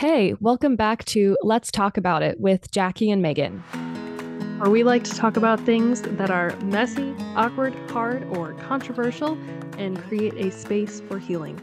Hey, 0.00 0.34
welcome 0.40 0.76
back 0.76 1.04
to 1.06 1.36
Let's 1.42 1.72
Talk 1.72 1.96
About 1.96 2.22
It 2.22 2.38
with 2.38 2.70
Jackie 2.70 3.10
and 3.10 3.20
Megan. 3.20 3.58
Where 4.60 4.70
we 4.70 4.84
like 4.84 5.02
to 5.04 5.10
talk 5.14 5.36
about 5.36 5.58
things 5.60 6.02
that 6.02 6.30
are 6.30 6.54
messy, 6.60 7.14
awkward, 7.34 7.74
hard, 7.90 8.22
or 8.36 8.52
controversial 8.54 9.36
and 9.76 10.00
create 10.04 10.34
a 10.36 10.52
space 10.52 11.00
for 11.00 11.18
healing. 11.18 11.60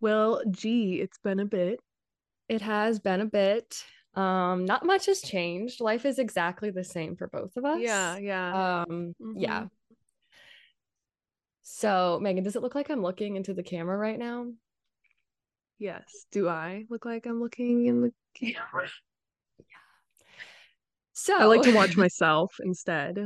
Well, 0.00 0.42
gee, 0.50 1.00
it's 1.00 1.18
been 1.18 1.40
a 1.40 1.46
bit. 1.46 1.80
It 2.48 2.62
has 2.62 3.00
been 3.00 3.20
a 3.20 3.26
bit. 3.26 3.84
Um, 4.14 4.64
not 4.66 4.84
much 4.86 5.06
has 5.06 5.20
changed. 5.20 5.80
Life 5.80 6.04
is 6.04 6.18
exactly 6.20 6.70
the 6.70 6.84
same 6.84 7.16
for 7.16 7.26
both 7.26 7.56
of 7.56 7.64
us. 7.64 7.80
Yeah, 7.80 8.18
yeah. 8.18 8.82
Um, 8.88 9.14
Mhm. 9.20 9.34
yeah. 9.36 9.66
So, 11.62 12.18
Megan, 12.22 12.44
does 12.44 12.54
it 12.56 12.62
look 12.62 12.74
like 12.74 12.90
I'm 12.90 13.02
looking 13.02 13.34
into 13.36 13.54
the 13.54 13.62
camera 13.62 13.96
right 13.96 14.18
now? 14.18 14.46
Yes. 15.82 16.26
Do 16.30 16.48
I 16.48 16.84
look 16.90 17.04
like 17.04 17.26
I'm 17.26 17.40
looking 17.40 17.86
in 17.86 18.02
the 18.02 18.12
camera? 18.34 18.88
Yeah. 19.58 19.64
So, 21.12 21.36
I 21.36 21.44
like 21.46 21.62
to 21.62 21.74
watch 21.74 21.96
myself 21.96 22.54
instead. 22.60 23.18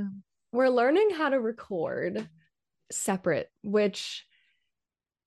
we're 0.52 0.70
learning 0.70 1.10
how 1.10 1.28
to 1.28 1.38
record 1.38 2.26
separate, 2.90 3.50
which 3.62 4.24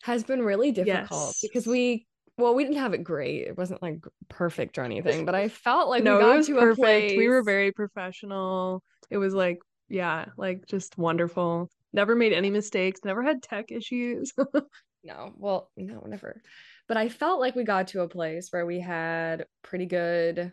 has 0.01 0.23
been 0.23 0.41
really 0.41 0.71
difficult 0.71 1.35
Yes. 1.35 1.39
because 1.43 1.67
we, 1.67 2.07
well, 2.39 2.55
we 2.55 2.63
didn't 2.63 2.79
have 2.79 2.95
it 2.95 3.03
great. 3.03 3.43
It 3.45 3.55
wasn't 3.55 3.83
like 3.83 4.03
perfect 4.29 4.79
or 4.79 4.83
anything, 4.83 5.25
but 5.25 5.35
I 5.35 5.49
felt 5.67 5.87
like 5.87 6.03
no, 6.03 6.15
we 6.15 6.21
got 6.21 6.33
it 6.33 6.37
was 6.37 6.47
to 6.47 6.57
a 6.57 6.61
perfect. 6.61 7.15
We 7.15 7.27
were 7.27 7.43
very 7.43 7.71
professional. 7.71 8.81
It 9.11 9.17
was 9.17 9.35
like, 9.35 9.59
yeah, 9.87 10.25
like 10.35 10.65
just 10.65 10.97
wonderful. 10.97 11.69
Never 11.93 12.15
made 12.15 12.33
any 12.33 12.49
mistakes, 12.49 13.01
never 13.05 13.21
had 13.21 13.43
tech 13.43 13.71
issues. 13.71 14.33
No, 15.01 15.31
well, 15.37 15.71
no, 15.77 16.03
never. 16.05 16.41
But 16.89 16.97
I 16.97 17.07
felt 17.07 17.39
like 17.39 17.55
we 17.55 17.63
got 17.63 17.87
to 17.89 18.01
a 18.01 18.07
place 18.09 18.51
where 18.51 18.65
we 18.65 18.79
had 18.81 19.45
pretty 19.61 19.85
good. 19.85 20.51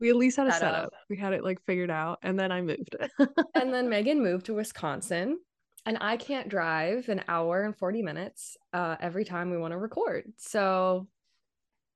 we 0.00 0.08
at 0.10 0.16
least 0.16 0.36
had 0.36 0.46
a 0.46 0.52
Setup. 0.52 0.74
setup. 0.74 0.92
We 1.10 1.16
had 1.18 1.32
it 1.34 1.42
like 1.44 1.60
figured 1.66 1.90
out, 1.90 2.20
and 2.22 2.38
then 2.38 2.50
I 2.52 2.62
moved. 2.62 2.94
And 3.54 3.74
then 3.74 3.88
Megan 3.90 4.22
moved 4.22 4.46
to 4.46 4.54
Wisconsin, 4.54 5.38
and 5.84 5.98
I 6.00 6.16
can't 6.16 6.48
drive 6.48 7.08
an 7.08 7.24
hour 7.28 7.64
and 7.64 7.76
40 7.76 8.00
minutes 8.02 8.56
uh, 8.72 8.96
every 9.00 9.24
time 9.24 9.50
we 9.50 9.58
want 9.58 9.72
to 9.72 9.78
record. 9.78 10.32
So, 10.38 11.08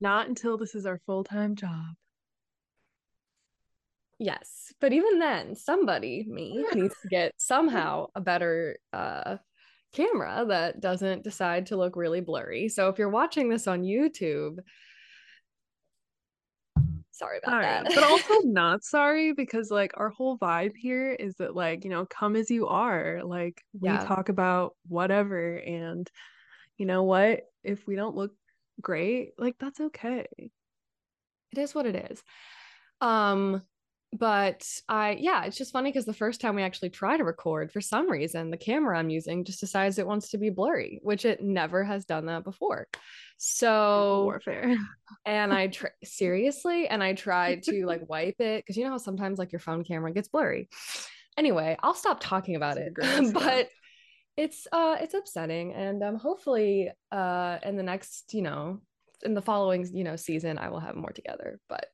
Not 0.01 0.27
until 0.29 0.59
this 0.59 0.75
is 0.75 0.85
our 0.85 0.99
full 1.07 1.23
time 1.23 1.55
job. 1.55 1.95
yes. 4.19 4.73
But 4.81 4.93
even 4.93 5.21
then, 5.21 5.55
somebody, 5.55 6.25
me, 6.29 6.65
needs 6.75 6.95
to 7.03 7.09
get 7.09 7.35
somehow 7.37 8.09
a 8.17 8.21
better 8.21 8.79
uh, 8.93 9.37
camera 9.93 10.45
that 10.49 10.81
doesn't 10.81 11.23
decide 11.25 11.67
to 11.67 11.77
look 11.77 11.97
really 11.97 12.21
blurry. 12.21 12.69
So, 12.69 12.89
if 12.89 12.99
you're 12.99 13.09
watching 13.09 13.49
this 13.49 13.67
on 13.67 13.83
YouTube, 13.83 14.59
sorry 17.11 17.39
about 17.39 17.53
Sorry, 17.53 17.65
that. 17.65 17.95
but 17.95 18.05
also 18.05 18.35
not 18.45 18.83
sorry 18.85 19.33
because 19.33 19.71
like 19.71 19.93
our 19.97 20.09
whole 20.09 20.39
vibe 20.39 20.73
here 20.77 21.13
is 21.13 21.37
that 21.37 21.55
like 21.55 21.85
you 21.85 21.91
know 21.91 22.07
come 22.07 22.37
as 22.37 22.51
you 22.51 22.67
are. 22.69 23.21
Like 23.25 23.63
we 23.73 23.89
Yeah. 23.89 24.05
talk 24.05 24.29
about 24.29 24.77
whatever, 24.89 25.57
and 25.57 26.11
you 26.79 26.87
know 26.87 27.03
what? 27.05 27.43
If 27.63 27.87
we 27.87 27.97
don't 27.97 28.17
look 28.17 28.33
great, 28.81 29.33
like 29.39 29.57
that's 29.59 29.81
okay. 29.81 30.27
it 30.39 31.59
is 31.59 31.75
what 31.75 31.87
it 31.87 32.11
is 32.11 32.23
um 33.01 33.63
but 34.13 34.69
i 34.89 35.17
yeah 35.21 35.45
it's 35.45 35.57
just 35.57 35.73
funny 35.73 35.91
because 35.91 36.05
the 36.05 36.13
first 36.13 36.41
time 36.41 36.55
we 36.55 36.63
actually 36.63 36.91
try 36.91 37.17
to 37.17 37.25
record 37.25 37.73
for 37.73 37.81
some 37.81 38.11
reason 38.11 38.51
the 38.51 38.57
camera 38.57 38.99
i'm 38.99 39.09
using 39.09 39.45
just 39.45 39.61
decides 39.61 39.99
it 39.99 40.07
wants 40.07 40.31
to 40.31 40.39
be 40.39 40.51
blurry 40.51 41.01
which 41.03 41.25
it 41.25 41.43
never 41.43 41.83
has 41.83 42.05
done 42.05 42.27
that 42.27 42.45
before 42.45 42.87
so 43.39 44.25
warfare. 44.25 44.77
and 45.27 45.53
i 45.53 45.67
tr- 45.69 45.87
seriously 46.05 46.87
and 46.89 47.03
i 47.03 47.15
tried 47.15 47.63
to 47.63 47.87
like 47.87 48.07
wipe 48.09 48.41
it 48.41 48.63
because 48.63 48.77
you 48.77 48.85
know 48.85 48.91
how 48.91 48.99
sometimes 48.99 49.39
like 49.39 49.51
your 49.51 49.61
phone 49.61 49.83
camera 49.83 50.13
gets 50.13 50.29
blurry 50.29 50.69
anyway 51.39 51.77
i'll 51.83 51.95
stop 51.95 52.21
talking 52.21 52.55
about 52.55 52.77
it 52.77 52.93
gross, 52.93 53.09
yeah. 53.23 53.31
but 53.33 53.69
it's 54.37 54.67
uh 54.73 54.97
it's 55.01 55.15
upsetting 55.15 55.73
and 55.73 56.03
um 56.03 56.17
hopefully 56.17 56.91
uh 57.13 57.59
in 57.63 57.77
the 57.77 57.83
next 57.83 58.35
you 58.35 58.43
know 58.43 58.81
in 59.23 59.35
the 59.35 59.43
following 59.43 59.89
you 59.95 60.05
know 60.05 60.17
season 60.17 60.59
i 60.59 60.69
will 60.69 60.81
have 60.81 60.97
more 60.97 61.13
together 61.13 61.59
but 61.69 61.87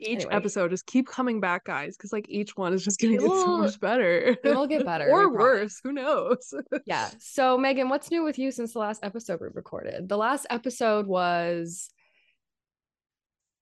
Each 0.00 0.20
Anyway. 0.20 0.32
episode, 0.34 0.70
just 0.70 0.86
keep 0.86 1.08
coming 1.08 1.40
back, 1.40 1.64
guys, 1.64 1.96
because 1.96 2.12
like 2.12 2.26
each 2.28 2.56
one 2.56 2.72
is 2.72 2.84
just 2.84 3.00
gonna 3.00 3.14
It 3.14 3.20
get 3.20 3.28
so 3.30 3.58
much 3.58 3.80
better. 3.80 4.36
it 4.42 4.44
will 4.44 4.66
get 4.68 4.84
better, 4.92 5.10
or 5.10 5.32
worse. 5.32 5.80
Who 5.82 5.92
knows? 5.92 6.54
yeah 6.86 7.10
so 7.18 7.58
megan 7.58 7.88
what's 7.88 8.10
new 8.10 8.22
with 8.22 8.38
you 8.38 8.50
since 8.52 8.72
the 8.74 8.78
last 8.78 9.04
episode 9.04 9.40
we 9.40 9.48
recorded 9.52 10.08
the 10.08 10.16
last 10.16 10.46
episode 10.50 11.06
was 11.06 11.90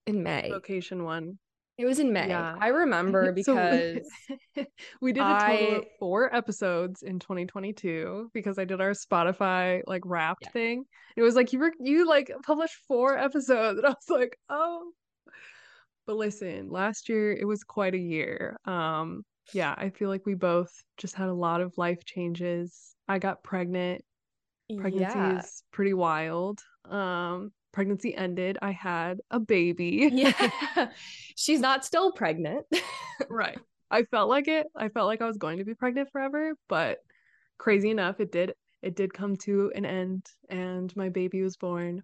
in 0.06 0.22
may 0.22 0.50
Location 0.50 1.04
one. 1.04 1.38
it 1.78 1.84
was 1.86 1.98
in 1.98 2.12
may 2.12 2.28
Yeah. 2.28 2.54
i 2.60 2.68
remember 2.68 3.24
So 3.42 3.54
we- 3.54 4.00
because 4.02 4.66
we 5.00 5.12
did 5.12 5.22
a 5.22 5.38
total 5.40 5.76
of 5.78 5.84
four 5.98 6.34
episodes 6.34 7.02
in 7.02 7.18
2022 7.18 8.30
because 8.32 8.58
I 8.58 8.64
did 8.64 8.80
our 8.80 8.92
Spotify 8.92 9.82
like 9.86 10.02
wrapped 10.04 10.44
Yeah. 10.44 10.50
thing. 10.50 10.84
It 11.16 11.22
was 11.22 11.34
like 11.34 11.52
you 11.52 11.58
were 11.58 11.72
you 11.80 12.06
like 12.06 12.30
published 12.44 12.76
four 12.88 13.18
episodes, 13.18 13.78
and 13.78 13.86
I 13.86 13.90
was 13.90 14.08
like, 14.10 14.38
oh. 14.48 14.90
But 16.06 16.16
listen, 16.16 16.70
last 16.70 17.08
year 17.08 17.32
it 17.32 17.44
was 17.44 17.64
quite 17.64 17.94
a 17.94 17.98
year. 17.98 18.56
Um, 18.64 19.24
yeah, 19.52 19.74
I 19.76 19.90
feel 19.90 20.08
like 20.08 20.26
we 20.26 20.34
both 20.34 20.72
just 20.96 21.14
had 21.14 21.28
a 21.28 21.34
lot 21.34 21.60
of 21.60 21.76
life 21.76 22.04
changes. 22.04 22.94
I 23.08 23.18
got 23.18 23.42
pregnant. 23.42 24.04
Pregnancy 24.78 25.18
yeah 25.18 25.38
is 25.38 25.62
pretty 25.72 25.94
wild. 25.94 26.60
Um, 26.88 27.52
pregnancy 27.72 28.14
ended. 28.14 28.58
I 28.62 28.72
had 28.72 29.20
a 29.30 29.38
baby. 29.38 30.10
yeah 30.12 30.50
she's 31.36 31.60
not 31.60 31.84
still 31.84 32.12
pregnant 32.12 32.66
right. 33.28 33.58
I 33.90 34.02
felt 34.04 34.28
like 34.28 34.48
it. 34.48 34.66
I 34.74 34.88
felt 34.88 35.06
like 35.06 35.22
I 35.22 35.26
was 35.26 35.36
going 35.36 35.58
to 35.58 35.64
be 35.64 35.74
pregnant 35.74 36.10
forever, 36.10 36.54
but 36.68 36.98
crazy 37.58 37.90
enough, 37.90 38.18
it 38.18 38.32
did 38.32 38.54
it 38.82 38.96
did 38.96 39.12
come 39.12 39.36
to 39.36 39.72
an 39.74 39.84
end 39.84 40.26
and 40.48 40.94
my 40.96 41.08
baby 41.08 41.42
was 41.42 41.56
born. 41.56 42.02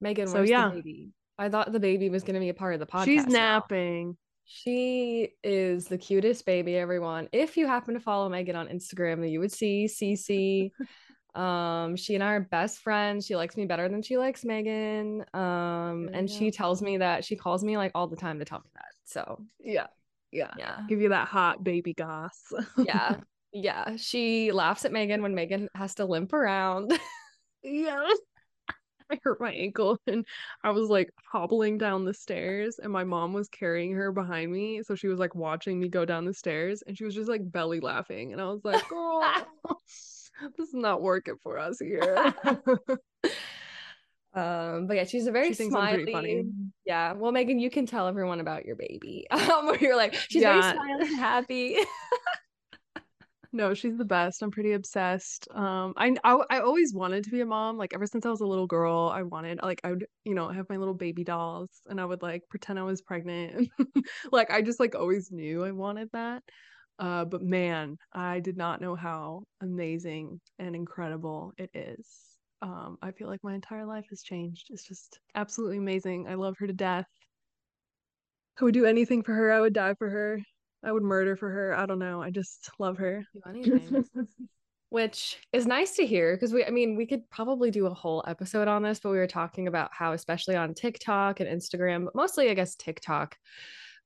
megan 0.00 0.26
So, 0.26 0.42
yeah. 0.42 0.68
the 0.68 0.76
baby 0.76 1.10
i 1.38 1.48
thought 1.48 1.72
the 1.72 1.80
baby 1.80 2.08
was 2.08 2.22
going 2.22 2.34
to 2.34 2.40
be 2.40 2.48
a 2.48 2.54
part 2.54 2.74
of 2.74 2.80
the 2.80 2.86
podcast 2.86 3.04
She's 3.04 3.26
now. 3.26 3.58
napping. 3.58 4.16
She 4.46 5.30
is 5.42 5.86
the 5.86 5.96
cutest 5.96 6.44
baby, 6.44 6.76
everyone. 6.76 7.28
If 7.32 7.56
you 7.56 7.66
happen 7.66 7.94
to 7.94 8.00
follow 8.00 8.28
Megan 8.28 8.56
on 8.56 8.68
Instagram, 8.68 9.28
you 9.30 9.40
would 9.40 9.52
see 9.52 9.86
Cece. 9.86 10.70
um, 11.34 11.96
she 11.96 12.14
and 12.14 12.22
I 12.22 12.34
are 12.34 12.40
best 12.40 12.80
friends. 12.80 13.26
She 13.26 13.36
likes 13.36 13.56
me 13.56 13.64
better 13.64 13.88
than 13.88 14.02
she 14.02 14.18
likes 14.18 14.44
Megan. 14.44 15.24
Um, 15.32 16.10
and 16.12 16.28
you 16.28 16.36
she 16.36 16.50
tells 16.50 16.82
me 16.82 16.98
that 16.98 17.24
she 17.24 17.36
calls 17.36 17.64
me 17.64 17.76
like 17.78 17.92
all 17.94 18.06
the 18.06 18.16
time 18.16 18.38
to 18.38 18.44
tell 18.44 18.58
me 18.58 18.70
that. 18.74 18.88
So 19.04 19.42
Yeah. 19.60 19.86
Yeah. 20.30 20.52
yeah. 20.58 20.80
Give 20.88 21.00
you 21.00 21.08
that 21.08 21.26
hot 21.28 21.64
baby 21.64 21.94
goss. 21.94 22.52
Yeah. 22.78 23.16
Yeah. 23.52 23.96
She 23.96 24.52
laughs 24.52 24.84
at 24.84 24.92
Megan 24.92 25.22
when 25.22 25.34
Megan 25.34 25.68
has 25.74 25.94
to 25.94 26.04
limp 26.04 26.32
around. 26.32 26.92
yeah. 27.62 28.04
I 29.14 29.20
hurt 29.22 29.40
my 29.40 29.52
ankle 29.52 29.98
and 30.06 30.26
I 30.62 30.70
was 30.70 30.88
like 30.88 31.10
hobbling 31.30 31.78
down 31.78 32.04
the 32.04 32.14
stairs 32.14 32.78
and 32.82 32.92
my 32.92 33.04
mom 33.04 33.32
was 33.32 33.48
carrying 33.48 33.92
her 33.94 34.12
behind 34.12 34.52
me. 34.52 34.82
So 34.82 34.94
she 34.94 35.08
was 35.08 35.18
like 35.18 35.34
watching 35.34 35.80
me 35.80 35.88
go 35.88 36.04
down 36.04 36.24
the 36.24 36.34
stairs 36.34 36.82
and 36.86 36.96
she 36.96 37.04
was 37.04 37.14
just 37.14 37.28
like 37.28 37.50
belly 37.50 37.80
laughing. 37.80 38.32
And 38.32 38.40
I 38.40 38.46
was 38.46 38.64
like, 38.64 38.86
girl, 38.88 39.22
this 40.58 40.68
is 40.68 40.74
not 40.74 41.02
working 41.02 41.36
for 41.42 41.58
us 41.58 41.78
here. 41.78 42.34
Um, 44.36 44.88
but 44.88 44.96
yeah, 44.96 45.04
she's 45.04 45.28
a 45.28 45.30
very 45.32 45.54
she 45.54 45.54
smiley. 45.54 46.06
funny. 46.12 46.44
Yeah. 46.84 47.12
Well, 47.12 47.30
Megan, 47.30 47.60
you 47.60 47.70
can 47.70 47.86
tell 47.86 48.08
everyone 48.08 48.40
about 48.40 48.64
your 48.64 48.74
baby. 48.76 49.26
Um, 49.30 49.66
where 49.66 49.78
you're 49.78 49.96
like, 49.96 50.14
she's 50.14 50.42
very 50.42 50.56
Yeah. 50.56 50.72
smiley 50.72 51.06
and 51.06 51.16
happy. 51.16 51.76
No, 53.54 53.72
she's 53.72 53.96
the 53.96 54.04
best. 54.04 54.42
I'm 54.42 54.50
pretty 54.50 54.72
obsessed. 54.72 55.46
Um, 55.52 55.94
I, 55.96 56.16
I 56.24 56.34
I 56.50 56.60
always 56.60 56.92
wanted 56.92 57.22
to 57.24 57.30
be 57.30 57.40
a 57.40 57.46
mom. 57.46 57.76
Like 57.78 57.94
ever 57.94 58.04
since 58.06 58.26
I 58.26 58.30
was 58.30 58.40
a 58.40 58.46
little 58.46 58.66
girl, 58.66 59.10
I 59.14 59.22
wanted 59.22 59.60
like 59.62 59.80
I 59.84 59.90
would 59.90 60.06
you 60.24 60.34
know 60.34 60.48
have 60.48 60.68
my 60.68 60.76
little 60.76 60.94
baby 60.94 61.22
dolls 61.24 61.70
and 61.88 62.00
I 62.00 62.04
would 62.04 62.20
like 62.22 62.42
pretend 62.50 62.80
I 62.80 62.82
was 62.82 63.00
pregnant. 63.00 63.70
like 64.32 64.50
I 64.50 64.60
just 64.60 64.80
like 64.80 64.96
always 64.96 65.30
knew 65.30 65.64
I 65.64 65.70
wanted 65.70 66.10
that. 66.12 66.42
Uh, 66.98 67.24
but 67.26 67.42
man, 67.42 67.96
I 68.12 68.40
did 68.40 68.56
not 68.56 68.80
know 68.80 68.96
how 68.96 69.44
amazing 69.62 70.40
and 70.58 70.74
incredible 70.76 71.52
it 71.58 71.70
is. 71.74 72.08
Um, 72.62 72.98
I 73.02 73.12
feel 73.12 73.28
like 73.28 73.44
my 73.44 73.54
entire 73.54 73.86
life 73.86 74.06
has 74.10 74.22
changed. 74.22 74.68
It's 74.70 74.86
just 74.86 75.20
absolutely 75.36 75.78
amazing. 75.78 76.28
I 76.28 76.34
love 76.36 76.56
her 76.58 76.66
to 76.68 76.72
death. 76.72 77.06
I 78.60 78.64
would 78.64 78.74
do 78.74 78.84
anything 78.84 79.22
for 79.22 79.32
her. 79.34 79.52
I 79.52 79.60
would 79.60 79.74
die 79.74 79.94
for 79.94 80.10
her. 80.10 80.40
I 80.84 80.92
would 80.92 81.02
murder 81.02 81.36
for 81.36 81.50
her. 81.50 81.76
I 81.76 81.86
don't 81.86 81.98
know. 81.98 82.22
I 82.22 82.30
just 82.30 82.70
love 82.78 82.98
her. 82.98 83.24
Which 84.90 85.38
is 85.52 85.66
nice 85.66 85.96
to 85.96 86.06
hear 86.06 86.36
because 86.36 86.52
we, 86.52 86.64
I 86.64 86.70
mean, 86.70 86.94
we 86.94 87.06
could 87.06 87.28
probably 87.28 87.72
do 87.72 87.86
a 87.86 87.94
whole 87.94 88.22
episode 88.28 88.68
on 88.68 88.82
this, 88.82 89.00
but 89.00 89.10
we 89.10 89.16
were 89.16 89.26
talking 89.26 89.66
about 89.66 89.90
how, 89.92 90.12
especially 90.12 90.54
on 90.54 90.72
TikTok 90.72 91.40
and 91.40 91.48
Instagram, 91.48 92.04
but 92.04 92.14
mostly, 92.14 92.48
I 92.48 92.54
guess, 92.54 92.76
TikTok, 92.76 93.36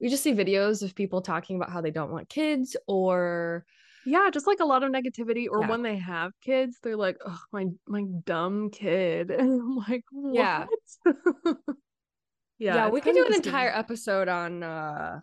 we 0.01 0.09
just 0.09 0.23
see 0.23 0.33
videos 0.33 0.83
of 0.83 0.95
people 0.95 1.21
talking 1.21 1.57
about 1.57 1.71
how 1.71 1.83
they 1.83 1.91
don't 1.91 2.11
want 2.11 2.31
kids 2.31 2.75
or 2.87 3.67
Yeah, 4.07 4.31
just 4.33 4.47
like 4.47 4.61
a 4.61 4.65
lot 4.65 4.83
of 4.83 4.91
negativity. 4.91 5.47
Or 5.51 5.61
Yeah. 5.61 5.69
when 5.69 5.83
they 5.83 5.97
have 5.99 6.33
kids, 6.41 6.79
they're 6.83 6.97
like, 6.97 7.19
oh, 7.27 7.41
my 7.53 7.67
my 7.87 8.05
dumb 8.25 8.71
kid. 8.71 9.31
And 9.31 9.41
I'm 9.61 9.77
like, 9.77 10.05
what? 10.11 10.35
Yeah. 10.35 10.67
yeah. 11.05 11.53
Yeah, 12.59 12.89
we 12.89 13.03
could 13.03 13.15
do 13.15 13.27
an 13.27 13.35
entire 13.35 13.71
episode 13.71 14.29
on 14.29 14.63
uh 14.63 15.21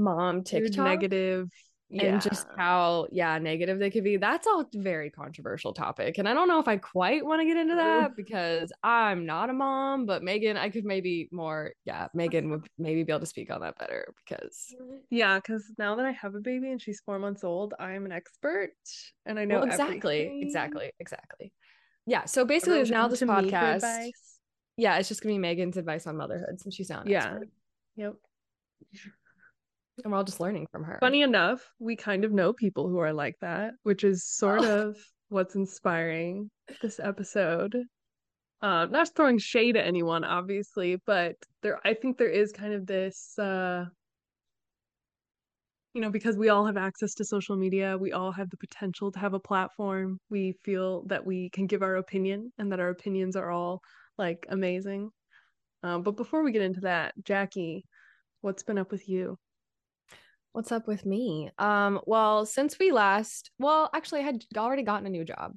mom 0.00 0.36
weird 0.36 0.46
TikTok 0.46 0.84
negative. 0.84 1.48
Yeah. 1.92 2.04
and 2.04 2.22
just 2.22 2.46
how 2.56 3.08
yeah 3.10 3.36
negative 3.38 3.80
they 3.80 3.90
could 3.90 4.04
be. 4.04 4.16
That's 4.16 4.46
a 4.46 4.64
very 4.74 5.10
controversial 5.10 5.74
topic, 5.74 6.18
and 6.18 6.28
I 6.28 6.34
don't 6.34 6.46
know 6.46 6.60
if 6.60 6.68
I 6.68 6.76
quite 6.76 7.26
want 7.26 7.40
to 7.40 7.46
get 7.46 7.56
into 7.56 7.74
that 7.74 8.14
because 8.16 8.72
I'm 8.84 9.26
not 9.26 9.50
a 9.50 9.52
mom. 9.52 10.06
But 10.06 10.22
Megan, 10.22 10.56
I 10.56 10.68
could 10.70 10.84
maybe 10.84 11.28
more. 11.32 11.72
Yeah, 11.84 12.06
Megan 12.14 12.48
would 12.50 12.68
maybe 12.78 13.02
be 13.02 13.10
able 13.10 13.18
to 13.18 13.26
speak 13.26 13.50
on 13.50 13.62
that 13.62 13.76
better 13.76 14.14
because 14.24 14.72
Yeah, 15.10 15.38
because 15.40 15.64
now 15.78 15.96
that 15.96 16.06
I 16.06 16.12
have 16.12 16.36
a 16.36 16.40
baby 16.40 16.70
and 16.70 16.80
she's 16.80 17.00
four 17.04 17.18
months 17.18 17.42
old, 17.42 17.74
I 17.80 17.94
am 17.94 18.04
an 18.06 18.12
expert 18.12 18.70
and 19.26 19.36
I 19.36 19.44
know 19.44 19.56
well, 19.56 19.64
exactly, 19.64 20.20
everything. 20.26 20.42
exactly, 20.44 20.92
exactly. 21.00 21.52
Yeah. 22.06 22.24
So 22.26 22.44
basically, 22.44 22.78
Everyone 22.82 23.00
now 23.02 23.08
this 23.08 23.18
to 23.18 23.26
me 23.26 23.34
for 23.34 23.40
podcast. 23.56 24.10
Yeah, 24.76 24.96
it's 24.98 25.08
just 25.08 25.22
gonna 25.24 25.34
be 25.34 25.38
Megan's 25.38 25.76
advice 25.76 26.06
on 26.06 26.16
motherhood 26.16 26.60
since 26.60 26.72
she's 26.76 26.88
not. 26.88 27.06
an 27.06 27.10
Yeah. 27.10 27.24
expert. 27.24 27.48
Yep. 27.96 28.14
And 30.04 30.12
we're 30.12 30.18
all 30.18 30.24
just 30.24 30.40
learning 30.40 30.66
from 30.72 30.84
her. 30.84 30.98
Funny 31.00 31.22
enough, 31.22 31.60
we 31.78 31.96
kind 31.96 32.24
of 32.24 32.32
know 32.32 32.52
people 32.52 32.88
who 32.88 32.98
are 32.98 33.12
like 33.12 33.36
that, 33.40 33.72
which 33.82 34.04
is 34.04 34.24
sort 34.24 34.62
Oh. 34.62 34.88
of 34.88 34.96
what's 35.28 35.54
inspiring 35.54 36.50
this 36.82 36.98
episode. 37.00 37.76
Uh, 38.62 38.86
not 38.86 39.08
throwing 39.16 39.38
shade 39.38 39.76
at 39.76 39.86
anyone, 39.86 40.22
obviously, 40.24 40.96
but 41.06 41.34
there, 41.62 41.80
I 41.84 41.94
think 41.94 42.18
there 42.18 42.28
is 42.28 42.52
kind 42.52 42.74
of 42.74 42.86
this, 42.86 43.38
uh, 43.38 43.86
you 45.94 46.00
know, 46.00 46.10
because 46.10 46.36
we 46.36 46.50
all 46.50 46.66
have 46.66 46.76
access 46.76 47.14
to 47.14 47.24
social 47.24 47.56
media, 47.56 47.96
we 47.98 48.12
all 48.12 48.32
have 48.32 48.50
the 48.50 48.56
potential 48.58 49.10
to 49.12 49.18
have 49.18 49.34
a 49.34 49.40
platform. 49.40 50.18
We 50.28 50.54
feel 50.62 51.04
that 51.06 51.24
we 51.24 51.50
can 51.50 51.66
give 51.66 51.82
our 51.82 51.96
opinion 51.96 52.52
and 52.58 52.70
that 52.70 52.80
our 52.80 52.90
opinions 52.90 53.34
are 53.34 53.50
all 53.50 53.80
like 54.18 54.46
amazing. 54.50 55.10
Um, 55.82 56.02
but 56.02 56.16
before 56.16 56.44
we 56.44 56.52
get 56.52 56.62
into 56.62 56.80
that, 56.80 57.14
Jackie, 57.24 57.84
what's 58.42 58.62
been 58.62 58.78
up 58.78 58.92
with 58.92 59.08
you? 59.08 59.36
What's 60.52 60.72
up 60.72 60.88
with 60.88 61.06
me? 61.06 61.50
Um, 61.58 62.00
well, 62.06 62.44
since 62.44 62.78
we 62.78 62.90
last, 62.90 63.50
well, 63.58 63.88
actually, 63.94 64.20
I 64.20 64.24
had 64.24 64.44
already 64.56 64.82
gotten 64.82 65.06
a 65.06 65.10
new 65.10 65.24
job 65.24 65.54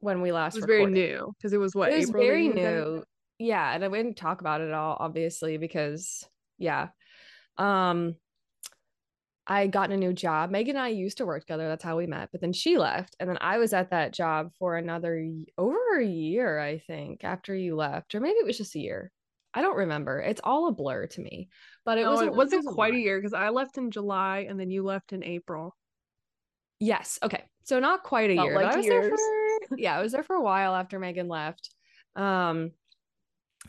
when 0.00 0.20
we 0.20 0.32
last. 0.32 0.56
It 0.56 0.58
was 0.58 0.66
very 0.66 0.86
new 0.86 1.32
because 1.38 1.52
it 1.52 1.58
was 1.58 1.74
what 1.74 1.92
It 1.92 1.96
was 1.96 2.08
April 2.08 2.22
very 2.22 2.48
new. 2.48 3.04
Yeah, 3.38 3.72
and 3.72 3.84
I 3.84 3.88
wouldn't 3.88 4.16
talk 4.16 4.40
about 4.40 4.60
it 4.60 4.72
all, 4.72 4.96
obviously, 4.98 5.56
because 5.56 6.28
yeah, 6.58 6.88
um, 7.58 8.16
I 9.46 9.68
gotten 9.68 9.94
a 9.94 9.96
new 9.96 10.12
job. 10.12 10.50
Megan 10.50 10.76
and 10.76 10.84
I 10.84 10.88
used 10.88 11.18
to 11.18 11.26
work 11.26 11.42
together. 11.42 11.68
That's 11.68 11.84
how 11.84 11.96
we 11.96 12.06
met. 12.08 12.30
But 12.32 12.40
then 12.40 12.52
she 12.52 12.78
left, 12.78 13.14
and 13.20 13.30
then 13.30 13.38
I 13.40 13.58
was 13.58 13.72
at 13.72 13.90
that 13.90 14.12
job 14.12 14.50
for 14.58 14.76
another 14.76 15.24
over 15.56 16.00
a 16.00 16.04
year, 16.04 16.58
I 16.58 16.78
think, 16.78 17.22
after 17.22 17.54
you 17.54 17.76
left, 17.76 18.16
or 18.16 18.20
maybe 18.20 18.38
it 18.38 18.46
was 18.46 18.58
just 18.58 18.74
a 18.74 18.80
year. 18.80 19.12
I 19.54 19.62
don't 19.62 19.76
remember. 19.76 20.20
It's 20.20 20.40
all 20.42 20.68
a 20.68 20.72
blur 20.72 21.06
to 21.08 21.20
me. 21.20 21.48
But 21.84 21.98
it 21.98 22.04
No, 22.04 22.12
was 22.12 22.22
it 22.22 22.32
wasn't 22.34 22.64
was 22.64 22.74
quite 22.74 22.94
a 22.94 22.98
year 22.98 23.18
because 23.18 23.34
I 23.34 23.50
left 23.50 23.76
in 23.78 23.90
July 23.90 24.46
and 24.48 24.58
then 24.58 24.70
you 24.70 24.82
left 24.82 25.12
in 25.12 25.22
April. 25.22 25.76
Yes. 26.78 27.18
Okay. 27.22 27.44
So 27.64 27.78
not 27.78 28.02
quite 28.02 28.30
a 28.30 28.36
Felt 28.36 28.48
year, 28.48 28.56
like 28.56 28.72
I 28.72 28.76
was 28.76 28.86
years. 28.86 29.08
there 29.08 29.68
for 29.68 29.76
yeah, 29.78 29.96
I 29.96 30.02
was 30.02 30.12
there 30.12 30.22
for 30.22 30.36
a 30.36 30.42
while 30.42 30.74
after 30.74 30.98
Megan 30.98 31.28
left. 31.28 31.70
Um 32.16 32.72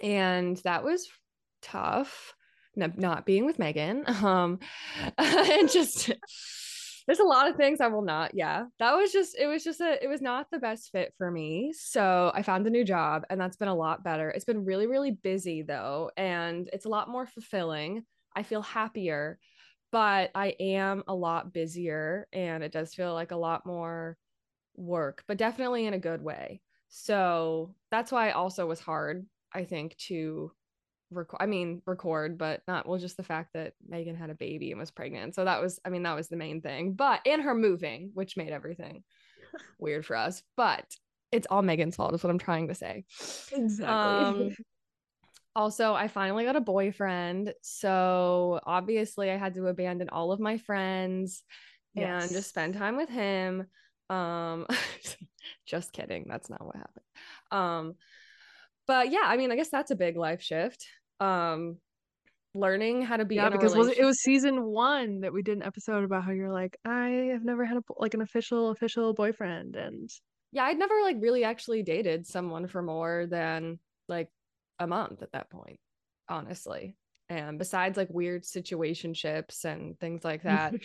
and 0.01 0.57
that 0.63 0.83
was 0.83 1.07
tough 1.61 2.33
n- 2.79 2.93
not 2.97 3.25
being 3.25 3.45
with 3.45 3.59
Megan. 3.59 4.03
Um 4.23 4.59
and 5.17 5.69
just 5.71 6.11
there's 7.05 7.19
a 7.19 7.23
lot 7.23 7.49
of 7.49 7.55
things 7.55 7.81
I 7.81 7.87
will 7.87 8.01
not. 8.01 8.31
Yeah. 8.33 8.65
That 8.79 8.93
was 8.93 9.11
just 9.11 9.35
it 9.37 9.47
was 9.47 9.63
just 9.63 9.81
a 9.81 10.03
it 10.03 10.07
was 10.07 10.21
not 10.21 10.49
the 10.51 10.59
best 10.59 10.91
fit 10.91 11.13
for 11.17 11.29
me. 11.29 11.73
So 11.75 12.31
I 12.33 12.43
found 12.43 12.65
a 12.67 12.69
new 12.69 12.83
job 12.83 13.23
and 13.29 13.39
that's 13.39 13.57
been 13.57 13.67
a 13.67 13.75
lot 13.75 14.03
better. 14.03 14.29
It's 14.29 14.45
been 14.45 14.65
really 14.65 14.87
really 14.87 15.11
busy 15.11 15.61
though 15.61 16.11
and 16.17 16.69
it's 16.73 16.85
a 16.85 16.89
lot 16.89 17.09
more 17.09 17.27
fulfilling. 17.27 18.03
I 18.35 18.43
feel 18.43 18.61
happier 18.61 19.39
but 19.93 20.31
I 20.33 20.55
am 20.59 21.03
a 21.07 21.13
lot 21.13 21.53
busier 21.53 22.27
and 22.33 22.63
it 22.63 22.71
does 22.71 22.95
feel 22.95 23.13
like 23.13 23.29
a 23.29 23.37
lot 23.37 23.63
more 23.63 24.17
work, 24.75 25.23
but 25.27 25.37
definitely 25.37 25.85
in 25.85 25.93
a 25.93 25.99
good 25.99 26.23
way. 26.23 26.61
So 26.89 27.75
that's 27.91 28.11
why 28.11 28.31
also 28.31 28.65
was 28.65 28.79
hard, 28.79 29.27
I 29.53 29.65
think, 29.65 29.95
to 30.07 30.51
record. 31.15 31.37
I 31.39 31.45
mean, 31.45 31.81
record, 31.85 32.37
but 32.37 32.61
not 32.67 32.87
well, 32.87 32.99
just 32.99 33.17
the 33.17 33.23
fact 33.23 33.53
that 33.53 33.73
Megan 33.87 34.15
had 34.15 34.29
a 34.29 34.35
baby 34.35 34.71
and 34.71 34.79
was 34.79 34.91
pregnant. 34.91 35.35
So 35.35 35.45
that 35.45 35.61
was, 35.61 35.79
I 35.85 35.89
mean, 35.89 36.03
that 36.03 36.15
was 36.15 36.29
the 36.29 36.35
main 36.35 36.61
thing. 36.61 36.93
But 36.93 37.21
and 37.25 37.41
her 37.41 37.55
moving, 37.55 38.11
which 38.13 38.37
made 38.37 38.51
everything 38.51 39.03
weird 39.79 40.05
for 40.05 40.15
us. 40.15 40.43
But 40.55 40.85
it's 41.31 41.47
all 41.49 41.61
Megan's 41.61 41.95
fault, 41.95 42.13
is 42.13 42.23
what 42.23 42.29
I'm 42.29 42.39
trying 42.39 42.67
to 42.67 42.75
say. 42.75 43.05
Exactly. 43.51 43.85
Um, 43.87 44.55
also, 45.55 45.93
I 45.93 46.07
finally 46.07 46.45
got 46.45 46.55
a 46.55 46.61
boyfriend. 46.61 47.53
So 47.61 48.59
obviously, 48.65 49.29
I 49.31 49.37
had 49.37 49.53
to 49.55 49.67
abandon 49.67 50.09
all 50.09 50.31
of 50.31 50.39
my 50.39 50.57
friends 50.57 51.43
and 51.95 52.29
just 52.31 52.49
spend 52.49 52.73
time 52.73 52.97
with 52.97 53.09
him. 53.09 53.67
Um, 54.09 54.67
just 55.65 55.93
kidding. 55.93 56.25
That's 56.27 56.49
not 56.49 56.65
what 56.65 56.75
happened. 56.75 57.05
Um, 57.51 57.95
but 58.87 59.11
yeah, 59.11 59.23
I 59.23 59.37
mean, 59.37 59.51
I 59.51 59.55
guess 59.55 59.69
that's 59.69 59.91
a 59.91 59.95
big 59.95 60.17
life 60.17 60.41
shift. 60.41 60.87
Um, 61.19 61.77
learning 62.55 63.01
how 63.01 63.17
to 63.17 63.25
be 63.25 63.35
yeah, 63.35 63.47
in 63.47 63.53
because 63.53 63.73
it 63.73 64.03
was 64.03 64.21
season 64.21 64.63
one 64.63 65.21
that 65.21 65.33
we 65.33 65.41
did 65.41 65.57
an 65.57 65.63
episode 65.63 66.03
about 66.03 66.23
how 66.23 66.31
you're 66.31 66.51
like, 66.51 66.77
I 66.85 67.29
have 67.31 67.43
never 67.43 67.65
had 67.65 67.77
a 67.77 67.81
like 67.97 68.13
an 68.13 68.21
official 68.21 68.69
official 68.69 69.13
boyfriend, 69.13 69.75
and 69.75 70.09
yeah, 70.51 70.63
I'd 70.65 70.77
never 70.77 71.01
like 71.01 71.17
really 71.19 71.43
actually 71.43 71.83
dated 71.83 72.27
someone 72.27 72.67
for 72.67 72.81
more 72.81 73.25
than 73.29 73.79
like 74.07 74.29
a 74.79 74.87
month 74.87 75.21
at 75.21 75.31
that 75.31 75.49
point, 75.49 75.79
honestly. 76.29 76.95
And 77.29 77.57
besides 77.57 77.97
like 77.97 78.09
weird 78.11 78.43
situationships 78.43 79.65
and 79.65 79.99
things 79.99 80.23
like 80.23 80.43
that, 80.43 80.75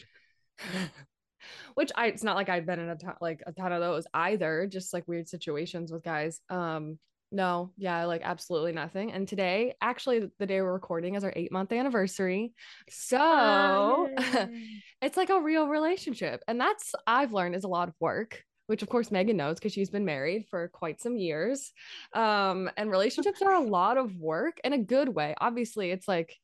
which 1.75 1.91
I 1.95 2.07
it's 2.07 2.25
not 2.25 2.37
like 2.37 2.49
I've 2.49 2.67
been 2.67 2.81
in 2.81 2.89
a 2.89 2.97
ton 2.97 3.15
like 3.21 3.43
a 3.47 3.53
ton 3.53 3.73
of 3.73 3.81
those 3.81 4.07
either, 4.15 4.67
just 4.71 4.95
like 4.95 5.07
weird 5.07 5.29
situations 5.29 5.93
with 5.93 6.03
guys. 6.03 6.41
Um, 6.49 6.99
no, 7.31 7.73
yeah, 7.77 8.05
like 8.05 8.23
absolutely 8.25 8.73
nothing. 8.73 9.13
And 9.13 9.29
today, 9.29 9.75
actually, 9.81 10.31
the 10.39 10.47
day 10.47 10.63
we're 10.63 10.73
recording 10.73 11.15
is 11.15 11.25
our 11.25 11.33
eight 11.37 11.53
month 11.53 11.73
anniversary. 11.73 12.53
So 12.89 14.09
it's 15.03 15.17
like 15.17 15.31
a 15.31 15.41
real 15.41 15.69
relationship. 15.69 16.43
And 16.49 16.61
that's 16.61 16.95
I've 17.07 17.33
learned 17.33 17.55
is 17.55 17.65
a 17.65 17.69
lot 17.69 17.89
of 17.89 17.95
work, 18.01 18.43
which 18.67 18.83
of 18.83 18.89
course 18.89 19.11
Megan 19.11 19.37
knows 19.37 19.57
because 19.57 19.73
she's 19.73 19.91
been 19.91 20.07
married 20.07 20.47
for 20.49 20.69
quite 20.69 21.01
some 21.01 21.17
years. 21.17 21.73
Um, 22.15 22.71
and 22.77 22.91
relationships 22.91 23.43
are 23.43 23.55
a 23.55 23.65
lot 23.65 23.99
of 23.99 24.17
work 24.17 24.59
in 24.65 24.73
a 24.73 24.79
good 24.79 25.11
way. 25.11 25.35
Obviously, 25.39 25.91
it's 25.91 26.09
like 26.09 26.35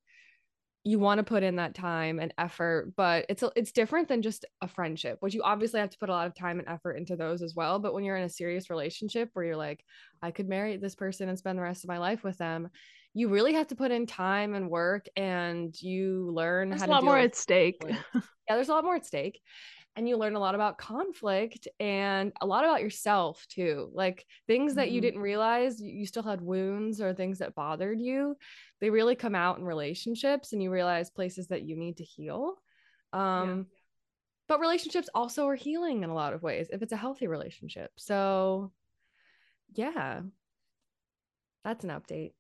you 0.87 0.99
want 0.99 1.19
to 1.19 1.25
put 1.25 1.43
in 1.43 1.57
that 1.57 1.75
time 1.75 2.21
and 2.21 2.33
effort, 2.37 2.93
but 2.95 3.25
it's 3.31 3.43
it's 3.57 3.73
different 3.73 4.07
than 4.07 4.21
just 4.21 4.45
a 4.61 4.69
friendship, 4.69 5.17
which 5.21 5.35
you 5.35 5.43
obviously 5.43 5.81
have 5.81 5.89
to 5.91 5.99
put 5.99 6.11
a 6.11 6.13
lot 6.13 6.27
of 6.27 6.35
time 6.35 6.59
and 6.59 6.69
effort 6.69 6.93
into 6.93 7.17
those 7.17 7.43
as 7.43 7.55
well. 7.55 7.79
But 7.79 7.95
when 7.95 8.05
you're 8.05 8.19
in 8.19 8.25
a 8.25 8.29
serious 8.29 8.69
relationship 8.69 9.31
where 9.33 9.47
you're 9.47 9.57
like, 9.57 9.83
I 10.23 10.31
could 10.31 10.47
marry 10.47 10.77
this 10.77 10.95
person 10.95 11.31
and 11.31 11.39
spend 11.39 11.59
the 11.59 11.63
rest 11.63 11.85
of 11.85 11.89
my 11.89 11.99
life 11.99 12.23
with 12.23 12.37
them, 12.37 12.69
you 13.15 13.29
really 13.29 13.55
have 13.55 13.69
to 13.69 13.77
put 13.77 13.93
in 13.93 14.07
time 14.07 14.55
and 14.55 14.69
work, 14.69 15.07
and 15.17 15.75
you 15.81 16.31
learn 16.35 16.69
there's 16.69 16.83
how 16.83 16.87
a 16.87 16.89
to 16.89 16.93
lot 16.93 17.01
deal 17.01 17.07
more 17.07 17.17
with 17.17 17.27
at 17.27 17.37
stake. 17.37 17.81
yeah, 17.89 17.91
there's 18.51 18.69
a 18.69 18.73
lot 18.73 18.85
more 18.85 18.97
at 18.97 19.07
stake. 19.07 19.41
And 19.97 20.09
you 20.09 20.17
learn 20.17 20.35
a 20.35 20.41
lot 20.41 20.57
about 20.57 20.77
conflict 20.79 21.69
and 21.79 22.33
a 22.41 22.47
lot 22.47 22.65
about 22.65 22.83
yourself 22.83 23.47
too. 23.49 23.91
Like 23.93 24.27
things 24.49 24.75
that 24.75 24.91
you 24.91 24.99
Mhm. 24.99 25.03
didn't 25.03 25.21
realize 25.21 25.81
you 25.81 25.93
you 25.93 26.07
still 26.07 26.25
had 26.25 26.41
wounds 26.41 27.01
or 27.01 27.15
things 27.15 27.39
that 27.39 27.55
bothered 27.55 28.01
you. 28.01 28.37
They 28.81 28.91
really 28.91 29.15
come 29.15 29.37
out 29.37 29.59
in 29.59 29.65
relationships 29.65 30.53
and 30.53 30.61
you 30.63 30.71
realize 30.71 31.11
places 31.11 31.47
that 31.49 31.63
you 31.63 31.77
need 31.77 31.99
to 31.99 32.05
heal. 32.05 32.61
Um 33.13 33.67
but 34.49 34.61
relationships 34.61 35.09
also 35.15 35.47
are 35.47 35.55
healing 35.55 36.03
in 36.03 36.11
a 36.11 36.15
lot 36.15 36.35
of 36.35 36.43
ways 36.43 36.69
if 36.71 36.83
it's 36.83 36.93
a 36.93 36.97
healthy 36.97 37.29
relationship. 37.29 37.93
So 37.97 38.73
yeah. 39.73 40.23
That's 41.63 41.85
an 41.85 41.91
update. 41.91 42.33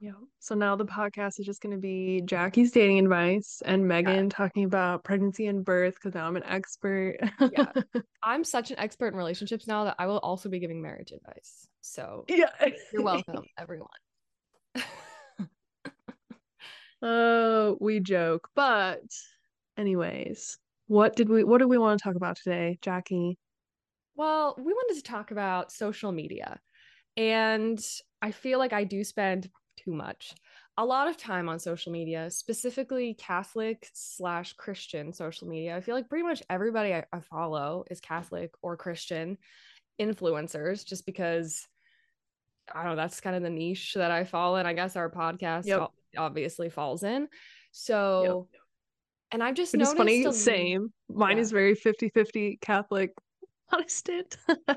Yeah. 0.00 0.12
So 0.40 0.54
now 0.56 0.74
the 0.74 0.84
podcast 0.84 1.38
is 1.38 1.46
just 1.46 1.62
going 1.62 1.74
to 1.74 1.80
be 1.80 2.22
Jackie's 2.24 2.72
dating 2.72 2.98
advice 2.98 3.62
and 3.64 3.86
Megan 3.86 4.28
talking 4.28 4.64
about 4.64 5.04
pregnancy 5.04 5.46
and 5.46 5.64
birth 5.64 5.94
because 5.94 6.14
now 6.14 6.26
I'm 6.26 6.36
an 6.36 6.42
expert. 6.44 7.18
Yeah. 7.52 7.72
I'm 8.22 8.42
such 8.42 8.72
an 8.72 8.78
expert 8.80 9.08
in 9.08 9.14
relationships 9.14 9.68
now 9.68 9.84
that 9.84 9.94
I 9.98 10.06
will 10.06 10.18
also 10.18 10.48
be 10.48 10.58
giving 10.58 10.82
marriage 10.82 11.12
advice. 11.12 11.68
So 11.82 12.24
yeah. 12.28 12.50
you're 12.92 13.02
welcome, 13.02 13.44
everyone. 13.58 13.88
Oh, 17.02 17.76
we 17.80 17.98
joke. 17.98 18.48
But 18.54 19.02
anyways, 19.76 20.56
what 20.86 21.16
did 21.16 21.28
we 21.28 21.42
what 21.42 21.58
do 21.58 21.66
we 21.66 21.76
want 21.76 21.98
to 21.98 22.04
talk 22.04 22.14
about 22.14 22.36
today, 22.36 22.78
Jackie? 22.80 23.38
Well, 24.14 24.54
we 24.56 24.72
wanted 24.72 24.94
to 24.96 25.02
talk 25.02 25.32
about 25.32 25.72
social 25.72 26.12
media. 26.12 26.60
And 27.16 27.84
I 28.22 28.30
feel 28.30 28.58
like 28.58 28.72
I 28.72 28.84
do 28.84 29.04
spend 29.04 29.50
too 29.76 29.92
much 29.92 30.34
a 30.78 30.84
lot 30.84 31.08
of 31.08 31.16
time 31.16 31.48
on 31.48 31.58
social 31.58 31.92
media, 31.92 32.30
specifically 32.30 33.14
Catholic 33.14 33.88
slash 33.92 34.54
Christian 34.54 35.12
social 35.12 35.46
media. 35.46 35.76
I 35.76 35.80
feel 35.80 35.94
like 35.94 36.08
pretty 36.08 36.24
much 36.24 36.42
everybody 36.48 36.94
I, 36.94 37.04
I 37.12 37.20
follow 37.20 37.84
is 37.90 38.00
Catholic 38.00 38.52
or 38.62 38.76
Christian 38.76 39.36
influencers, 40.00 40.84
just 40.84 41.04
because 41.04 41.66
I 42.72 42.82
don't 42.82 42.92
know, 42.92 42.96
that's 42.96 43.20
kind 43.20 43.36
of 43.36 43.42
the 43.42 43.50
niche 43.50 43.94
that 43.96 44.10
I 44.10 44.24
fall 44.24 44.56
in. 44.56 44.64
I 44.64 44.72
guess 44.72 44.96
our 44.96 45.10
podcast 45.10 45.66
yep. 45.66 45.90
obviously 46.16 46.70
falls 46.70 47.02
in. 47.02 47.28
So, 47.72 48.48
yep. 48.52 48.60
and 49.32 49.42
I've 49.42 49.54
just 49.54 49.74
noticed. 49.74 49.92
It's 49.92 49.98
funny, 49.98 50.24
a, 50.24 50.32
same. 50.32 50.92
Mine 51.10 51.36
yeah. 51.36 51.42
is 51.42 51.50
very 51.50 51.74
50 51.74 52.08
50 52.10 52.58
Catholic 52.62 53.12
Protestant. 53.72 54.36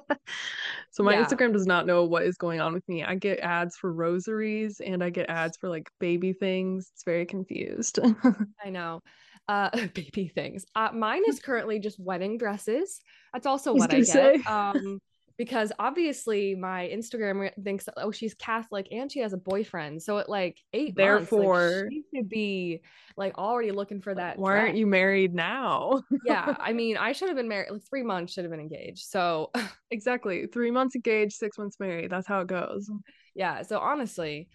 so 0.91 1.03
my 1.03 1.13
yeah. 1.13 1.25
Instagram 1.25 1.51
does 1.51 1.65
not 1.65 1.85
know 1.85 2.05
what 2.05 2.23
is 2.23 2.37
going 2.37 2.61
on 2.61 2.73
with 2.73 2.87
me. 2.87 3.03
I 3.03 3.15
get 3.15 3.39
ads 3.39 3.75
for 3.75 3.91
rosaries 3.91 4.79
and 4.79 5.03
I 5.03 5.09
get 5.09 5.29
ads 5.29 5.57
for 5.57 5.69
like 5.69 5.89
baby 5.99 6.31
things. 6.31 6.89
It's 6.93 7.03
very 7.03 7.25
confused. 7.25 7.99
I 8.63 8.69
know. 8.69 9.01
Uh, 9.49 9.69
baby 9.93 10.31
things. 10.33 10.65
Uh, 10.75 10.89
mine 10.93 11.23
is 11.27 11.39
currently 11.39 11.79
just 11.79 11.99
wedding 11.99 12.37
dresses. 12.37 13.01
That's 13.33 13.45
also 13.45 13.73
what 13.73 13.93
I, 13.93 13.97
I 13.97 13.99
get. 13.99 14.07
Say. 14.07 14.35
Um, 14.47 14.99
because 15.37 15.71
obviously 15.79 16.55
my 16.55 16.89
Instagram 16.93 17.51
thinks 17.63 17.87
oh 17.97 18.11
she's 18.11 18.33
Catholic 18.33 18.87
and 18.91 19.11
she 19.11 19.19
has 19.19 19.33
a 19.33 19.37
boyfriend. 19.37 20.01
So 20.01 20.17
at 20.17 20.29
like 20.29 20.57
eight 20.73 20.95
therefore 20.95 21.53
months, 21.53 21.75
like, 21.75 21.91
she 21.91 22.03
should 22.15 22.29
be 22.29 22.81
like 23.17 23.37
already 23.37 23.71
looking 23.71 24.01
for 24.01 24.15
that. 24.15 24.37
Why 24.37 24.59
aren't 24.59 24.77
you 24.77 24.87
married 24.87 25.33
now? 25.33 26.03
yeah, 26.25 26.55
I 26.59 26.73
mean 26.73 26.97
I 26.97 27.11
should 27.11 27.27
have 27.27 27.37
been 27.37 27.49
married. 27.49 27.71
Like 27.71 27.81
three 27.89 28.03
months 28.03 28.33
should 28.33 28.45
have 28.45 28.51
been 28.51 28.59
engaged. 28.59 29.05
So 29.05 29.51
exactly 29.91 30.47
three 30.47 30.71
months 30.71 30.95
engaged, 30.95 31.33
six 31.33 31.57
months 31.57 31.79
married. 31.79 32.11
That's 32.11 32.27
how 32.27 32.41
it 32.41 32.47
goes. 32.47 32.89
Yeah. 33.33 33.63
So 33.63 33.79
honestly, 33.79 34.47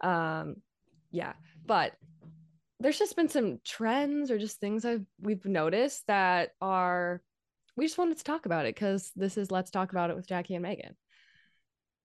um, 0.00 0.56
yeah, 1.12 1.34
but 1.64 1.92
there's 2.80 2.98
just 2.98 3.14
been 3.14 3.28
some 3.28 3.60
trends 3.64 4.30
or 4.30 4.38
just 4.38 4.58
things 4.58 4.84
I've 4.84 5.06
we've 5.20 5.44
noticed 5.46 6.04
that 6.08 6.50
are 6.60 7.22
we 7.76 7.86
just 7.86 7.98
wanted 7.98 8.18
to 8.18 8.24
talk 8.24 8.46
about 8.46 8.66
it 8.66 8.74
because 8.74 9.10
this 9.16 9.38
is 9.38 9.50
Let's 9.50 9.70
Talk 9.70 9.92
About 9.92 10.10
It 10.10 10.16
with 10.16 10.26
Jackie 10.26 10.54
and 10.54 10.62
Megan. 10.62 10.94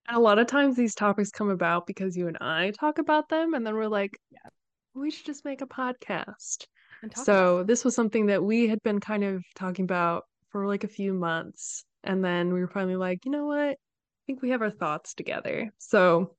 And 0.07 0.17
a 0.17 0.21
lot 0.21 0.39
of 0.39 0.47
times 0.47 0.75
these 0.75 0.95
topics 0.95 1.31
come 1.31 1.50
about 1.50 1.86
because 1.86 2.15
you 2.15 2.27
and 2.27 2.38
I 2.39 2.71
talk 2.71 2.97
about 2.97 3.27
them, 3.29 3.53
and 3.53 3.65
then 3.65 3.75
we're 3.75 3.88
like, 3.88 4.17
yeah. 4.31 4.50
we 4.93 5.12
should 5.12 5.25
just 5.25 5.43
make 5.43 5.62
a 5.62 5.67
podcast. 5.67 6.65
So 7.13 7.63
this 7.63 7.86
was 7.86 7.93
something 7.93 8.27
that 8.27 8.43
we 8.43 8.67
had 8.67 8.81
been 8.81 9.00
kind 9.00 9.24
of 9.24 9.43
talking 9.55 9.83
about 9.83 10.24
for 10.50 10.65
like 10.65 10.83
a 10.83 10.88
few 10.88 11.13
months. 11.13 11.83
And 12.03 12.24
then 12.24 12.53
we 12.53 12.62
were 12.62 12.67
finally 12.67 12.95
like, 12.95 13.25
you 13.25 13.31
know 13.31 13.45
what? 13.45 13.69
I 13.69 13.77
think 14.25 14.41
we 14.41 14.50
have 14.51 14.62
our 14.62 14.71
thoughts 14.71 15.13
together. 15.13 15.71
So 15.77 16.36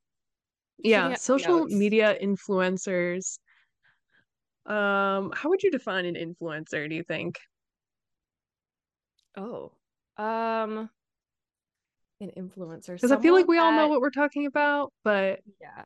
yeah, 0.78 1.14
social 1.14 1.60
notes. 1.60 1.74
media 1.74 2.16
influencers. 2.20 3.38
Um, 4.66 5.32
how 5.34 5.48
would 5.48 5.62
you 5.62 5.70
define 5.70 6.06
an 6.06 6.14
influencer, 6.14 6.88
do 6.88 6.94
you 6.94 7.02
think? 7.02 7.38
Oh, 9.36 9.72
um, 10.16 10.90
an 12.20 12.30
influencer. 12.36 12.94
Because 12.94 13.12
I 13.12 13.18
feel 13.18 13.34
like 13.34 13.46
we 13.46 13.56
that, 13.56 13.62
all 13.64 13.72
know 13.72 13.88
what 13.88 14.00
we're 14.00 14.10
talking 14.10 14.46
about, 14.46 14.92
but 15.04 15.40
yeah, 15.60 15.84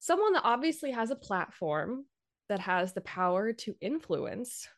someone 0.00 0.32
that 0.32 0.44
obviously 0.44 0.90
has 0.90 1.10
a 1.10 1.16
platform 1.16 2.06
that 2.48 2.60
has 2.60 2.92
the 2.92 3.00
power 3.02 3.52
to 3.52 3.76
influence 3.80 4.68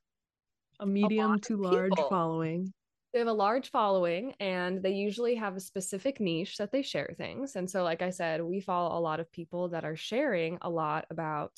a 0.81 0.87
medium 0.87 1.33
a 1.33 1.38
to 1.38 1.57
large 1.57 1.93
following. 2.11 2.73
They 3.12 3.19
have 3.19 3.29
a 3.29 3.33
large 3.33 3.71
following 3.71 4.35
and 4.41 4.83
they 4.83 4.93
usually 4.93 5.35
have 5.35 5.57
a 5.57 5.61
specific 5.61 6.19
niche 6.19 6.57
that 6.57 6.73
they 6.73 6.83
share 6.83 7.14
things. 7.17 7.57
And 7.57 7.71
so, 7.71 7.83
like 7.83 8.02
I 8.02 8.11
said, 8.11 8.43
we 8.43 8.61
follow 8.61 8.99
a 8.99 9.00
lot 9.00 9.21
of 9.21 9.31
people 9.33 9.69
that 9.69 9.85
are 9.85 9.97
sharing 9.97 10.59
a 10.62 10.71
lot 10.71 11.07
about 11.11 11.52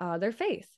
uh, 0.00 0.18
their 0.18 0.32
faith. 0.32 0.68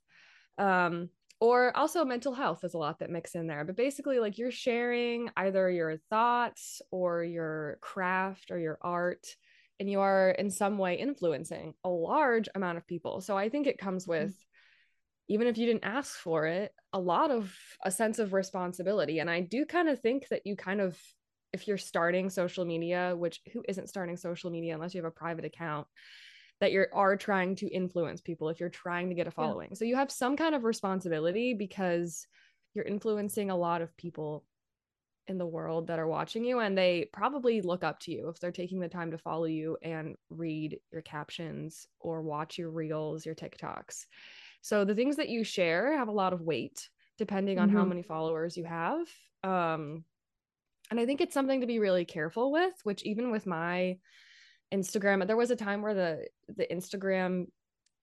Um, 0.58 1.08
or 1.40 1.76
also 1.76 2.04
mental 2.04 2.34
health 2.34 2.64
is 2.64 2.74
a 2.74 2.78
lot 2.78 2.98
that 2.98 3.10
mix 3.10 3.34
in 3.34 3.46
there 3.46 3.64
but 3.64 3.76
basically 3.76 4.18
like 4.18 4.38
you're 4.38 4.50
sharing 4.50 5.30
either 5.36 5.70
your 5.70 5.96
thoughts 6.10 6.82
or 6.90 7.22
your 7.22 7.78
craft 7.80 8.50
or 8.50 8.58
your 8.58 8.78
art 8.82 9.26
and 9.80 9.88
you 9.88 10.00
are 10.00 10.30
in 10.30 10.50
some 10.50 10.78
way 10.78 10.96
influencing 10.96 11.74
a 11.84 11.88
large 11.88 12.48
amount 12.54 12.76
of 12.76 12.86
people 12.86 13.20
so 13.20 13.36
i 13.36 13.48
think 13.48 13.66
it 13.66 13.78
comes 13.78 14.04
mm-hmm. 14.04 14.24
with 14.24 14.34
even 15.28 15.46
if 15.46 15.58
you 15.58 15.66
didn't 15.66 15.84
ask 15.84 16.16
for 16.18 16.46
it 16.46 16.72
a 16.92 16.98
lot 16.98 17.30
of 17.30 17.54
a 17.84 17.90
sense 17.90 18.18
of 18.18 18.32
responsibility 18.32 19.18
and 19.18 19.30
i 19.30 19.40
do 19.40 19.64
kind 19.64 19.88
of 19.88 20.00
think 20.00 20.28
that 20.28 20.42
you 20.44 20.56
kind 20.56 20.80
of 20.80 20.98
if 21.52 21.66
you're 21.66 21.78
starting 21.78 22.28
social 22.28 22.64
media 22.64 23.14
which 23.16 23.40
who 23.52 23.62
isn't 23.68 23.88
starting 23.88 24.16
social 24.16 24.50
media 24.50 24.74
unless 24.74 24.94
you 24.94 25.02
have 25.02 25.08
a 25.08 25.14
private 25.14 25.44
account 25.44 25.86
that 26.60 26.72
you 26.72 26.86
are 26.92 27.16
trying 27.16 27.54
to 27.56 27.68
influence 27.68 28.20
people 28.20 28.48
if 28.48 28.58
you're 28.58 28.68
trying 28.68 29.08
to 29.08 29.14
get 29.14 29.26
a 29.26 29.30
following. 29.30 29.68
Yeah. 29.70 29.76
So 29.76 29.84
you 29.84 29.96
have 29.96 30.10
some 30.10 30.36
kind 30.36 30.54
of 30.54 30.64
responsibility 30.64 31.54
because 31.54 32.26
you're 32.74 32.84
influencing 32.84 33.50
a 33.50 33.56
lot 33.56 33.82
of 33.82 33.96
people 33.96 34.44
in 35.28 35.38
the 35.38 35.46
world 35.46 35.86
that 35.86 35.98
are 35.98 36.06
watching 36.06 36.44
you 36.44 36.60
and 36.60 36.76
they 36.76 37.08
probably 37.12 37.60
look 37.60 37.84
up 37.84 38.00
to 38.00 38.10
you 38.10 38.28
if 38.28 38.40
they're 38.40 38.50
taking 38.50 38.80
the 38.80 38.88
time 38.88 39.10
to 39.10 39.18
follow 39.18 39.44
you 39.44 39.76
and 39.82 40.16
read 40.30 40.78
your 40.90 41.02
captions 41.02 41.86
or 42.00 42.22
watch 42.22 42.56
your 42.56 42.70
reels, 42.70 43.26
your 43.26 43.34
TikToks. 43.34 44.06
So 44.62 44.84
the 44.84 44.94
things 44.94 45.16
that 45.16 45.28
you 45.28 45.44
share 45.44 45.96
have 45.96 46.08
a 46.08 46.12
lot 46.12 46.32
of 46.32 46.40
weight 46.40 46.88
depending 47.18 47.58
on 47.58 47.68
mm-hmm. 47.68 47.76
how 47.76 47.84
many 47.84 48.02
followers 48.02 48.56
you 48.56 48.64
have. 48.64 49.06
Um 49.44 50.04
and 50.90 50.98
I 50.98 51.04
think 51.04 51.20
it's 51.20 51.34
something 51.34 51.60
to 51.60 51.66
be 51.66 51.78
really 51.78 52.06
careful 52.06 52.50
with, 52.50 52.72
which 52.84 53.02
even 53.02 53.30
with 53.30 53.46
my 53.46 53.98
Instagram. 54.72 55.26
There 55.26 55.36
was 55.36 55.50
a 55.50 55.56
time 55.56 55.82
where 55.82 55.94
the 55.94 56.26
the 56.48 56.66
Instagram 56.70 57.46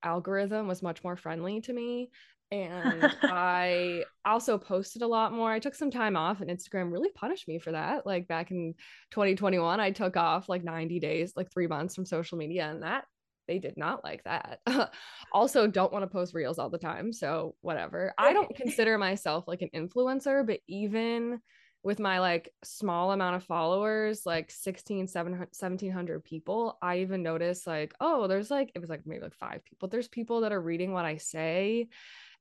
algorithm 0.04 0.68
was 0.68 0.84
much 0.84 1.04
more 1.04 1.16
friendly 1.16 1.62
to 1.62 1.74
me 1.74 2.10
and 2.52 3.04
I 3.24 4.04
also 4.24 4.58
posted 4.58 5.02
a 5.02 5.08
lot 5.08 5.34
more. 5.34 5.52
I 5.52 5.60
took 5.60 5.76
some 5.76 5.92
time 5.92 6.16
off 6.16 6.42
and 6.42 6.50
Instagram 6.50 6.92
really 6.92 7.10
punished 7.16 7.48
me 7.48 7.60
for 7.60 7.72
that. 7.72 8.06
Like 8.06 8.28
back 8.28 8.52
in 8.52 8.76
2021, 9.12 9.80
I 9.80 9.92
took 9.92 10.16
off 10.16 10.48
like 10.48 10.64
90 10.64 11.00
days, 11.00 11.34
like 11.36 11.52
3 11.52 11.68
months 11.68 11.96
from 11.96 12.06
social 12.06 12.38
media 12.38 12.70
and 12.70 12.84
that 12.84 13.06
they 13.48 13.60
did 13.60 13.78
not 13.78 14.04
like 14.04 14.24
that. 14.24 14.60
also 15.32 15.68
don't 15.68 15.94
want 15.94 16.04
to 16.04 16.08
post 16.08 16.34
reels 16.34 16.58
all 16.58 16.70
the 16.70 16.78
time, 16.78 17.14
so 17.14 17.56
whatever. 17.62 18.14
I 18.18 18.34
don't 18.34 18.56
consider 18.56 18.98
myself 18.98 19.46
like 19.48 19.62
an 19.62 19.70
influencer, 19.76 20.46
but 20.46 20.60
even 20.68 21.40
with 21.86 22.00
my 22.00 22.20
like 22.20 22.50
small 22.64 23.12
amount 23.12 23.36
of 23.36 23.44
followers 23.44 24.26
like 24.26 24.50
16 24.50 25.08
1700 25.08 26.24
people 26.24 26.78
i 26.82 26.98
even 26.98 27.22
noticed 27.22 27.68
like 27.68 27.94
oh 28.02 28.28
there's 28.28 28.50
like 28.50 28.72
it 28.74 28.80
was 28.80 28.90
like 28.90 29.02
maybe 29.06 29.22
like 29.22 29.36
five 29.36 29.64
people 29.64 29.88
there's 29.88 30.08
people 30.08 30.42
that 30.42 30.52
are 30.52 30.60
reading 30.60 30.92
what 30.92 31.06
i 31.06 31.16
say 31.16 31.88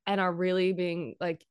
and 0.06 0.18
are 0.18 0.32
really 0.32 0.72
being 0.72 1.14
like 1.20 1.44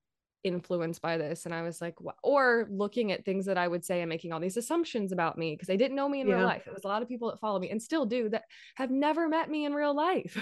influenced 0.43 1.01
by 1.01 1.17
this 1.17 1.45
and 1.45 1.53
i 1.53 1.61
was 1.61 1.79
like 1.79 2.01
what? 2.01 2.15
or 2.23 2.67
looking 2.69 3.11
at 3.11 3.23
things 3.23 3.45
that 3.45 3.57
i 3.59 3.67
would 3.67 3.85
say 3.85 4.01
and 4.01 4.09
making 4.09 4.33
all 4.33 4.39
these 4.39 4.57
assumptions 4.57 5.11
about 5.11 5.37
me 5.37 5.53
because 5.53 5.67
they 5.67 5.77
didn't 5.77 5.95
know 5.95 6.09
me 6.09 6.19
in 6.19 6.27
yeah. 6.27 6.35
real 6.35 6.45
life 6.45 6.63
it 6.65 6.73
was 6.73 6.83
a 6.83 6.87
lot 6.87 7.01
of 7.03 7.07
people 7.07 7.29
that 7.29 7.39
follow 7.39 7.59
me 7.59 7.69
and 7.69 7.81
still 7.81 8.05
do 8.05 8.27
that 8.27 8.43
have 8.75 8.89
never 8.89 9.29
met 9.29 9.49
me 9.49 9.65
in 9.65 9.73
real 9.73 9.95
life 9.95 10.35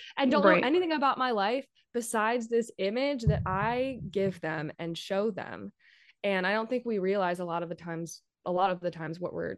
and 0.16 0.30
don't 0.30 0.44
right. 0.44 0.62
know 0.62 0.66
anything 0.66 0.92
about 0.92 1.18
my 1.18 1.30
life 1.30 1.66
besides 1.92 2.48
this 2.48 2.72
image 2.78 3.22
that 3.22 3.42
i 3.46 3.98
give 4.10 4.40
them 4.40 4.72
and 4.78 4.98
show 4.98 5.30
them 5.30 5.70
and 6.24 6.46
i 6.46 6.52
don't 6.52 6.68
think 6.68 6.84
we 6.84 6.98
realize 6.98 7.40
a 7.40 7.44
lot 7.44 7.62
of 7.62 7.68
the 7.68 7.74
times 7.74 8.22
a 8.44 8.52
lot 8.52 8.70
of 8.70 8.80
the 8.80 8.90
times 8.90 9.20
what 9.20 9.34
we're 9.34 9.56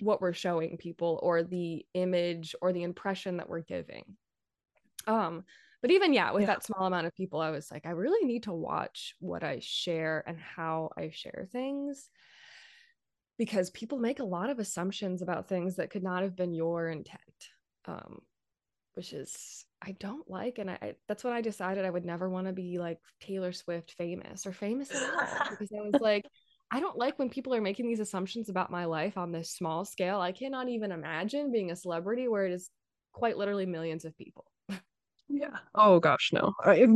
what 0.00 0.20
we're 0.20 0.32
showing 0.32 0.76
people 0.76 1.20
or 1.22 1.42
the 1.42 1.84
image 1.94 2.54
or 2.60 2.72
the 2.72 2.82
impression 2.82 3.36
that 3.36 3.48
we're 3.48 3.60
giving. 3.60 4.04
Um 5.06 5.44
but 5.82 5.90
even 5.90 6.14
yeah 6.14 6.32
with 6.32 6.42
yeah. 6.42 6.46
that 6.46 6.64
small 6.64 6.86
amount 6.86 7.06
of 7.06 7.14
people 7.14 7.40
i 7.40 7.50
was 7.50 7.70
like 7.70 7.84
i 7.84 7.90
really 7.90 8.26
need 8.26 8.44
to 8.44 8.54
watch 8.54 9.14
what 9.20 9.44
i 9.44 9.58
share 9.60 10.24
and 10.26 10.38
how 10.38 10.90
i 10.96 11.10
share 11.10 11.46
things. 11.52 12.08
Because 13.36 13.70
people 13.70 13.98
make 13.98 14.20
a 14.20 14.24
lot 14.24 14.48
of 14.48 14.58
assumptions 14.58 15.20
about 15.20 15.48
things 15.48 15.76
that 15.76 15.90
could 15.90 16.04
not 16.04 16.22
have 16.22 16.36
been 16.36 16.54
your 16.54 16.88
intent. 16.88 17.20
Um 17.86 18.20
which 18.94 19.12
is 19.12 19.64
I 19.82 19.92
don't 20.00 20.28
like, 20.30 20.58
and 20.58 20.70
I 20.70 20.94
that's 21.08 21.24
when 21.24 21.32
I 21.32 21.40
decided 21.40 21.84
I 21.84 21.90
would 21.90 22.04
never 22.04 22.28
want 22.28 22.46
to 22.46 22.52
be 22.52 22.78
like 22.78 22.98
Taylor 23.20 23.52
Swift 23.52 23.94
famous 23.98 24.46
or 24.46 24.52
famous 24.52 24.90
at 24.94 25.02
all 25.02 25.46
because 25.50 25.70
I 25.72 25.82
was 25.82 26.00
like, 26.00 26.26
I 26.70 26.80
don't 26.80 26.98
like 26.98 27.18
when 27.18 27.30
people 27.30 27.54
are 27.54 27.60
making 27.60 27.86
these 27.86 28.00
assumptions 28.00 28.48
about 28.48 28.70
my 28.70 28.84
life 28.86 29.16
on 29.16 29.32
this 29.32 29.50
small 29.50 29.84
scale. 29.84 30.20
I 30.20 30.32
cannot 30.32 30.68
even 30.68 30.92
imagine 30.92 31.52
being 31.52 31.70
a 31.70 31.76
celebrity 31.76 32.28
where 32.28 32.46
it 32.46 32.52
is 32.52 32.70
quite 33.12 33.36
literally 33.36 33.66
millions 33.66 34.04
of 34.04 34.16
people. 34.16 34.46
yeah. 35.28 35.58
Oh 35.74 36.00
gosh, 36.00 36.30
no. 36.32 36.52
I, 36.64 36.86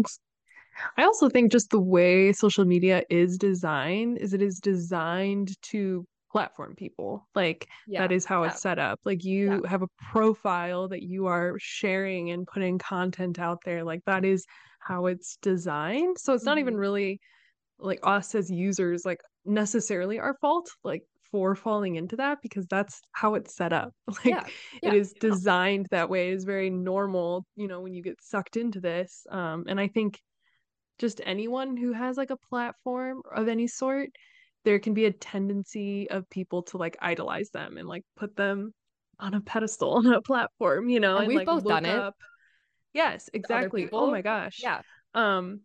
I 0.96 1.04
also 1.04 1.28
think 1.28 1.52
just 1.52 1.70
the 1.70 1.80
way 1.80 2.32
social 2.32 2.64
media 2.64 3.02
is 3.10 3.38
designed 3.38 4.18
is 4.18 4.32
it 4.32 4.42
is 4.42 4.58
designed 4.60 5.60
to 5.62 6.06
platform 6.30 6.74
people 6.76 7.26
like 7.34 7.68
yeah, 7.86 8.00
that 8.00 8.12
is 8.12 8.24
how 8.24 8.42
yeah. 8.42 8.50
it's 8.50 8.60
set 8.60 8.78
up 8.78 9.00
like 9.04 9.24
you 9.24 9.62
yeah. 9.62 9.70
have 9.70 9.82
a 9.82 9.88
profile 10.10 10.88
that 10.88 11.02
you 11.02 11.26
are 11.26 11.56
sharing 11.58 12.30
and 12.30 12.46
putting 12.46 12.78
content 12.78 13.38
out 13.38 13.58
there 13.64 13.82
like 13.82 14.02
that 14.04 14.24
is 14.24 14.44
how 14.80 15.06
it's 15.06 15.38
designed 15.40 16.18
so 16.18 16.34
it's 16.34 16.42
mm-hmm. 16.42 16.50
not 16.50 16.58
even 16.58 16.74
mm-hmm. 16.74 16.80
really 16.80 17.20
like 17.78 18.00
us 18.02 18.34
as 18.34 18.50
users 18.50 19.04
like 19.06 19.20
necessarily 19.44 20.18
our 20.18 20.36
fault 20.40 20.70
like 20.84 21.02
for 21.30 21.54
falling 21.54 21.96
into 21.96 22.16
that 22.16 22.38
because 22.42 22.66
that's 22.66 23.00
how 23.12 23.34
it's 23.34 23.54
set 23.54 23.72
up. 23.72 23.92
Like 24.24 24.52
it 24.82 24.94
is 24.94 25.12
designed 25.12 25.86
that 25.90 26.08
way. 26.08 26.30
It 26.30 26.34
is 26.34 26.44
very 26.44 26.70
normal, 26.70 27.46
you 27.56 27.68
know, 27.68 27.80
when 27.80 27.94
you 27.94 28.02
get 28.02 28.22
sucked 28.22 28.56
into 28.56 28.80
this. 28.80 29.26
Um, 29.30 29.64
and 29.68 29.78
I 29.78 29.88
think 29.88 30.18
just 30.98 31.20
anyone 31.24 31.76
who 31.76 31.92
has 31.92 32.16
like 32.16 32.30
a 32.30 32.36
platform 32.36 33.22
of 33.34 33.48
any 33.48 33.66
sort, 33.66 34.08
there 34.64 34.78
can 34.78 34.94
be 34.94 35.06
a 35.06 35.12
tendency 35.12 36.10
of 36.10 36.28
people 36.30 36.62
to 36.64 36.76
like 36.76 36.96
idolize 37.00 37.50
them 37.50 37.76
and 37.76 37.88
like 37.88 38.04
put 38.16 38.36
them 38.36 38.72
on 39.18 39.34
a 39.34 39.40
pedestal 39.40 39.92
on 39.96 40.06
a 40.06 40.22
platform, 40.22 40.88
you 40.88 41.00
know, 41.00 41.16
and, 41.16 41.24
and 41.24 41.28
we've 41.28 41.36
like 41.38 41.46
both 41.46 41.64
done 41.64 41.86
up. 41.86 42.16
it. 42.18 42.24
Yes, 42.94 43.30
exactly. 43.32 43.88
Oh 43.92 44.10
my 44.10 44.22
gosh. 44.22 44.60
Yeah. 44.62 44.80
Um, 45.14 45.60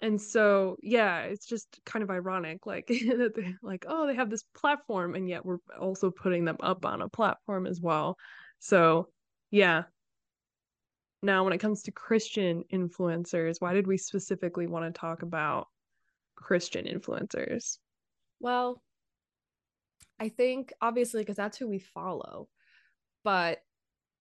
and 0.00 0.20
so 0.20 0.76
yeah 0.82 1.20
it's 1.20 1.46
just 1.46 1.80
kind 1.86 2.02
of 2.02 2.10
ironic 2.10 2.66
like 2.66 2.86
that 2.88 3.32
they're 3.34 3.58
like 3.62 3.84
oh 3.88 4.06
they 4.06 4.14
have 4.14 4.30
this 4.30 4.44
platform 4.54 5.14
and 5.14 5.28
yet 5.28 5.44
we're 5.44 5.58
also 5.80 6.10
putting 6.10 6.44
them 6.44 6.56
up 6.60 6.84
on 6.84 7.02
a 7.02 7.08
platform 7.08 7.66
as 7.66 7.80
well 7.80 8.16
so 8.58 9.08
yeah 9.50 9.84
now 11.22 11.44
when 11.44 11.52
it 11.52 11.58
comes 11.58 11.82
to 11.82 11.92
christian 11.92 12.62
influencers 12.72 13.56
why 13.58 13.72
did 13.72 13.86
we 13.86 13.96
specifically 13.96 14.66
want 14.66 14.84
to 14.84 14.98
talk 14.98 15.22
about 15.22 15.66
christian 16.36 16.84
influencers 16.84 17.78
well 18.46 18.80
i 20.20 20.28
think 20.28 20.72
obviously 20.80 21.20
because 21.20 21.34
that's 21.34 21.58
who 21.58 21.66
we 21.66 21.80
follow 21.80 22.48
but 23.24 23.58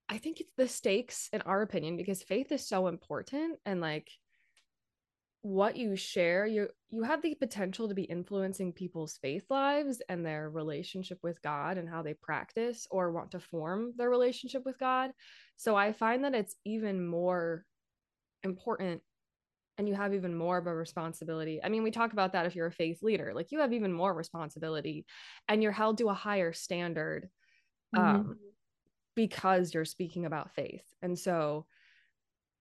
i 0.10 0.17
think 0.17 0.41
it's 0.41 0.55
the 0.58 0.67
stakes 0.67 1.29
in 1.32 1.41
our 1.41 1.62
opinion 1.62 1.96
because 1.96 2.24
faith 2.24 2.51
is 2.51 2.67
so 2.67 2.88
important 2.88 3.60
and 3.67 3.82
like 3.82 4.10
what 5.44 5.77
you 5.77 5.96
share 5.96 6.48
you 6.48 6.67
you 6.89 7.03
have 7.03 7.22
the 7.22 7.36
potential 7.36 7.88
to 7.88 7.94
be 7.94 8.01
influencing 8.01 8.74
people's 8.74 9.20
faith 9.22 9.46
lives 9.51 10.01
and 10.10 10.25
their 10.25 10.50
relationship 10.50 11.20
with 11.22 11.39
God 11.44 11.77
and 11.77 11.88
how 11.88 12.01
they 12.01 12.15
practice 12.15 12.88
or 12.89 13.12
want 13.12 13.29
to 13.32 13.39
form 13.39 13.94
their 13.96 14.10
relationship 14.10 14.63
with 14.65 14.79
God. 14.79 15.12
So 15.55 15.75
i 15.75 15.94
find 15.94 16.24
that 16.24 16.34
it's 16.34 16.55
even 16.65 17.05
more 17.05 17.63
important 18.41 19.03
and 19.77 19.88
you 19.88 19.96
have 19.96 20.13
even 20.13 20.36
more 20.36 20.58
of 20.58 20.67
a 20.67 20.74
responsibility 20.74 21.60
i 21.63 21.70
mean 21.70 21.84
we 21.84 21.91
talk 21.91 22.13
about 22.13 22.34
that 22.34 22.46
if 22.46 22.55
you're 22.55 22.67
a 22.67 22.72
faith 22.72 23.01
leader 23.01 23.32
like 23.34 23.51
you 23.51 23.60
have 23.60 23.74
even 23.74 23.91
more 23.91 24.13
responsibility 24.13 25.05
and 25.48 25.62
you're 25.62 25.72
held 25.72 25.98
to 25.98 26.10
a 26.10 26.13
higher 26.13 26.53
standard 26.53 27.29
um 27.96 28.03
mm-hmm. 28.03 28.32
because 29.15 29.74
you're 29.74 29.86
speaking 29.86 30.25
about 30.25 30.53
faith 30.53 30.86
and 31.01 31.17
so 31.17 31.65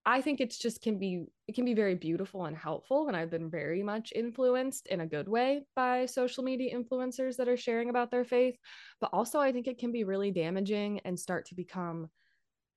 I 0.06 0.20
think 0.20 0.40
it's 0.40 0.58
just 0.58 0.82
can 0.82 0.98
be 0.98 1.24
it 1.48 1.54
can 1.54 1.64
be 1.64 1.74
very 1.74 1.94
beautiful 1.94 2.44
and 2.44 2.56
helpful 2.56 3.08
and 3.08 3.16
I've 3.16 3.30
been 3.30 3.50
very 3.50 3.82
much 3.82 4.12
influenced 4.14 4.86
in 4.88 5.00
a 5.00 5.06
good 5.06 5.28
way 5.28 5.62
by 5.74 6.06
social 6.06 6.44
media 6.44 6.76
influencers 6.76 7.36
that 7.36 7.48
are 7.48 7.56
sharing 7.56 7.88
about 7.88 8.10
their 8.10 8.24
faith 8.24 8.56
but 9.00 9.10
also 9.12 9.40
I 9.40 9.52
think 9.52 9.66
it 9.66 9.78
can 9.78 9.92
be 9.92 10.04
really 10.04 10.30
damaging 10.30 11.00
and 11.04 11.18
start 11.18 11.46
to 11.46 11.54
become 11.54 12.10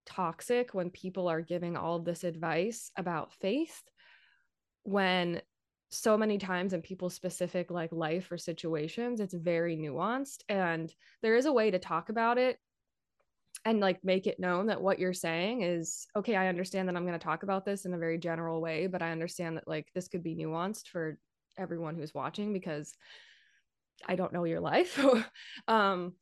toxic 0.06 0.74
when 0.74 0.89
people 0.89 1.27
are 1.27 1.41
giving 1.41 1.75
all 1.75 1.98
of 1.98 2.06
this 2.06 2.24
advice 2.24 2.91
about 2.98 3.34
faith 3.34 3.84
when 4.88 5.41
so 5.89 6.17
many 6.17 6.38
times 6.38 6.72
in 6.72 6.82
people's 6.82 7.13
specific 7.13 7.70
like 7.70 7.91
life 7.91 8.32
or 8.32 8.38
situations 8.38 9.20
it's 9.20 9.34
very 9.34 9.75
nuanced 9.75 10.44
and 10.48 10.94
there 11.22 11.36
is 11.36 11.46
a 11.46 11.51
way 11.51 11.70
to 11.70 11.77
talk 11.77 12.08
about 12.08 12.38
it 12.38 12.58
and 13.65 13.82
like 13.82 14.01
make 14.01 14.27
it 14.27 14.39
known 14.39 14.67
that 14.67 14.82
what 14.82 14.98
you're 14.98 15.12
saying 15.12 15.62
is 15.62 16.08
okay 16.15 16.38
i 16.38 16.48
understand 16.48 16.88
that 16.88 16.96
i'm 16.96 17.06
going 17.06 17.20
to 17.20 17.24
talk 17.24 17.44
about 17.44 17.65
this 17.65 17.84
in 17.84 17.94
a 17.94 17.98
very 17.98 18.17
general 18.17 18.62
way 18.62 18.88
but 18.88 19.01
i 19.01 19.12
understand 19.12 19.58
that 19.58 19.67
like 19.67 19.88
this 19.94 20.08
could 20.08 20.24
be 20.24 20.38
nuanced 20.38 20.88
for 20.88 21.20
everyone 21.58 21.96
who's 21.96 22.13
watching 22.13 22.53
because 22.53 22.94
i 24.08 24.15
don't 24.15 24.34
know 24.34 24.46
your 24.46 24.62
life. 24.62 25.03
Um 25.67 26.13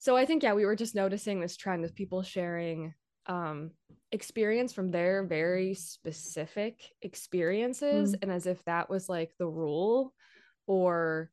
so 0.00 0.16
i 0.16 0.26
think 0.26 0.42
yeah 0.42 0.54
we 0.54 0.66
were 0.66 0.74
just 0.74 0.96
noticing 0.96 1.38
this 1.38 1.56
trend 1.56 1.84
of 1.84 1.94
people 1.94 2.24
sharing 2.24 2.92
um 3.26 3.70
experience 4.10 4.72
from 4.72 4.90
their 4.90 5.24
very 5.24 5.74
specific 5.74 6.82
experiences 7.00 8.12
mm. 8.14 8.18
and 8.22 8.30
as 8.30 8.46
if 8.46 8.62
that 8.64 8.90
was 8.90 9.08
like 9.08 9.32
the 9.38 9.46
rule 9.46 10.12
or 10.66 11.30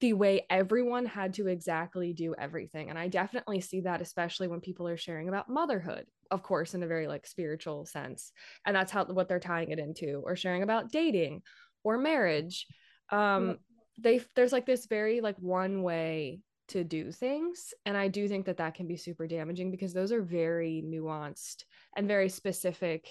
the 0.00 0.12
way 0.14 0.46
everyone 0.48 1.04
had 1.04 1.34
to 1.34 1.46
exactly 1.46 2.12
do 2.12 2.34
everything. 2.38 2.88
And 2.88 2.98
I 2.98 3.08
definitely 3.08 3.60
see 3.60 3.82
that, 3.82 4.00
especially 4.00 4.48
when 4.48 4.60
people 4.60 4.88
are 4.88 4.96
sharing 4.96 5.28
about 5.28 5.50
motherhood, 5.50 6.06
of 6.30 6.42
course, 6.42 6.74
in 6.74 6.82
a 6.82 6.86
very 6.86 7.06
like 7.06 7.26
spiritual 7.26 7.84
sense. 7.84 8.32
And 8.64 8.74
that's 8.74 8.90
how 8.90 9.04
what 9.04 9.28
they're 9.28 9.38
tying 9.38 9.70
it 9.70 9.78
into, 9.78 10.22
or 10.24 10.36
sharing 10.36 10.62
about 10.62 10.90
dating 10.90 11.42
or 11.84 11.98
marriage. 11.98 12.66
Um, 13.10 13.48
yeah. 13.48 13.54
they 13.98 14.24
there's 14.34 14.52
like 14.52 14.66
this 14.66 14.86
very 14.86 15.20
like 15.20 15.36
one 15.38 15.82
way 15.82 16.40
to 16.70 16.84
do 16.84 17.12
things 17.12 17.74
and 17.86 17.96
i 17.96 18.08
do 18.08 18.26
think 18.26 18.46
that 18.46 18.56
that 18.56 18.74
can 18.74 18.86
be 18.86 18.96
super 18.96 19.26
damaging 19.26 19.70
because 19.70 19.92
those 19.92 20.12
are 20.12 20.22
very 20.22 20.82
nuanced 20.84 21.64
and 21.96 22.08
very 22.08 22.28
specific 22.28 23.08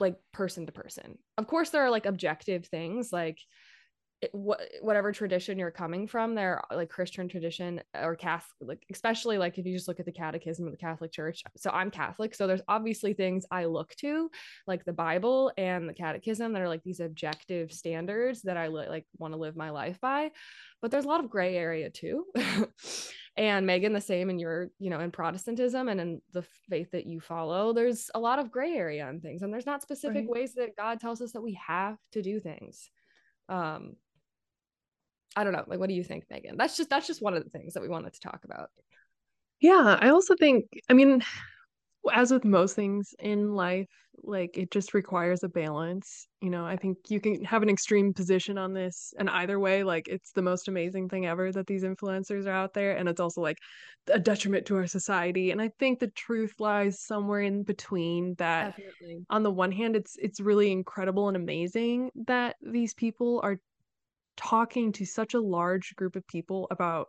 like 0.00 0.16
person 0.32 0.66
to 0.66 0.72
person. 0.72 1.18
Of 1.38 1.46
course 1.46 1.70
there 1.70 1.84
are 1.84 1.90
like 1.90 2.06
objective 2.06 2.66
things 2.66 3.12
like 3.12 3.38
what 4.32 4.60
whatever 4.80 5.12
tradition 5.12 5.58
you're 5.58 5.70
coming 5.70 6.06
from 6.06 6.34
there 6.34 6.62
like 6.72 6.88
christian 6.88 7.28
tradition 7.28 7.80
or 8.00 8.14
catholic 8.14 8.84
especially 8.90 9.38
like 9.38 9.58
if 9.58 9.66
you 9.66 9.74
just 9.74 9.88
look 9.88 10.00
at 10.00 10.06
the 10.06 10.12
catechism 10.12 10.66
of 10.66 10.72
the 10.72 10.78
catholic 10.78 11.12
church 11.12 11.42
so 11.56 11.70
i'm 11.70 11.90
catholic 11.90 12.34
so 12.34 12.46
there's 12.46 12.62
obviously 12.68 13.12
things 13.12 13.44
i 13.50 13.64
look 13.64 13.94
to 13.96 14.30
like 14.66 14.84
the 14.84 14.92
bible 14.92 15.52
and 15.56 15.88
the 15.88 15.94
catechism 15.94 16.52
that 16.52 16.62
are 16.62 16.68
like 16.68 16.82
these 16.82 17.00
objective 17.00 17.72
standards 17.72 18.42
that 18.42 18.56
i 18.56 18.68
li- 18.68 18.88
like 18.88 19.06
want 19.18 19.32
to 19.32 19.38
live 19.38 19.56
my 19.56 19.70
life 19.70 20.00
by 20.00 20.30
but 20.80 20.90
there's 20.90 21.04
a 21.04 21.08
lot 21.08 21.22
of 21.22 21.30
gray 21.30 21.56
area 21.56 21.90
too 21.90 22.26
and 23.36 23.66
megan 23.66 23.92
the 23.92 24.00
same 24.00 24.30
in 24.30 24.38
your 24.38 24.68
you 24.78 24.90
know 24.90 25.00
in 25.00 25.10
protestantism 25.10 25.88
and 25.88 26.00
in 26.00 26.22
the 26.32 26.44
faith 26.68 26.90
that 26.92 27.06
you 27.06 27.20
follow 27.20 27.72
there's 27.72 28.10
a 28.14 28.20
lot 28.20 28.38
of 28.38 28.50
gray 28.50 28.74
area 28.74 29.06
on 29.06 29.20
things 29.20 29.42
and 29.42 29.52
there's 29.52 29.66
not 29.66 29.82
specific 29.82 30.26
right. 30.26 30.28
ways 30.28 30.54
that 30.54 30.76
god 30.76 31.00
tells 31.00 31.20
us 31.20 31.32
that 31.32 31.42
we 31.42 31.58
have 31.66 31.96
to 32.12 32.22
do 32.22 32.38
things 32.38 32.90
um 33.48 33.94
I 35.36 35.44
don't 35.44 35.52
know. 35.52 35.64
Like, 35.66 35.78
what 35.78 35.88
do 35.88 35.94
you 35.94 36.04
think, 36.04 36.24
Megan? 36.30 36.56
That's 36.56 36.76
just 36.76 36.90
that's 36.90 37.06
just 37.06 37.22
one 37.22 37.34
of 37.34 37.42
the 37.42 37.50
things 37.50 37.74
that 37.74 37.82
we 37.82 37.88
wanted 37.88 38.12
to 38.14 38.20
talk 38.20 38.40
about. 38.44 38.70
Yeah, 39.60 39.98
I 40.00 40.10
also 40.10 40.34
think, 40.34 40.66
I 40.88 40.92
mean, 40.92 41.22
as 42.12 42.30
with 42.30 42.44
most 42.44 42.76
things 42.76 43.14
in 43.18 43.54
life, 43.54 43.88
like 44.22 44.56
it 44.56 44.70
just 44.70 44.94
requires 44.94 45.42
a 45.42 45.48
balance. 45.48 46.28
You 46.40 46.50
know, 46.50 46.64
I 46.64 46.76
think 46.76 46.98
you 47.08 47.20
can 47.20 47.44
have 47.44 47.62
an 47.62 47.68
extreme 47.68 48.12
position 48.12 48.58
on 48.58 48.72
this, 48.74 49.12
and 49.18 49.28
either 49.28 49.58
way, 49.58 49.82
like 49.82 50.08
it's 50.08 50.32
the 50.32 50.42
most 50.42 50.68
amazing 50.68 51.08
thing 51.08 51.26
ever 51.26 51.50
that 51.52 51.66
these 51.66 51.82
influencers 51.82 52.46
are 52.46 52.50
out 52.50 52.74
there, 52.74 52.96
and 52.96 53.08
it's 53.08 53.20
also 53.20 53.40
like 53.40 53.58
a 54.12 54.18
detriment 54.18 54.66
to 54.66 54.76
our 54.76 54.86
society. 54.86 55.50
And 55.50 55.60
I 55.60 55.70
think 55.78 55.98
the 55.98 56.08
truth 56.08 56.54
lies 56.58 57.00
somewhere 57.00 57.40
in 57.40 57.62
between. 57.62 58.34
That 58.36 58.76
Definitely. 58.76 59.24
on 59.30 59.42
the 59.42 59.50
one 59.50 59.72
hand, 59.72 59.96
it's 59.96 60.16
it's 60.20 60.40
really 60.40 60.70
incredible 60.70 61.28
and 61.28 61.36
amazing 61.36 62.10
that 62.26 62.56
these 62.62 62.94
people 62.94 63.40
are 63.42 63.58
talking 64.36 64.92
to 64.92 65.04
such 65.04 65.34
a 65.34 65.40
large 65.40 65.94
group 65.96 66.16
of 66.16 66.26
people 66.26 66.66
about 66.70 67.08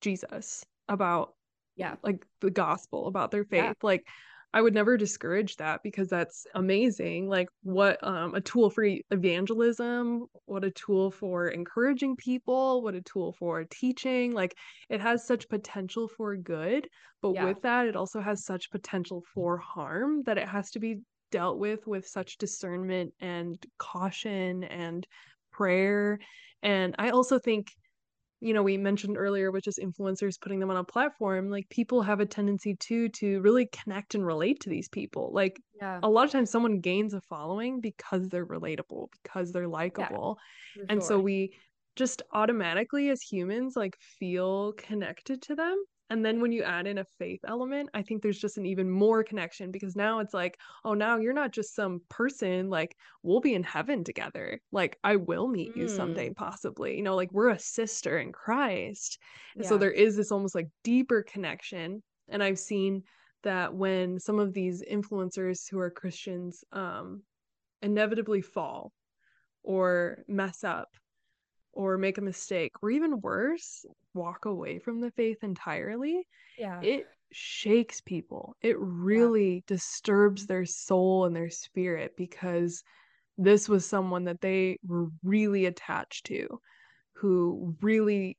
Jesus, 0.00 0.64
about 0.88 1.34
yeah, 1.76 1.96
like 2.02 2.24
the 2.40 2.50
gospel, 2.50 3.06
about 3.06 3.30
their 3.30 3.44
faith. 3.44 3.64
Yeah. 3.64 3.72
Like 3.82 4.06
I 4.54 4.60
would 4.60 4.74
never 4.74 4.98
discourage 4.98 5.56
that 5.56 5.80
because 5.82 6.08
that's 6.08 6.46
amazing. 6.54 7.28
Like 7.28 7.48
what 7.62 8.02
um 8.06 8.34
a 8.34 8.40
tool 8.40 8.68
for 8.68 8.84
evangelism, 9.10 10.26
what 10.44 10.64
a 10.64 10.70
tool 10.70 11.10
for 11.10 11.48
encouraging 11.48 12.16
people, 12.16 12.82
what 12.82 12.94
a 12.94 13.00
tool 13.00 13.34
for 13.38 13.64
teaching. 13.64 14.32
Like 14.32 14.54
it 14.90 15.00
has 15.00 15.26
such 15.26 15.48
potential 15.48 16.08
for 16.08 16.36
good, 16.36 16.88
but 17.22 17.34
yeah. 17.34 17.46
with 17.46 17.62
that 17.62 17.86
it 17.86 17.96
also 17.96 18.20
has 18.20 18.44
such 18.44 18.70
potential 18.70 19.24
for 19.34 19.56
harm 19.56 20.22
that 20.24 20.38
it 20.38 20.48
has 20.48 20.70
to 20.72 20.78
be 20.78 21.00
dealt 21.30 21.58
with 21.58 21.86
with 21.86 22.06
such 22.06 22.36
discernment 22.36 23.12
and 23.20 23.64
caution 23.78 24.64
and 24.64 25.06
prayer 25.52 26.18
and 26.62 26.94
I 26.98 27.10
also 27.10 27.38
think, 27.38 27.72
you 28.40 28.54
know, 28.54 28.62
we 28.62 28.76
mentioned 28.76 29.16
earlier 29.16 29.50
with 29.50 29.64
just 29.64 29.78
influencers 29.78 30.40
putting 30.40 30.60
them 30.60 30.70
on 30.70 30.76
a 30.76 30.84
platform, 30.84 31.50
like 31.50 31.68
people 31.68 32.02
have 32.02 32.20
a 32.20 32.26
tendency 32.26 32.76
too 32.76 33.08
to 33.10 33.40
really 33.40 33.66
connect 33.66 34.14
and 34.14 34.24
relate 34.24 34.60
to 34.60 34.70
these 34.70 34.88
people. 34.88 35.30
Like 35.32 35.60
yeah. 35.80 36.00
a 36.02 36.08
lot 36.08 36.24
of 36.24 36.30
times 36.30 36.50
someone 36.50 36.80
gains 36.80 37.14
a 37.14 37.20
following 37.20 37.80
because 37.80 38.28
they're 38.28 38.46
relatable, 38.46 39.08
because 39.22 39.52
they're 39.52 39.68
likable. 39.68 40.38
Yeah, 40.76 40.84
and 40.88 41.00
sure. 41.00 41.08
so 41.08 41.18
we 41.20 41.52
just 41.94 42.22
automatically 42.32 43.10
as 43.10 43.20
humans 43.20 43.74
like 43.76 43.96
feel 44.18 44.72
connected 44.72 45.42
to 45.42 45.54
them 45.54 45.84
and 46.12 46.22
then 46.22 46.42
when 46.42 46.52
you 46.52 46.62
add 46.62 46.86
in 46.86 46.98
a 46.98 47.06
faith 47.18 47.40
element, 47.48 47.88
I 47.94 48.02
think 48.02 48.20
there's 48.20 48.38
just 48.38 48.58
an 48.58 48.66
even 48.66 48.90
more 48.90 49.24
connection 49.24 49.70
because 49.70 49.96
now 49.96 50.18
it's 50.18 50.34
like, 50.34 50.58
oh, 50.84 50.92
now 50.92 51.16
you're 51.16 51.32
not 51.32 51.52
just 51.52 51.74
some 51.74 52.02
person, 52.10 52.68
like 52.68 52.94
we'll 53.22 53.40
be 53.40 53.54
in 53.54 53.62
heaven 53.62 54.04
together. 54.04 54.60
Like 54.72 54.98
I 55.02 55.16
will 55.16 55.48
meet 55.48 55.74
mm. 55.74 55.78
you 55.78 55.88
someday, 55.88 56.28
mm. 56.28 56.36
possibly. 56.36 56.98
You 56.98 57.02
know, 57.02 57.16
like 57.16 57.32
we're 57.32 57.48
a 57.48 57.58
sister 57.58 58.18
in 58.18 58.30
Christ. 58.30 59.18
And 59.54 59.64
yeah. 59.64 59.70
so 59.70 59.78
there 59.78 59.90
is 59.90 60.14
this 60.14 60.30
almost 60.30 60.54
like 60.54 60.68
deeper 60.84 61.22
connection. 61.22 62.02
And 62.28 62.42
I've 62.42 62.58
seen 62.58 63.04
that 63.42 63.72
when 63.72 64.20
some 64.20 64.38
of 64.38 64.52
these 64.52 64.84
influencers 64.84 65.62
who 65.70 65.78
are 65.78 65.90
Christians 65.90 66.62
um 66.72 67.22
inevitably 67.80 68.42
fall 68.42 68.92
or 69.62 70.24
mess 70.28 70.62
up 70.62 70.90
or 71.72 71.98
make 71.98 72.18
a 72.18 72.22
mistake 72.22 72.72
or 72.82 72.90
even 72.90 73.20
worse 73.20 73.84
walk 74.14 74.44
away 74.44 74.78
from 74.78 75.00
the 75.00 75.10
faith 75.12 75.38
entirely 75.42 76.26
yeah. 76.58 76.80
it 76.82 77.06
shakes 77.32 78.00
people. 78.00 78.56
It 78.62 78.76
really 78.78 79.54
yeah. 79.54 79.60
disturbs 79.66 80.46
their 80.46 80.66
soul 80.66 81.24
and 81.24 81.34
their 81.34 81.50
spirit 81.50 82.12
because 82.16 82.82
this 83.38 83.68
was 83.68 83.86
someone 83.86 84.24
that 84.24 84.40
they 84.40 84.78
were 84.86 85.08
really 85.22 85.66
attached 85.66 86.26
to 86.26 86.60
who 87.14 87.76
really 87.80 88.36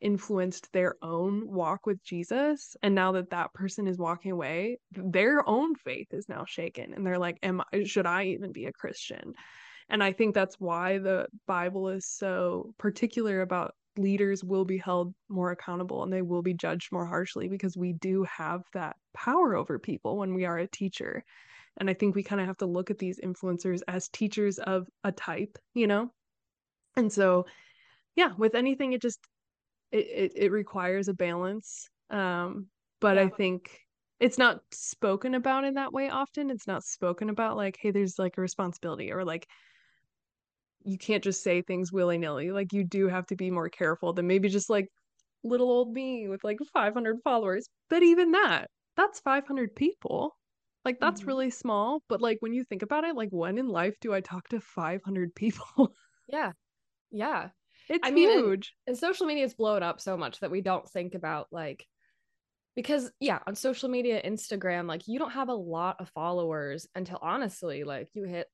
influenced 0.00 0.72
their 0.72 0.94
own 1.02 1.50
walk 1.50 1.86
with 1.86 2.02
Jesus. 2.04 2.76
And 2.82 2.94
now 2.94 3.12
that 3.12 3.30
that 3.30 3.52
person 3.54 3.86
is 3.88 3.98
walking 3.98 4.30
away 4.30 4.78
their 4.92 5.46
own 5.48 5.74
faith 5.74 6.08
is 6.12 6.28
now 6.28 6.44
shaken 6.46 6.94
and 6.94 7.04
they're 7.04 7.18
like 7.18 7.38
am 7.42 7.62
I, 7.72 7.84
should 7.84 8.06
I 8.06 8.26
even 8.26 8.52
be 8.52 8.66
a 8.66 8.72
Christian 8.72 9.34
and 9.88 10.02
I 10.02 10.12
think 10.12 10.34
that's 10.34 10.56
why 10.58 10.98
the 10.98 11.26
Bible 11.46 11.88
is 11.88 12.06
so 12.06 12.74
particular 12.78 13.42
about 13.42 13.74
leaders 13.96 14.44
will 14.44 14.64
be 14.64 14.78
held 14.78 15.14
more 15.28 15.52
accountable 15.52 16.02
and 16.02 16.12
they 16.12 16.22
will 16.22 16.42
be 16.42 16.54
judged 16.54 16.92
more 16.92 17.06
harshly 17.06 17.48
because 17.48 17.76
we 17.76 17.92
do 17.94 18.24
have 18.24 18.62
that 18.72 18.96
power 19.14 19.54
over 19.54 19.78
people 19.78 20.18
when 20.18 20.34
we 20.34 20.44
are 20.44 20.58
a 20.58 20.66
teacher. 20.66 21.24
And 21.78 21.88
I 21.88 21.94
think 21.94 22.14
we 22.14 22.22
kind 22.22 22.40
of 22.40 22.46
have 22.46 22.58
to 22.58 22.66
look 22.66 22.90
at 22.90 22.98
these 22.98 23.20
influencers 23.20 23.80
as 23.86 24.08
teachers 24.08 24.58
of 24.58 24.88
a 25.04 25.12
type, 25.12 25.58
you 25.74 25.86
know? 25.86 26.10
And 26.96 27.12
so, 27.12 27.46
yeah, 28.16 28.32
with 28.36 28.54
anything, 28.54 28.92
it 28.92 29.02
just, 29.02 29.20
it, 29.92 30.06
it, 30.06 30.32
it 30.36 30.52
requires 30.52 31.08
a 31.08 31.14
balance. 31.14 31.88
Um, 32.10 32.66
but 33.00 33.16
yeah. 33.16 33.22
I 33.22 33.28
think 33.28 33.78
it's 34.20 34.38
not 34.38 34.60
spoken 34.72 35.34
about 35.34 35.64
in 35.64 35.74
that 35.74 35.92
way 35.92 36.08
often. 36.08 36.50
It's 36.50 36.66
not 36.66 36.82
spoken 36.82 37.28
about 37.28 37.56
like, 37.56 37.76
hey, 37.80 37.90
there's 37.90 38.18
like 38.18 38.38
a 38.38 38.40
responsibility 38.40 39.12
or 39.12 39.24
like, 39.24 39.46
you 40.86 40.96
can't 40.98 41.24
just 41.24 41.42
say 41.42 41.62
things 41.62 41.92
willy 41.92 42.16
nilly. 42.16 42.52
Like 42.52 42.72
you 42.72 42.84
do 42.84 43.08
have 43.08 43.26
to 43.26 43.36
be 43.36 43.50
more 43.50 43.68
careful 43.68 44.12
than 44.12 44.26
maybe 44.26 44.48
just 44.48 44.70
like 44.70 44.88
little 45.42 45.68
old 45.68 45.92
me 45.92 46.28
with 46.28 46.44
like 46.44 46.58
500 46.72 47.18
followers. 47.24 47.68
But 47.90 48.02
even 48.02 48.32
that, 48.32 48.70
that's 48.96 49.20
500 49.20 49.74
people. 49.74 50.36
Like 50.84 51.00
that's 51.00 51.20
mm-hmm. 51.20 51.28
really 51.28 51.50
small. 51.50 52.02
But 52.08 52.22
like 52.22 52.38
when 52.40 52.52
you 52.52 52.62
think 52.64 52.82
about 52.82 53.04
it, 53.04 53.16
like 53.16 53.30
when 53.30 53.58
in 53.58 53.66
life 53.66 53.94
do 54.00 54.14
I 54.14 54.20
talk 54.20 54.48
to 54.48 54.60
500 54.60 55.34
people? 55.34 55.92
yeah. 56.28 56.52
Yeah. 57.10 57.48
It's 57.88 58.06
I 58.06 58.12
mean, 58.12 58.30
huge. 58.30 58.72
And, 58.86 58.94
and 58.94 58.98
social 58.98 59.26
media 59.26 59.44
is 59.44 59.54
blown 59.54 59.82
up 59.82 60.00
so 60.00 60.16
much 60.16 60.40
that 60.40 60.50
we 60.50 60.60
don't 60.60 60.88
think 60.88 61.14
about 61.14 61.48
like 61.50 61.84
because 62.76 63.10
yeah 63.20 63.38
on 63.46 63.54
social 63.54 63.88
media 63.88 64.20
instagram 64.22 64.86
like 64.86 65.08
you 65.08 65.18
don't 65.18 65.30
have 65.30 65.48
a 65.48 65.54
lot 65.54 65.96
of 65.98 66.10
followers 66.10 66.86
until 66.94 67.18
honestly 67.22 67.84
like 67.84 68.06
you 68.12 68.24
hit 68.24 68.46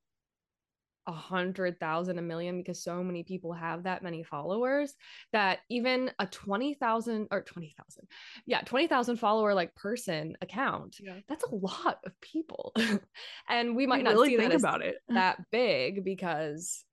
a 1.07 1.13
hundred 1.13 1.79
thousand, 1.81 2.19
a 2.19 2.23
million, 2.23 2.59
because 2.59 2.83
so 2.83 3.03
many 3.03 3.23
people 3.23 3.53
have 3.53 3.85
that 3.85 4.03
many 4.03 4.23
followers 4.23 4.95
that 5.33 5.61
even 5.69 6.11
a 6.19 6.27
20,000 6.27 7.29
or 7.31 7.43
20,000, 7.43 8.09
yeah, 8.47 8.61
20,000 8.63 9.17
follower 9.17 9.55
like 9.55 9.75
person 9.75 10.37
account, 10.41 10.97
yeah. 11.01 11.15
that's 11.29 11.45
a 11.45 11.55
lot 11.55 11.99
of 12.05 12.13
people. 12.21 12.73
and 13.49 13.77
we 13.77 13.87
might 13.87 13.99
you 13.99 14.05
not 14.05 14.15
really 14.15 14.31
see 14.31 14.37
think 14.37 14.53
that 14.53 14.61
about 14.61 14.83
it 14.83 14.97
that 15.09 15.39
big 15.51 16.05
because 16.05 16.85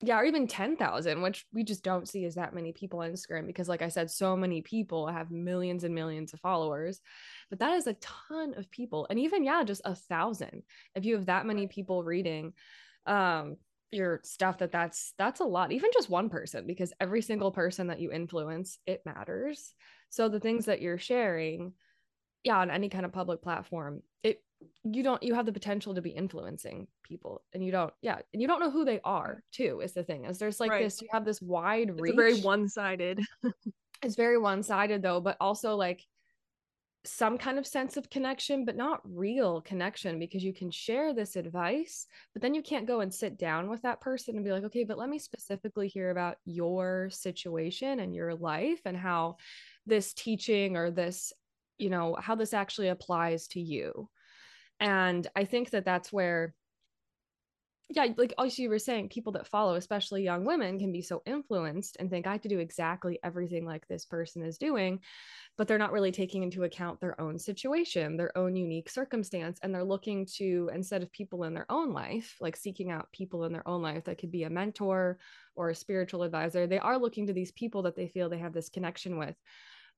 yeah, 0.00 0.20
or 0.20 0.24
even 0.24 0.46
10,000, 0.46 1.22
which 1.22 1.44
we 1.52 1.64
just 1.64 1.82
don't 1.82 2.08
see 2.08 2.24
as 2.24 2.36
that 2.36 2.54
many 2.54 2.72
people 2.72 3.00
on 3.00 3.10
Instagram 3.10 3.48
because, 3.48 3.68
like 3.68 3.82
I 3.82 3.88
said, 3.88 4.10
so 4.10 4.36
many 4.36 4.62
people 4.62 5.08
have 5.08 5.32
millions 5.32 5.82
and 5.82 5.92
millions 5.92 6.32
of 6.32 6.40
followers. 6.40 7.00
But 7.50 7.58
that 7.58 7.74
is 7.74 7.88
a 7.88 7.94
ton 7.94 8.54
of 8.56 8.70
people. 8.70 9.08
And 9.10 9.18
even, 9.18 9.42
yeah, 9.42 9.64
just 9.64 9.82
a 9.84 9.96
thousand. 9.96 10.62
If 10.94 11.04
you 11.04 11.16
have 11.16 11.26
that 11.26 11.46
many 11.46 11.66
people 11.66 12.04
reading, 12.04 12.52
um 13.08 13.56
your 13.90 14.20
stuff 14.22 14.58
that 14.58 14.70
that's 14.70 15.14
that's 15.16 15.40
a 15.40 15.44
lot 15.44 15.72
even 15.72 15.90
just 15.94 16.10
one 16.10 16.28
person 16.28 16.66
because 16.66 16.92
every 17.00 17.22
single 17.22 17.50
person 17.50 17.86
that 17.86 18.00
you 18.00 18.12
influence 18.12 18.78
it 18.86 19.02
matters. 19.06 19.74
So 20.10 20.28
the 20.28 20.40
things 20.40 20.66
that 20.66 20.82
you're 20.82 20.98
sharing 20.98 21.72
yeah 22.44 22.58
on 22.58 22.70
any 22.70 22.88
kind 22.88 23.04
of 23.04 23.12
public 23.12 23.42
platform 23.42 24.02
it 24.22 24.42
you 24.84 25.02
don't 25.02 25.22
you 25.22 25.34
have 25.34 25.46
the 25.46 25.52
potential 25.52 25.94
to 25.94 26.02
be 26.02 26.10
influencing 26.10 26.86
people 27.02 27.42
and 27.52 27.64
you 27.64 27.72
don't 27.72 27.92
yeah 28.02 28.18
and 28.32 28.40
you 28.40 28.48
don't 28.48 28.60
know 28.60 28.70
who 28.70 28.84
they 28.84 29.00
are 29.04 29.42
too 29.52 29.80
is 29.82 29.92
the 29.92 30.02
thing 30.04 30.24
is 30.24 30.38
there's 30.38 30.60
like 30.60 30.70
right. 30.70 30.84
this 30.84 31.02
you 31.02 31.08
have 31.10 31.24
this 31.24 31.42
wide 31.42 31.90
it's 31.90 32.00
reach 32.00 32.14
very 32.14 32.40
one-sided. 32.40 33.20
It's 34.00 34.14
very 34.14 34.38
one-sided 34.38 35.02
though 35.02 35.20
but 35.20 35.36
also 35.40 35.74
like 35.74 36.04
some 37.04 37.38
kind 37.38 37.58
of 37.58 37.66
sense 37.66 37.96
of 37.96 38.10
connection, 38.10 38.64
but 38.64 38.76
not 38.76 39.00
real 39.04 39.60
connection 39.60 40.18
because 40.18 40.42
you 40.42 40.52
can 40.52 40.70
share 40.70 41.14
this 41.14 41.36
advice, 41.36 42.06
but 42.32 42.42
then 42.42 42.54
you 42.54 42.62
can't 42.62 42.86
go 42.86 43.00
and 43.00 43.12
sit 43.12 43.38
down 43.38 43.70
with 43.70 43.82
that 43.82 44.00
person 44.00 44.36
and 44.36 44.44
be 44.44 44.52
like, 44.52 44.64
okay, 44.64 44.84
but 44.84 44.98
let 44.98 45.08
me 45.08 45.18
specifically 45.18 45.88
hear 45.88 46.10
about 46.10 46.36
your 46.44 47.08
situation 47.10 48.00
and 48.00 48.14
your 48.14 48.34
life 48.34 48.80
and 48.84 48.96
how 48.96 49.36
this 49.86 50.12
teaching 50.12 50.76
or 50.76 50.90
this, 50.90 51.32
you 51.78 51.88
know, 51.88 52.16
how 52.18 52.34
this 52.34 52.52
actually 52.52 52.88
applies 52.88 53.46
to 53.48 53.60
you. 53.60 54.08
And 54.80 55.26
I 55.34 55.44
think 55.44 55.70
that 55.70 55.84
that's 55.84 56.12
where 56.12 56.54
yeah, 57.90 58.06
like 58.18 58.34
also 58.36 58.60
you 58.60 58.68
were 58.68 58.78
saying, 58.78 59.08
people 59.08 59.32
that 59.32 59.46
follow, 59.46 59.76
especially 59.76 60.22
young 60.22 60.44
women, 60.44 60.78
can 60.78 60.92
be 60.92 61.00
so 61.00 61.22
influenced 61.24 61.96
and 61.98 62.10
think 62.10 62.26
I 62.26 62.32
have 62.32 62.42
to 62.42 62.48
do 62.48 62.58
exactly 62.58 63.18
everything 63.24 63.64
like 63.64 63.88
this 63.88 64.04
person 64.04 64.42
is 64.42 64.58
doing, 64.58 65.00
but 65.56 65.66
they're 65.66 65.78
not 65.78 65.92
really 65.92 66.12
taking 66.12 66.42
into 66.42 66.64
account 66.64 67.00
their 67.00 67.18
own 67.18 67.38
situation, 67.38 68.18
their 68.18 68.36
own 68.36 68.56
unique 68.56 68.90
circumstance, 68.90 69.58
and 69.62 69.74
they're 69.74 69.84
looking 69.84 70.26
to 70.36 70.70
instead 70.74 71.02
of 71.02 71.10
people 71.12 71.44
in 71.44 71.54
their 71.54 71.70
own 71.70 71.94
life, 71.94 72.36
like 72.40 72.56
seeking 72.56 72.90
out 72.90 73.10
people 73.12 73.44
in 73.44 73.52
their 73.52 73.66
own 73.66 73.80
life 73.80 74.04
that 74.04 74.18
could 74.18 74.30
be 74.30 74.42
a 74.42 74.50
mentor 74.50 75.18
or 75.56 75.70
a 75.70 75.74
spiritual 75.74 76.24
advisor, 76.24 76.66
they 76.66 76.78
are 76.78 76.98
looking 76.98 77.26
to 77.26 77.32
these 77.32 77.52
people 77.52 77.82
that 77.82 77.96
they 77.96 78.08
feel 78.08 78.28
they 78.28 78.38
have 78.38 78.52
this 78.52 78.68
connection 78.68 79.16
with 79.18 79.36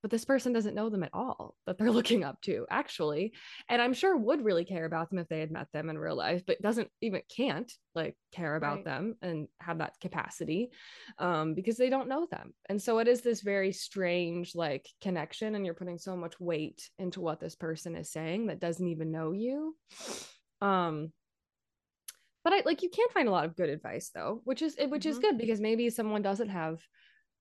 but 0.02 0.10
this 0.10 0.24
person 0.24 0.52
doesn't 0.52 0.74
know 0.74 0.88
them 0.88 1.02
at 1.02 1.10
all 1.12 1.54
that 1.66 1.78
they're 1.78 1.90
looking 1.92 2.24
up 2.24 2.40
to 2.40 2.66
actually 2.70 3.32
and 3.68 3.80
i'm 3.80 3.92
sure 3.92 4.16
would 4.16 4.44
really 4.44 4.64
care 4.64 4.84
about 4.84 5.10
them 5.10 5.18
if 5.18 5.28
they 5.28 5.40
had 5.40 5.50
met 5.50 5.68
them 5.72 5.90
in 5.90 5.98
real 5.98 6.16
life 6.16 6.42
but 6.46 6.60
doesn't 6.62 6.88
even 7.00 7.22
can't 7.34 7.72
like 7.94 8.16
care 8.32 8.56
about 8.56 8.76
right. 8.76 8.84
them 8.84 9.14
and 9.22 9.48
have 9.60 9.78
that 9.78 9.94
capacity 10.00 10.70
um, 11.18 11.54
because 11.54 11.76
they 11.76 11.90
don't 11.90 12.08
know 12.08 12.26
them 12.30 12.52
and 12.68 12.80
so 12.80 12.98
it 12.98 13.08
is 13.08 13.20
this 13.20 13.40
very 13.40 13.72
strange 13.72 14.54
like 14.54 14.86
connection 15.00 15.54
and 15.54 15.64
you're 15.64 15.74
putting 15.74 15.98
so 15.98 16.16
much 16.16 16.38
weight 16.40 16.88
into 16.98 17.20
what 17.20 17.40
this 17.40 17.54
person 17.54 17.96
is 17.96 18.10
saying 18.10 18.46
that 18.46 18.60
doesn't 18.60 18.88
even 18.88 19.10
know 19.10 19.32
you 19.32 19.76
um 20.60 21.12
but 22.42 22.52
I 22.52 22.62
like 22.64 22.82
you 22.82 22.88
can 22.88 23.08
find 23.10 23.28
a 23.28 23.30
lot 23.30 23.44
of 23.44 23.56
good 23.56 23.68
advice 23.68 24.10
though, 24.14 24.40
which 24.44 24.62
is 24.62 24.76
which 24.78 25.02
mm-hmm. 25.02 25.10
is 25.10 25.18
good 25.18 25.36
because 25.38 25.60
maybe 25.60 25.90
someone 25.90 26.22
doesn't 26.22 26.48
have 26.48 26.80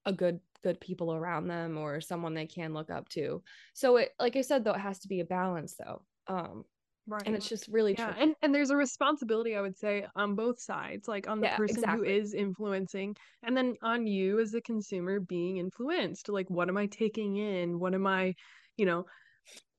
a 0.04 0.12
good 0.12 0.40
good 0.62 0.80
people 0.80 1.14
around 1.14 1.48
them 1.48 1.76
or 1.78 2.00
someone 2.00 2.34
they 2.34 2.46
can 2.46 2.74
look 2.74 2.90
up 2.90 3.08
to. 3.10 3.42
So 3.74 3.96
it 3.96 4.10
like 4.18 4.36
i 4.36 4.40
said 4.42 4.64
though 4.64 4.72
it 4.74 4.80
has 4.80 4.98
to 5.00 5.08
be 5.08 5.20
a 5.20 5.24
balance 5.24 5.74
though. 5.78 6.02
Um 6.26 6.64
right 7.06 7.22
and 7.26 7.34
it's 7.34 7.48
just 7.48 7.66
really 7.68 7.94
yeah 7.98 8.14
and 8.18 8.34
and 8.42 8.54
there's 8.54 8.70
a 8.70 8.76
responsibility 8.76 9.56
i 9.56 9.60
would 9.60 9.76
say 9.76 10.06
on 10.16 10.34
both 10.34 10.60
sides 10.60 11.08
like 11.08 11.28
on 11.28 11.40
the 11.40 11.46
yeah, 11.46 11.56
person 11.56 11.78
exactly. 11.78 12.08
who 12.08 12.14
is 12.14 12.34
influencing 12.34 13.16
and 13.42 13.56
then 13.56 13.74
on 13.82 14.06
you 14.06 14.38
as 14.38 14.54
a 14.54 14.60
consumer 14.60 15.18
being 15.18 15.56
influenced 15.56 16.28
like 16.28 16.48
what 16.48 16.68
am 16.68 16.76
i 16.76 16.86
taking 16.86 17.36
in? 17.36 17.78
What 17.78 17.94
am 17.94 18.06
i 18.06 18.34
you 18.76 18.86
know 18.86 19.06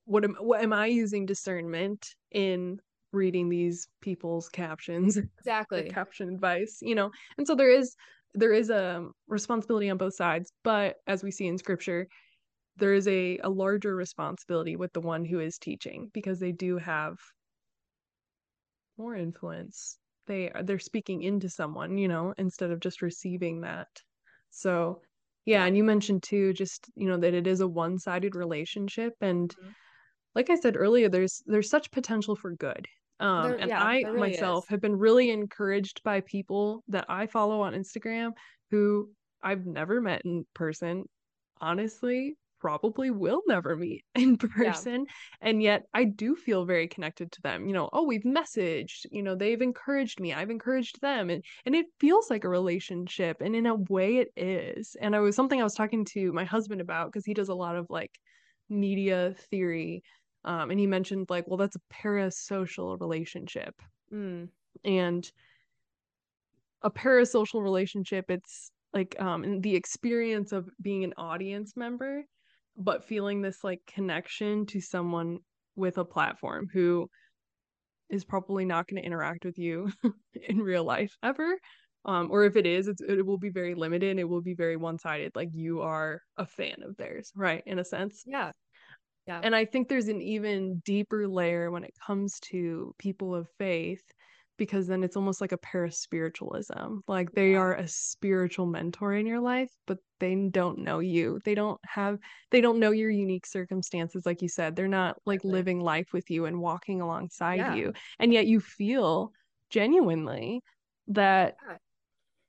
what 0.05 0.23
am 0.23 0.35
what 0.39 0.61
am 0.61 0.73
i 0.73 0.87
using 0.87 1.25
discernment 1.25 2.15
in 2.31 2.79
reading 3.13 3.49
these 3.49 3.87
people's 4.01 4.49
captions 4.49 5.17
exactly. 5.39 5.89
caption 5.89 6.29
advice 6.29 6.79
you 6.81 6.95
know? 6.95 7.11
And 7.37 7.47
so 7.47 7.55
there 7.55 7.71
is 7.71 7.95
there 8.33 8.53
is 8.53 8.69
a 8.69 9.07
responsibility 9.27 9.89
on 9.89 9.97
both 9.97 10.15
sides, 10.15 10.51
but 10.63 10.95
as 11.07 11.23
we 11.23 11.31
see 11.31 11.47
in 11.47 11.57
scripture, 11.57 12.07
there 12.77 12.93
is 12.93 13.07
a, 13.07 13.37
a 13.39 13.49
larger 13.49 13.95
responsibility 13.95 14.75
with 14.75 14.93
the 14.93 15.01
one 15.01 15.25
who 15.25 15.39
is 15.39 15.57
teaching 15.57 16.09
because 16.13 16.39
they 16.39 16.51
do 16.51 16.77
have 16.77 17.17
more 18.97 19.15
influence. 19.15 19.97
They 20.27 20.49
are 20.51 20.63
they're 20.63 20.79
speaking 20.79 21.23
into 21.23 21.49
someone, 21.49 21.97
you 21.97 22.07
know, 22.07 22.33
instead 22.37 22.71
of 22.71 22.79
just 22.79 23.01
receiving 23.01 23.61
that. 23.61 23.87
So 24.51 25.01
yeah, 25.45 25.65
and 25.65 25.75
you 25.75 25.83
mentioned 25.83 26.23
too 26.23 26.53
just, 26.53 26.89
you 26.95 27.07
know, 27.07 27.17
that 27.17 27.33
it 27.33 27.47
is 27.47 27.61
a 27.61 27.67
one-sided 27.67 28.35
relationship 28.35 29.13
and 29.21 29.49
mm-hmm. 29.49 29.71
like 30.35 30.49
I 30.49 30.55
said 30.55 30.77
earlier, 30.77 31.09
there's 31.09 31.41
there's 31.45 31.69
such 31.69 31.91
potential 31.91 32.35
for 32.35 32.51
good 32.51 32.87
um, 33.21 33.53
and 33.53 33.69
yeah, 33.69 33.81
I 33.81 34.01
really 34.01 34.19
myself 34.19 34.65
is. 34.65 34.69
have 34.69 34.81
been 34.81 34.97
really 34.97 35.29
encouraged 35.29 36.01
by 36.03 36.21
people 36.21 36.83
that 36.87 37.05
I 37.07 37.27
follow 37.27 37.61
on 37.61 37.73
Instagram 37.73 38.31
who 38.71 39.09
I've 39.43 39.65
never 39.65 40.01
met 40.01 40.23
in 40.25 40.45
person. 40.53 41.05
Honestly, 41.59 42.35
probably 42.59 43.11
will 43.11 43.41
never 43.47 43.75
meet 43.75 44.03
in 44.15 44.37
person. 44.37 45.05
Yeah. 45.07 45.49
And 45.49 45.61
yet 45.61 45.83
I 45.93 46.05
do 46.05 46.35
feel 46.35 46.65
very 46.65 46.87
connected 46.87 47.31
to 47.33 47.41
them. 47.41 47.67
You 47.67 47.73
know, 47.73 47.89
oh, 47.93 48.05
we've 48.05 48.23
messaged, 48.23 49.05
you 49.11 49.23
know, 49.23 49.35
they've 49.35 49.61
encouraged 49.61 50.19
me, 50.19 50.33
I've 50.33 50.49
encouraged 50.49 51.01
them. 51.01 51.29
And 51.29 51.43
and 51.65 51.75
it 51.75 51.87
feels 51.99 52.29
like 52.29 52.43
a 52.43 52.49
relationship. 52.49 53.37
And 53.41 53.55
in 53.55 53.65
a 53.65 53.75
way 53.75 54.17
it 54.17 54.29
is. 54.35 54.95
And 54.99 55.15
I 55.15 55.19
was 55.19 55.35
something 55.35 55.59
I 55.59 55.65
was 55.65 55.75
talking 55.75 56.05
to 56.05 56.31
my 56.31 56.45
husband 56.45 56.81
about 56.81 57.11
because 57.11 57.25
he 57.25 57.33
does 57.33 57.49
a 57.49 57.55
lot 57.55 57.75
of 57.75 57.87
like 57.89 58.11
media 58.69 59.35
theory 59.49 60.03
um, 60.43 60.71
and 60.71 60.79
he 60.79 60.87
mentioned 60.87 61.27
like 61.29 61.47
well 61.47 61.57
that's 61.57 61.75
a 61.75 61.93
parasocial 61.93 62.99
relationship. 62.99 63.75
Mm. 64.13 64.49
and 64.83 65.31
a 66.81 66.91
parasocial 66.91 67.61
relationship 67.61 68.25
it's 68.29 68.71
like 68.93 69.15
um 69.19 69.61
the 69.61 69.75
experience 69.75 70.51
of 70.51 70.69
being 70.81 71.03
an 71.03 71.13
audience 71.17 71.77
member 71.77 72.23
but 72.75 73.05
feeling 73.05 73.41
this 73.41 73.63
like 73.63 73.79
connection 73.87 74.65
to 74.65 74.81
someone 74.81 75.39
with 75.75 75.97
a 75.97 76.05
platform 76.05 76.67
who 76.73 77.07
is 78.09 78.25
probably 78.25 78.65
not 78.65 78.87
going 78.87 79.01
to 79.01 79.05
interact 79.05 79.45
with 79.45 79.57
you 79.57 79.89
in 80.49 80.59
real 80.59 80.83
life 80.83 81.15
ever 81.23 81.57
um 82.05 82.29
or 82.31 82.43
if 82.43 82.55
it 82.55 82.65
is 82.65 82.87
it 82.87 83.25
will 83.25 83.37
be 83.37 83.49
very 83.49 83.75
limited 83.75 84.17
it 84.17 84.27
will 84.27 84.41
be 84.41 84.55
very 84.55 84.75
one-sided 84.75 85.31
like 85.35 85.49
you 85.53 85.81
are 85.81 86.21
a 86.37 86.45
fan 86.45 86.77
of 86.83 86.97
theirs 86.97 87.31
right 87.35 87.63
in 87.65 87.79
a 87.79 87.85
sense. 87.85 88.23
Yeah 88.25 88.51
yeah 89.27 89.39
and 89.43 89.55
i 89.55 89.65
think 89.65 89.87
there's 89.87 90.07
an 90.07 90.21
even 90.21 90.79
deeper 90.85 91.27
layer 91.27 91.71
when 91.71 91.83
it 91.83 91.93
comes 92.05 92.39
to 92.39 92.93
people 92.97 93.35
of 93.35 93.47
faith 93.57 94.03
because 94.61 94.85
then 94.85 95.03
it's 95.03 95.15
almost 95.15 95.41
like 95.41 95.53
a 95.53 95.57
paraspiritualism. 95.57 96.99
Like 97.07 97.31
they 97.31 97.53
yeah. 97.53 97.57
are 97.57 97.73
a 97.73 97.87
spiritual 97.87 98.67
mentor 98.67 99.15
in 99.15 99.25
your 99.25 99.39
life, 99.39 99.71
but 99.87 99.97
they 100.19 100.35
don't 100.35 100.77
know 100.77 100.99
you. 100.99 101.39
They 101.43 101.55
don't 101.55 101.81
have 101.83 102.19
they 102.51 102.61
don't 102.61 102.79
know 102.79 102.91
your 102.91 103.09
unique 103.09 103.47
circumstances 103.47 104.23
like 104.23 104.43
you 104.43 104.47
said. 104.47 104.75
They're 104.75 104.87
not 104.87 105.17
like 105.25 105.43
living 105.43 105.79
life 105.79 106.13
with 106.13 106.29
you 106.29 106.45
and 106.45 106.61
walking 106.61 107.01
alongside 107.01 107.55
yeah. 107.55 107.73
you. 107.73 107.93
And 108.19 108.31
yet 108.31 108.45
you 108.45 108.59
feel 108.59 109.31
genuinely 109.71 110.61
that. 111.07 111.55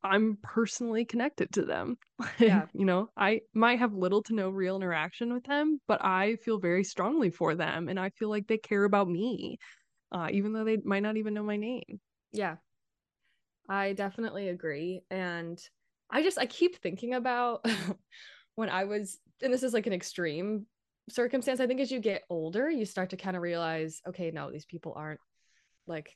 I'm 0.05 0.39
personally 0.43 1.05
connected 1.05 1.53
to 1.55 1.63
them. 1.63 1.99
Yeah. 2.39 2.67
you 2.73 2.85
know, 2.85 3.09
I 3.17 3.41
might 3.53 3.79
have 3.81 3.95
little 3.95 4.23
to 4.25 4.35
no 4.35 4.49
real 4.51 4.77
interaction 4.77 5.33
with 5.33 5.45
them, 5.45 5.81
but 5.87 6.05
I 6.05 6.37
feel 6.37 6.59
very 6.59 6.85
strongly 6.85 7.31
for 7.31 7.55
them 7.55 7.89
and 7.89 7.99
I 7.99 8.11
feel 8.11 8.31
like 8.31 8.47
they 8.47 8.59
care 8.59 8.85
about 8.85 9.09
me 9.09 9.59
uh, 10.13 10.29
even 10.31 10.53
though 10.53 10.65
they 10.65 10.77
might 10.85 11.03
not 11.03 11.17
even 11.17 11.35
know 11.35 11.43
my 11.43 11.57
name. 11.57 12.01
Yeah, 12.33 12.57
I 13.69 13.95
definitely 13.95 14.49
agree. 14.49 15.03
And 15.11 15.61
I 16.11 16.23
just, 16.23 16.39
I 16.39 16.47
keep 16.47 16.77
thinking 16.77 17.15
about 17.15 17.65
when 18.55 18.69
I 18.69 18.85
was, 18.85 19.19
and 19.43 19.53
this 19.53 19.63
is 19.63 19.73
like 19.73 19.87
an 19.87 19.93
extreme 19.93 20.67
circumstance. 21.09 21.61
I 21.61 21.67
think 21.67 21.81
as 21.81 21.91
you 21.91 21.99
get 21.99 22.23
older, 22.29 22.71
you 22.71 22.85
start 22.85 23.11
to 23.11 23.17
kind 23.17 23.37
of 23.37 23.43
realize, 23.43 24.01
okay, 24.07 24.31
no, 24.31 24.51
these 24.51 24.67
people 24.67 24.93
aren't 24.95 25.21
like 25.87 26.15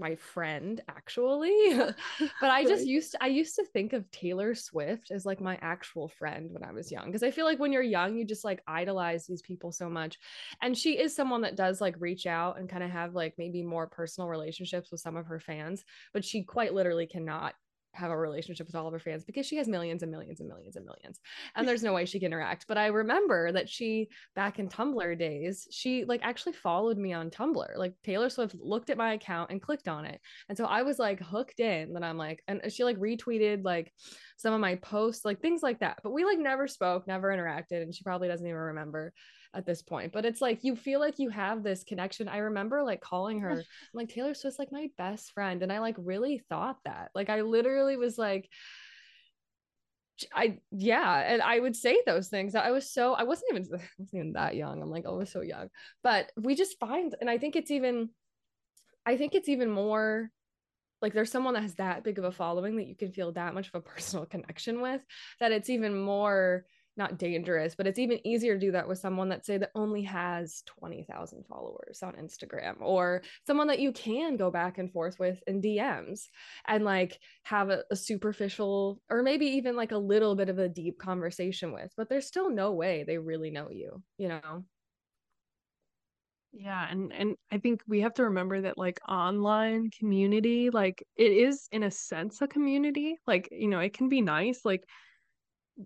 my 0.00 0.16
friend 0.16 0.80
actually. 0.88 1.50
But 2.40 2.50
i 2.50 2.64
just 2.64 2.86
used 2.86 3.12
to, 3.12 3.22
i 3.22 3.26
used 3.26 3.54
to 3.56 3.64
think 3.64 3.92
of 3.92 4.10
taylor 4.10 4.54
swift 4.54 5.10
as 5.10 5.26
like 5.26 5.40
my 5.40 5.58
actual 5.60 6.08
friend 6.08 6.48
when 6.50 6.64
i 6.64 6.72
was 6.72 6.90
young 6.90 7.06
because 7.06 7.22
i 7.22 7.30
feel 7.30 7.44
like 7.44 7.58
when 7.58 7.72
you're 7.72 7.82
young 7.82 8.16
you 8.16 8.24
just 8.24 8.44
like 8.44 8.62
idolize 8.66 9.26
these 9.26 9.42
people 9.42 9.72
so 9.72 9.88
much. 9.88 10.18
And 10.62 10.76
she 10.76 10.98
is 10.98 11.14
someone 11.14 11.42
that 11.42 11.56
does 11.56 11.80
like 11.80 11.94
reach 11.98 12.26
out 12.26 12.58
and 12.58 12.68
kind 12.68 12.82
of 12.82 12.90
have 12.90 13.14
like 13.14 13.34
maybe 13.38 13.62
more 13.62 13.86
personal 13.86 14.28
relationships 14.28 14.90
with 14.90 15.00
some 15.00 15.16
of 15.16 15.26
her 15.26 15.40
fans 15.40 15.84
but 16.12 16.24
she 16.24 16.42
quite 16.42 16.74
literally 16.74 17.06
cannot 17.06 17.54
have 17.92 18.10
a 18.10 18.16
relationship 18.16 18.66
with 18.66 18.76
all 18.76 18.86
of 18.86 18.92
her 18.92 18.98
fans 18.98 19.24
because 19.24 19.46
she 19.46 19.56
has 19.56 19.68
millions 19.68 20.02
and 20.02 20.10
millions 20.10 20.40
and 20.40 20.48
millions 20.48 20.76
and 20.76 20.84
millions 20.84 21.20
and 21.56 21.66
there's 21.68 21.82
no 21.82 21.92
way 21.92 22.04
she 22.04 22.18
can 22.18 22.26
interact. 22.26 22.66
But 22.68 22.78
i 22.78 22.86
remember 22.86 23.52
that 23.52 23.68
she 23.68 24.08
back 24.34 24.58
in 24.58 24.68
tumblr 24.68 25.18
days 25.18 25.66
she 25.70 26.04
like 26.04 26.20
actually 26.22 26.52
followed 26.52 26.98
me 26.98 27.12
on 27.12 27.30
tumblr. 27.30 27.76
Like 27.76 27.94
taylor 28.02 28.30
swift 28.30 28.54
looked 28.58 28.90
at 28.90 28.98
my 28.98 29.14
account 29.14 29.50
and 29.50 29.62
clicked 29.62 29.88
on 29.88 30.04
it. 30.04 30.20
And 30.48 30.56
so 30.56 30.64
i 30.64 30.82
was 30.82 30.98
like 30.98 31.20
hooked 31.20 31.60
in 31.60 31.92
that 31.94 32.04
i'm 32.04 32.18
like 32.18 32.42
and 32.48 32.60
she 32.70 32.84
like 32.84 32.98
retweeted 32.98 33.64
like 33.64 33.92
some 34.36 34.54
of 34.54 34.60
my 34.60 34.76
posts 34.76 35.24
like 35.24 35.40
things 35.40 35.62
like 35.62 35.80
that. 35.80 35.98
But 36.02 36.12
we 36.12 36.24
like 36.24 36.38
never 36.38 36.66
spoke 36.66 37.06
never 37.06 37.28
interacted 37.28 37.82
and 37.82 37.94
she 37.94 38.04
probably 38.04 38.28
doesn't 38.28 38.46
even 38.46 38.58
remember 38.58 39.12
at 39.54 39.66
this 39.66 39.82
point. 39.82 40.12
But 40.12 40.24
it's 40.24 40.40
like 40.40 40.64
you 40.64 40.76
feel 40.76 41.00
like 41.00 41.18
you 41.18 41.28
have 41.30 41.62
this 41.62 41.84
connection. 41.84 42.28
I 42.28 42.38
remember 42.38 42.82
like 42.82 43.00
calling 43.00 43.40
her, 43.40 43.62
like 43.94 44.08
Taylor 44.08 44.34
Swift's 44.34 44.58
like 44.58 44.72
my 44.72 44.88
best 44.96 45.32
friend. 45.32 45.62
And 45.62 45.72
I 45.72 45.80
like 45.80 45.96
really 45.98 46.42
thought 46.48 46.78
that. 46.84 47.10
Like 47.14 47.28
I 47.30 47.42
literally 47.42 47.96
was 47.96 48.18
like, 48.18 48.48
I 50.34 50.58
yeah, 50.70 51.18
and 51.20 51.40
I 51.40 51.58
would 51.58 51.74
say 51.74 52.02
those 52.04 52.28
things. 52.28 52.54
I 52.54 52.70
was 52.70 52.92
so 52.92 53.14
I 53.14 53.22
wasn't 53.24 53.52
even 53.52 53.62
I 53.74 53.82
wasn't 53.98 54.14
even 54.14 54.32
that 54.34 54.56
young. 54.56 54.82
I'm 54.82 54.90
like, 54.90 55.04
oh, 55.06 55.14
I 55.14 55.18
was 55.18 55.30
so 55.30 55.40
young. 55.40 55.68
But 56.02 56.30
we 56.36 56.54
just 56.54 56.78
find, 56.78 57.14
and 57.20 57.30
I 57.30 57.38
think 57.38 57.56
it's 57.56 57.70
even, 57.70 58.10
I 59.06 59.16
think 59.16 59.34
it's 59.34 59.48
even 59.48 59.70
more 59.70 60.30
like 61.02 61.14
there's 61.14 61.30
someone 61.32 61.54
that 61.54 61.62
has 61.62 61.74
that 61.76 62.04
big 62.04 62.18
of 62.18 62.24
a 62.24 62.32
following 62.32 62.76
that 62.76 62.86
you 62.86 62.94
can 62.94 63.10
feel 63.10 63.32
that 63.32 63.54
much 63.54 63.68
of 63.68 63.74
a 63.74 63.80
personal 63.94 64.26
connection 64.26 64.80
with 64.80 65.02
that 65.40 65.52
it's 65.52 65.70
even 65.70 65.98
more 65.98 66.66
not 66.96 67.18
dangerous, 67.18 67.74
but 67.74 67.86
it's 67.86 67.98
even 67.98 68.24
easier 68.26 68.54
to 68.54 68.60
do 68.60 68.72
that 68.72 68.88
with 68.88 68.98
someone 68.98 69.28
that 69.30 69.44
say 69.44 69.58
that 69.58 69.70
only 69.74 70.02
has 70.02 70.62
20,000 70.66 71.44
followers 71.46 72.02
on 72.02 72.14
Instagram 72.14 72.76
or 72.80 73.22
someone 73.46 73.68
that 73.68 73.80
you 73.80 73.92
can 73.92 74.36
go 74.36 74.50
back 74.50 74.78
and 74.78 74.92
forth 74.92 75.18
with 75.18 75.42
in 75.46 75.60
DMs 75.60 76.22
and 76.66 76.84
like 76.84 77.18
have 77.44 77.70
a, 77.70 77.84
a, 77.90 77.96
superficial 77.96 79.00
or 79.08 79.22
maybe 79.22 79.46
even 79.46 79.76
like 79.76 79.92
a 79.92 79.98
little 79.98 80.34
bit 80.34 80.48
of 80.48 80.58
a 80.58 80.68
deep 80.68 80.98
conversation 80.98 81.72
with, 81.72 81.92
but 81.96 82.08
there's 82.08 82.26
still 82.26 82.50
no 82.50 82.72
way 82.72 83.04
they 83.06 83.18
really 83.18 83.50
know 83.50 83.70
you, 83.70 84.02
you 84.18 84.28
know? 84.28 84.64
Yeah, 86.52 86.84
and 86.90 87.12
and 87.12 87.36
I 87.52 87.58
think 87.58 87.80
we 87.86 88.00
have 88.00 88.14
to 88.14 88.24
remember 88.24 88.62
that 88.62 88.76
like 88.76 88.98
online 89.08 89.90
community, 89.96 90.70
like 90.70 91.04
it 91.16 91.30
is 91.30 91.68
in 91.70 91.84
a 91.84 91.90
sense 91.92 92.42
a 92.42 92.48
community. 92.48 93.16
Like, 93.24 93.48
you 93.52 93.68
know, 93.68 93.78
it 93.78 93.94
can 93.94 94.08
be 94.08 94.20
nice 94.20 94.64
like 94.64 94.82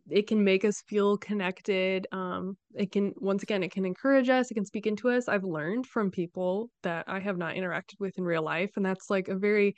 it 0.09 0.27
can 0.27 0.43
make 0.43 0.65
us 0.65 0.83
feel 0.87 1.17
connected 1.17 2.07
um 2.13 2.57
it 2.75 2.93
can 2.93 3.13
once 3.17 3.43
again 3.43 3.63
it 3.63 3.73
can 3.73 3.85
encourage 3.85 4.29
us 4.29 4.51
it 4.51 4.55
can 4.55 4.65
speak 4.65 4.87
into 4.87 5.09
us 5.09 5.29
i've 5.29 5.45
learned 5.45 5.87
from 5.87 6.11
people 6.11 6.71
that 6.83 7.05
i 7.09 7.19
have 7.19 7.39
not 7.39 7.55
interacted 7.55 7.99
with 7.99 8.17
in 8.19 8.25
real 8.25 8.43
life 8.43 8.73
and 8.77 8.85
that's 8.85 9.11
like 9.11 9.29
a 9.29 9.37
very 9.37 9.75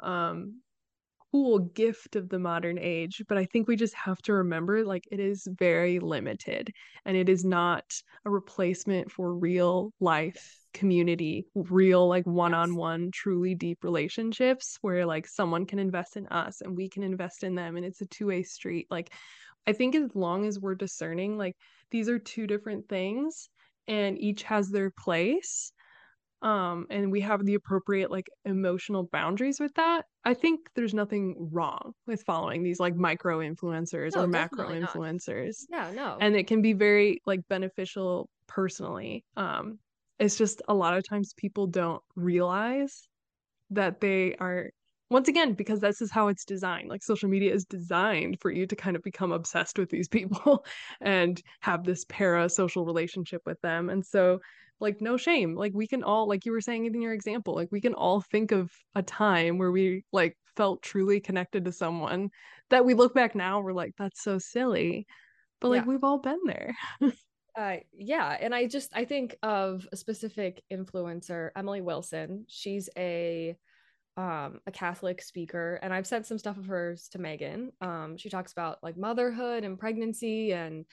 um 0.00 0.60
cool 1.32 1.60
gift 1.60 2.16
of 2.16 2.28
the 2.28 2.38
modern 2.38 2.78
age 2.78 3.22
but 3.28 3.38
i 3.38 3.44
think 3.44 3.68
we 3.68 3.76
just 3.76 3.94
have 3.94 4.20
to 4.20 4.32
remember 4.32 4.84
like 4.84 5.04
it 5.12 5.20
is 5.20 5.46
very 5.58 6.00
limited 6.00 6.72
and 7.04 7.16
it 7.16 7.28
is 7.28 7.44
not 7.44 7.84
a 8.24 8.30
replacement 8.30 9.10
for 9.10 9.34
real 9.34 9.92
life 10.00 10.56
community 10.74 11.46
real 11.54 12.08
like 12.08 12.26
one-on-one 12.26 13.04
yes. 13.04 13.10
truly 13.12 13.54
deep 13.54 13.78
relationships 13.82 14.78
where 14.82 15.06
like 15.06 15.26
someone 15.26 15.66
can 15.66 15.78
invest 15.78 16.16
in 16.16 16.26
us 16.28 16.60
and 16.60 16.76
we 16.76 16.88
can 16.88 17.02
invest 17.02 17.44
in 17.44 17.54
them 17.54 17.76
and 17.76 17.84
it's 17.84 18.00
a 18.00 18.06
two-way 18.06 18.42
street 18.42 18.86
like 18.90 19.12
I 19.66 19.72
think 19.72 19.94
as 19.94 20.14
long 20.14 20.46
as 20.46 20.58
we're 20.58 20.74
discerning, 20.74 21.38
like 21.38 21.56
these 21.90 22.08
are 22.08 22.18
two 22.18 22.46
different 22.46 22.88
things 22.88 23.48
and 23.88 24.18
each 24.20 24.42
has 24.44 24.70
their 24.70 24.90
place 24.90 25.72
um 26.42 26.86
and 26.88 27.12
we 27.12 27.20
have 27.20 27.44
the 27.44 27.54
appropriate 27.54 28.10
like 28.10 28.26
emotional 28.44 29.08
boundaries 29.12 29.60
with 29.60 29.74
that 29.74 30.04
i 30.24 30.32
think 30.32 30.60
there's 30.74 30.94
nothing 30.94 31.34
wrong 31.52 31.92
with 32.06 32.22
following 32.22 32.62
these 32.62 32.80
like 32.80 32.96
micro 32.96 33.40
influencers 33.40 34.12
no, 34.14 34.22
or 34.22 34.26
macro 34.26 34.68
influencers 34.70 35.64
yeah 35.70 35.90
no. 35.94 36.16
and 36.20 36.34
it 36.34 36.46
can 36.46 36.62
be 36.62 36.72
very 36.72 37.20
like 37.26 37.40
beneficial 37.48 38.30
personally 38.46 39.22
um 39.36 39.78
it's 40.18 40.38
just 40.38 40.62
a 40.68 40.74
lot 40.74 40.96
of 40.96 41.06
times 41.06 41.34
people 41.36 41.66
don't 41.66 42.02
realize 42.16 43.02
that 43.70 44.00
they 44.00 44.34
are 44.36 44.70
once 45.10 45.28
again 45.28 45.52
because 45.52 45.80
this 45.80 46.00
is 46.00 46.10
how 46.10 46.28
it's 46.28 46.44
designed 46.44 46.88
like 46.88 47.02
social 47.02 47.28
media 47.28 47.52
is 47.52 47.64
designed 47.64 48.40
for 48.40 48.50
you 48.50 48.66
to 48.66 48.76
kind 48.76 48.96
of 48.96 49.02
become 49.02 49.32
obsessed 49.32 49.78
with 49.78 49.90
these 49.90 50.08
people 50.18 50.64
and 51.00 51.42
have 51.60 51.84
this 51.84 52.04
para 52.08 52.48
social 52.48 52.86
relationship 52.86 53.42
with 53.44 53.60
them 53.60 53.90
and 53.90 54.04
so 54.04 54.40
like 54.78 55.00
no 55.00 55.16
shame 55.16 55.54
like 55.54 55.72
we 55.74 55.86
can 55.86 56.02
all 56.02 56.26
like 56.26 56.46
you 56.46 56.52
were 56.52 56.60
saying 56.60 56.86
in 56.86 57.02
your 57.02 57.12
example 57.12 57.54
like 57.54 57.68
we 57.70 57.80
can 57.80 57.94
all 57.94 58.20
think 58.20 58.50
of 58.52 58.72
a 58.94 59.02
time 59.02 59.58
where 59.58 59.70
we 59.70 60.04
like 60.12 60.36
felt 60.56 60.82
truly 60.82 61.20
connected 61.20 61.64
to 61.64 61.72
someone 61.72 62.30
that 62.70 62.84
we 62.84 62.94
look 62.94 63.14
back 63.14 63.34
now 63.34 63.60
we're 63.60 63.72
like 63.72 63.92
that's 63.98 64.22
so 64.22 64.38
silly 64.38 65.06
but 65.60 65.68
like 65.68 65.82
yeah. 65.82 65.88
we've 65.88 66.04
all 66.04 66.18
been 66.18 66.40
there 66.46 66.74
uh 67.58 67.76
yeah 67.92 68.36
and 68.40 68.54
i 68.54 68.66
just 68.66 68.90
i 68.94 69.04
think 69.04 69.36
of 69.42 69.86
a 69.92 69.96
specific 69.96 70.62
influencer 70.72 71.50
emily 71.56 71.80
wilson 71.80 72.44
she's 72.48 72.88
a 72.96 73.54
um, 74.20 74.60
a 74.66 74.70
Catholic 74.70 75.22
speaker, 75.22 75.80
and 75.82 75.94
I've 75.94 76.06
sent 76.06 76.26
some 76.26 76.36
stuff 76.38 76.58
of 76.58 76.66
hers 76.66 77.08
to 77.12 77.18
Megan. 77.18 77.72
Um, 77.80 78.18
she 78.18 78.28
talks 78.28 78.52
about 78.52 78.76
like 78.82 78.98
motherhood 78.98 79.64
and 79.64 79.78
pregnancy 79.78 80.52
and 80.52 80.84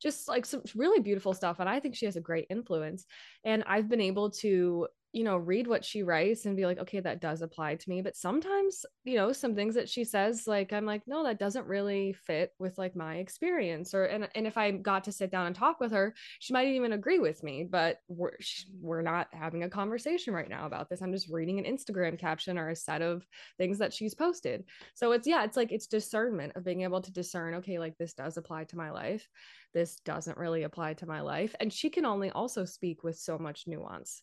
just 0.00 0.28
like 0.28 0.46
some 0.46 0.62
really 0.76 1.00
beautiful 1.00 1.34
stuff. 1.34 1.58
And 1.58 1.68
I 1.68 1.80
think 1.80 1.96
she 1.96 2.06
has 2.06 2.14
a 2.14 2.20
great 2.20 2.46
influence. 2.48 3.04
And 3.44 3.64
I've 3.66 3.88
been 3.88 4.00
able 4.00 4.30
to 4.42 4.86
you 5.16 5.24
know, 5.24 5.38
read 5.38 5.66
what 5.66 5.82
she 5.82 6.02
writes 6.02 6.44
and 6.44 6.58
be 6.58 6.66
like, 6.66 6.78
okay, 6.78 7.00
that 7.00 7.22
does 7.22 7.40
apply 7.40 7.74
to 7.74 7.88
me. 7.88 8.02
But 8.02 8.18
sometimes, 8.18 8.84
you 9.02 9.16
know, 9.16 9.32
some 9.32 9.54
things 9.54 9.74
that 9.74 9.88
she 9.88 10.04
says, 10.04 10.46
like, 10.46 10.74
I'm 10.74 10.84
like, 10.84 11.00
no, 11.06 11.24
that 11.24 11.38
doesn't 11.38 11.66
really 11.66 12.12
fit 12.12 12.52
with 12.58 12.76
like 12.76 12.94
my 12.94 13.16
experience. 13.16 13.94
Or, 13.94 14.04
and, 14.04 14.28
and 14.34 14.46
if 14.46 14.58
I 14.58 14.72
got 14.72 15.04
to 15.04 15.12
sit 15.12 15.30
down 15.30 15.46
and 15.46 15.56
talk 15.56 15.80
with 15.80 15.90
her, 15.92 16.14
she 16.38 16.52
might 16.52 16.68
even 16.68 16.92
agree 16.92 17.18
with 17.18 17.42
me, 17.42 17.64
but 17.64 17.96
we're, 18.08 18.32
we're 18.78 19.00
not 19.00 19.28
having 19.32 19.62
a 19.62 19.70
conversation 19.70 20.34
right 20.34 20.50
now 20.50 20.66
about 20.66 20.90
this. 20.90 21.00
I'm 21.00 21.14
just 21.14 21.30
reading 21.30 21.58
an 21.58 21.64
Instagram 21.64 22.18
caption 22.18 22.58
or 22.58 22.68
a 22.68 22.76
set 22.76 23.00
of 23.00 23.26
things 23.56 23.78
that 23.78 23.94
she's 23.94 24.14
posted. 24.14 24.64
So 24.92 25.12
it's, 25.12 25.26
yeah, 25.26 25.44
it's 25.44 25.56
like, 25.56 25.72
it's 25.72 25.86
discernment 25.86 26.52
of 26.56 26.64
being 26.64 26.82
able 26.82 27.00
to 27.00 27.10
discern, 27.10 27.54
okay, 27.54 27.78
like 27.78 27.96
this 27.96 28.12
does 28.12 28.36
apply 28.36 28.64
to 28.64 28.76
my 28.76 28.90
life. 28.90 29.26
This 29.72 29.96
doesn't 30.04 30.36
really 30.36 30.64
apply 30.64 30.92
to 30.94 31.06
my 31.06 31.22
life. 31.22 31.54
And 31.58 31.72
she 31.72 31.88
can 31.88 32.04
only 32.04 32.28
also 32.28 32.66
speak 32.66 33.02
with 33.02 33.16
so 33.16 33.38
much 33.38 33.64
nuance 33.66 34.20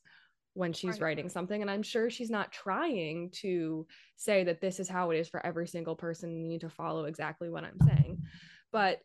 when 0.54 0.74
she's 0.74 0.94
right. 0.94 1.02
writing 1.02 1.30
something 1.30 1.62
and 1.62 1.70
i'm 1.70 1.84
sure 1.84 2.10
she's 2.10 2.30
not 2.30 2.52
trying 2.52 3.30
to 3.32 3.86
say 4.16 4.44
that 4.44 4.62
this 4.62 4.80
is 4.80 4.88
how 4.88 5.12
it 5.12 5.18
is 5.18 5.28
for 5.28 5.44
every 5.46 5.68
single 5.68 5.96
person 5.96 6.38
you 6.38 6.48
need 6.48 6.62
to 6.62 6.70
follow 6.70 7.06
exactly 7.06 7.50
what 7.50 7.64
i'm 7.64 7.78
saying 7.88 8.22
but 8.72 9.00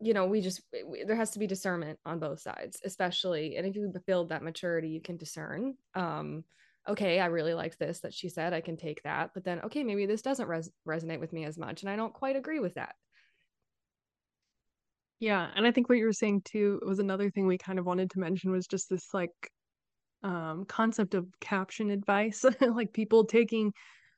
you 0.00 0.12
know 0.12 0.26
we 0.26 0.40
just 0.40 0.60
we, 0.86 1.04
there 1.04 1.16
has 1.16 1.30
to 1.30 1.38
be 1.38 1.46
discernment 1.46 1.98
on 2.04 2.18
both 2.18 2.40
sides 2.40 2.80
especially 2.84 3.56
and 3.56 3.66
if 3.66 3.74
you 3.74 3.92
build 4.06 4.28
that 4.28 4.42
maturity 4.42 4.88
you 4.88 5.00
can 5.00 5.16
discern 5.16 5.74
um 5.94 6.44
okay 6.88 7.18
i 7.18 7.26
really 7.26 7.54
liked 7.54 7.78
this 7.78 8.00
that 8.00 8.12
she 8.12 8.28
said 8.28 8.52
i 8.52 8.60
can 8.60 8.76
take 8.76 9.02
that 9.02 9.30
but 9.32 9.44
then 9.44 9.60
okay 9.60 9.82
maybe 9.82 10.06
this 10.06 10.22
doesn't 10.22 10.48
res- 10.48 10.70
resonate 10.86 11.20
with 11.20 11.32
me 11.32 11.44
as 11.44 11.56
much 11.56 11.82
and 11.82 11.90
i 11.90 11.96
don't 11.96 12.12
quite 12.12 12.36
agree 12.36 12.60
with 12.60 12.74
that 12.74 12.94
yeah 15.18 15.48
and 15.56 15.66
i 15.66 15.72
think 15.72 15.88
what 15.88 15.98
you 15.98 16.04
were 16.04 16.12
saying 16.12 16.42
too 16.44 16.78
was 16.86 16.98
another 16.98 17.30
thing 17.30 17.46
we 17.46 17.56
kind 17.56 17.78
of 17.78 17.86
wanted 17.86 18.10
to 18.10 18.20
mention 18.20 18.50
was 18.50 18.66
just 18.66 18.90
this 18.90 19.08
like 19.14 19.32
um 20.26 20.64
concept 20.66 21.14
of 21.14 21.26
caption 21.40 21.90
advice 21.90 22.44
like 22.60 22.92
people 22.92 23.24
taking 23.24 23.72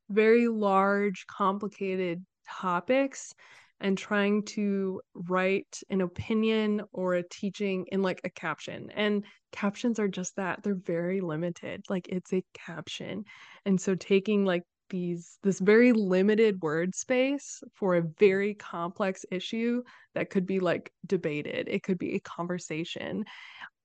very 0.08 0.48
large 0.48 1.26
complicated 1.26 2.24
topics 2.48 3.34
and 3.80 3.96
trying 3.96 4.42
to 4.42 5.00
write 5.14 5.80
an 5.90 6.00
opinion 6.00 6.82
or 6.92 7.14
a 7.14 7.28
teaching 7.28 7.86
in 7.92 8.02
like 8.02 8.20
a 8.24 8.30
caption. 8.30 8.90
And 8.94 9.24
captions 9.52 9.98
are 9.98 10.08
just 10.08 10.34
that. 10.36 10.62
They're 10.62 10.74
very 10.74 11.20
limited. 11.20 11.84
Like 11.88 12.08
it's 12.08 12.32
a 12.32 12.42
caption. 12.54 13.24
And 13.64 13.80
so 13.80 13.94
taking 13.94 14.44
like 14.44 14.62
these 14.90 15.38
this 15.42 15.60
very 15.60 15.92
limited 15.92 16.62
word 16.62 16.94
space 16.94 17.62
for 17.74 17.96
a 17.96 18.02
very 18.18 18.54
complex 18.54 19.24
issue 19.30 19.82
that 20.14 20.30
could 20.30 20.46
be 20.46 20.58
like 20.60 20.90
debated. 21.06 21.68
It 21.68 21.82
could 21.82 21.98
be 21.98 22.14
a 22.14 22.20
conversation. 22.20 23.24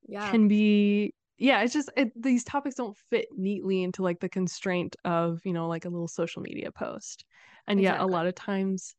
Yeah. 0.08 0.30
Can 0.30 0.48
be 0.48 1.14
yeah, 1.38 1.62
it's 1.62 1.72
just 1.72 1.90
it, 1.96 2.10
these 2.20 2.44
topics 2.44 2.76
don't 2.76 2.96
fit 3.10 3.28
neatly 3.36 3.82
into 3.82 4.02
like 4.02 4.20
the 4.20 4.28
constraint 4.28 4.96
of, 5.04 5.40
you 5.44 5.52
know, 5.52 5.68
like 5.68 5.84
a 5.84 5.88
little 5.90 6.08
social 6.08 6.42
media 6.42 6.70
post. 6.70 7.24
And 7.66 7.80
exactly. 7.80 7.98
yet 7.98 8.04
a 8.04 8.06
lot 8.10 8.26
of 8.26 8.34
times 8.34 8.94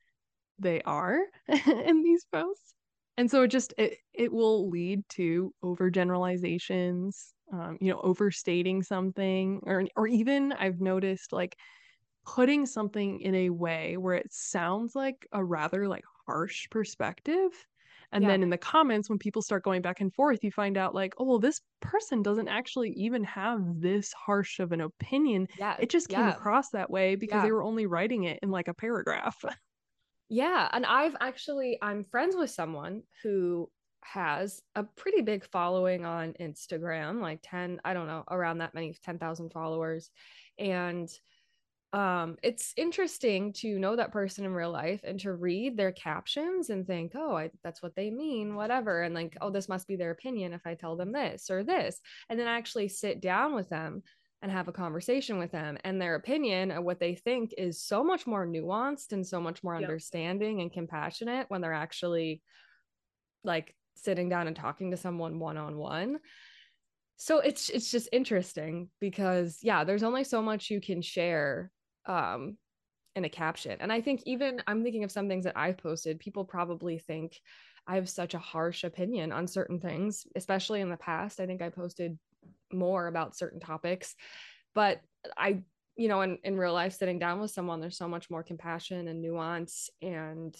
they 0.59 0.81
are 0.83 1.19
in 1.47 2.03
these 2.03 2.25
posts 2.31 2.73
and 3.17 3.29
so 3.29 3.43
it 3.43 3.47
just 3.47 3.73
it, 3.77 3.97
it 4.13 4.31
will 4.31 4.69
lead 4.69 5.07
to 5.09 5.53
overgeneralizations 5.63 7.33
um, 7.53 7.77
you 7.81 7.91
know 7.91 7.99
overstating 8.01 8.81
something 8.81 9.59
or 9.63 9.83
or 9.95 10.07
even 10.07 10.53
i've 10.53 10.79
noticed 10.79 11.31
like 11.31 11.57
putting 12.25 12.65
something 12.65 13.19
in 13.21 13.35
a 13.35 13.49
way 13.49 13.97
where 13.97 14.15
it 14.15 14.31
sounds 14.31 14.95
like 14.95 15.27
a 15.31 15.43
rather 15.43 15.87
like 15.87 16.03
harsh 16.25 16.67
perspective 16.69 17.51
and 18.11 18.23
yeah. 18.23 18.29
then 18.29 18.43
in 18.43 18.49
the 18.49 18.57
comments 18.57 19.09
when 19.09 19.19
people 19.19 19.41
start 19.41 19.63
going 19.63 19.81
back 19.81 20.01
and 20.01 20.13
forth 20.13 20.43
you 20.43 20.51
find 20.51 20.77
out 20.77 20.95
like 20.95 21.13
oh 21.17 21.23
well 21.23 21.39
this 21.39 21.61
person 21.81 22.21
doesn't 22.21 22.47
actually 22.47 22.91
even 22.91 23.23
have 23.23 23.61
this 23.79 24.13
harsh 24.13 24.59
of 24.59 24.71
an 24.71 24.81
opinion 24.81 25.47
yeah 25.59 25.75
it 25.79 25.89
just 25.89 26.09
came 26.09 26.19
yeah. 26.19 26.33
across 26.33 26.69
that 26.69 26.89
way 26.89 27.15
because 27.15 27.37
yeah. 27.37 27.43
they 27.43 27.51
were 27.51 27.63
only 27.63 27.85
writing 27.85 28.23
it 28.23 28.39
in 28.41 28.49
like 28.49 28.67
a 28.67 28.73
paragraph 28.73 29.43
Yeah. 30.29 30.67
And 30.71 30.85
I've 30.85 31.15
actually, 31.19 31.77
I'm 31.81 32.03
friends 32.05 32.35
with 32.35 32.49
someone 32.49 33.03
who 33.23 33.69
has 34.01 34.61
a 34.75 34.83
pretty 34.83 35.21
big 35.21 35.45
following 35.51 36.05
on 36.05 36.33
Instagram, 36.39 37.21
like 37.21 37.39
10, 37.43 37.81
I 37.83 37.93
don't 37.93 38.07
know, 38.07 38.23
around 38.29 38.59
that 38.59 38.73
many, 38.73 38.95
10,000 39.03 39.51
followers. 39.51 40.09
And 40.57 41.09
um, 41.93 42.35
it's 42.43 42.73
interesting 42.75 43.53
to 43.53 43.79
know 43.79 43.95
that 43.95 44.11
person 44.11 44.43
in 44.43 44.53
real 44.53 44.71
life 44.71 45.01
and 45.03 45.19
to 45.21 45.33
read 45.33 45.77
their 45.77 45.91
captions 45.91 46.69
and 46.69 46.85
think, 46.85 47.13
oh, 47.15 47.37
I, 47.37 47.51
that's 47.63 47.81
what 47.81 47.95
they 47.95 48.09
mean, 48.09 48.55
whatever. 48.55 49.01
And 49.01 49.15
like, 49.15 49.37
oh, 49.39 49.49
this 49.49 49.69
must 49.69 49.87
be 49.87 49.95
their 49.95 50.11
opinion 50.11 50.53
if 50.53 50.61
I 50.65 50.73
tell 50.73 50.97
them 50.97 51.13
this 51.13 51.49
or 51.49 51.63
this. 51.63 51.99
And 52.29 52.39
then 52.39 52.47
actually 52.47 52.89
sit 52.89 53.21
down 53.21 53.55
with 53.55 53.69
them 53.69 54.03
and 54.41 54.51
have 54.51 54.67
a 54.67 54.73
conversation 54.73 55.39
with 55.39 55.51
them 55.51 55.77
and 55.83 56.01
their 56.01 56.15
opinion 56.15 56.71
and 56.71 56.83
what 56.83 56.99
they 56.99 57.15
think 57.15 57.53
is 57.57 57.81
so 57.81 58.03
much 58.03 58.27
more 58.27 58.45
nuanced 58.45 59.11
and 59.11 59.25
so 59.25 59.39
much 59.39 59.63
more 59.63 59.73
yep. 59.73 59.83
understanding 59.83 60.61
and 60.61 60.73
compassionate 60.73 61.45
when 61.49 61.61
they're 61.61 61.73
actually 61.73 62.41
like 63.43 63.73
sitting 63.95 64.29
down 64.29 64.47
and 64.47 64.55
talking 64.55 64.91
to 64.91 64.97
someone 64.97 65.39
one 65.39 65.57
on 65.57 65.77
one 65.77 66.17
so 67.15 67.39
it's 67.39 67.69
it's 67.69 67.89
just 67.89 68.09
interesting 68.11 68.89
because 68.99 69.59
yeah 69.63 69.83
there's 69.83 70.03
only 70.03 70.23
so 70.23 70.41
much 70.41 70.69
you 70.69 70.81
can 70.81 71.01
share 71.01 71.71
um 72.07 72.57
in 73.15 73.25
a 73.25 73.29
caption. 73.29 73.77
And 73.79 73.91
i 73.91 74.01
think 74.01 74.21
even 74.25 74.61
i'm 74.67 74.83
thinking 74.83 75.03
of 75.03 75.11
some 75.11 75.27
things 75.27 75.45
that 75.45 75.57
i've 75.57 75.77
posted 75.77 76.19
people 76.19 76.43
probably 76.43 76.97
think 76.99 77.39
i 77.87 77.95
have 77.95 78.09
such 78.09 78.33
a 78.33 78.39
harsh 78.39 78.83
opinion 78.83 79.31
on 79.31 79.47
certain 79.47 79.79
things 79.79 80.27
especially 80.35 80.81
in 80.81 80.89
the 80.89 80.97
past. 80.97 81.39
I 81.39 81.45
think 81.45 81.61
i 81.61 81.69
posted 81.69 82.17
more 82.73 83.07
about 83.07 83.37
certain 83.37 83.59
topics 83.59 84.15
but 84.73 85.01
i 85.37 85.59
you 85.95 86.07
know 86.07 86.21
in, 86.21 86.37
in 86.43 86.57
real 86.57 86.73
life 86.73 86.93
sitting 86.93 87.19
down 87.19 87.39
with 87.39 87.51
someone 87.51 87.79
there's 87.79 87.97
so 87.97 88.07
much 88.07 88.29
more 88.29 88.43
compassion 88.43 89.07
and 89.07 89.21
nuance 89.21 89.89
and 90.01 90.55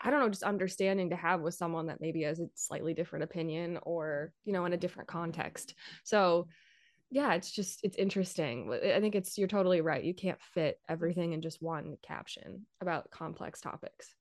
i 0.00 0.10
don't 0.10 0.20
know 0.20 0.28
just 0.28 0.42
understanding 0.42 1.10
to 1.10 1.16
have 1.16 1.40
with 1.40 1.54
someone 1.54 1.86
that 1.86 2.00
maybe 2.00 2.22
has 2.22 2.40
a 2.40 2.48
slightly 2.54 2.94
different 2.94 3.24
opinion 3.24 3.78
or 3.82 4.32
you 4.44 4.52
know 4.52 4.64
in 4.64 4.72
a 4.72 4.76
different 4.78 5.08
context. 5.08 5.74
So 6.02 6.48
yeah 7.12 7.34
it's 7.34 7.52
just 7.52 7.80
it's 7.84 7.96
interesting 7.96 8.72
i 8.72 8.98
think 8.98 9.14
it's 9.14 9.38
you're 9.38 9.46
totally 9.46 9.80
right 9.80 10.02
you 10.02 10.14
can't 10.14 10.40
fit 10.40 10.78
everything 10.88 11.32
in 11.32 11.42
just 11.42 11.62
one 11.62 11.96
caption 12.02 12.66
about 12.80 13.10
complex 13.10 13.60
topics 13.60 14.14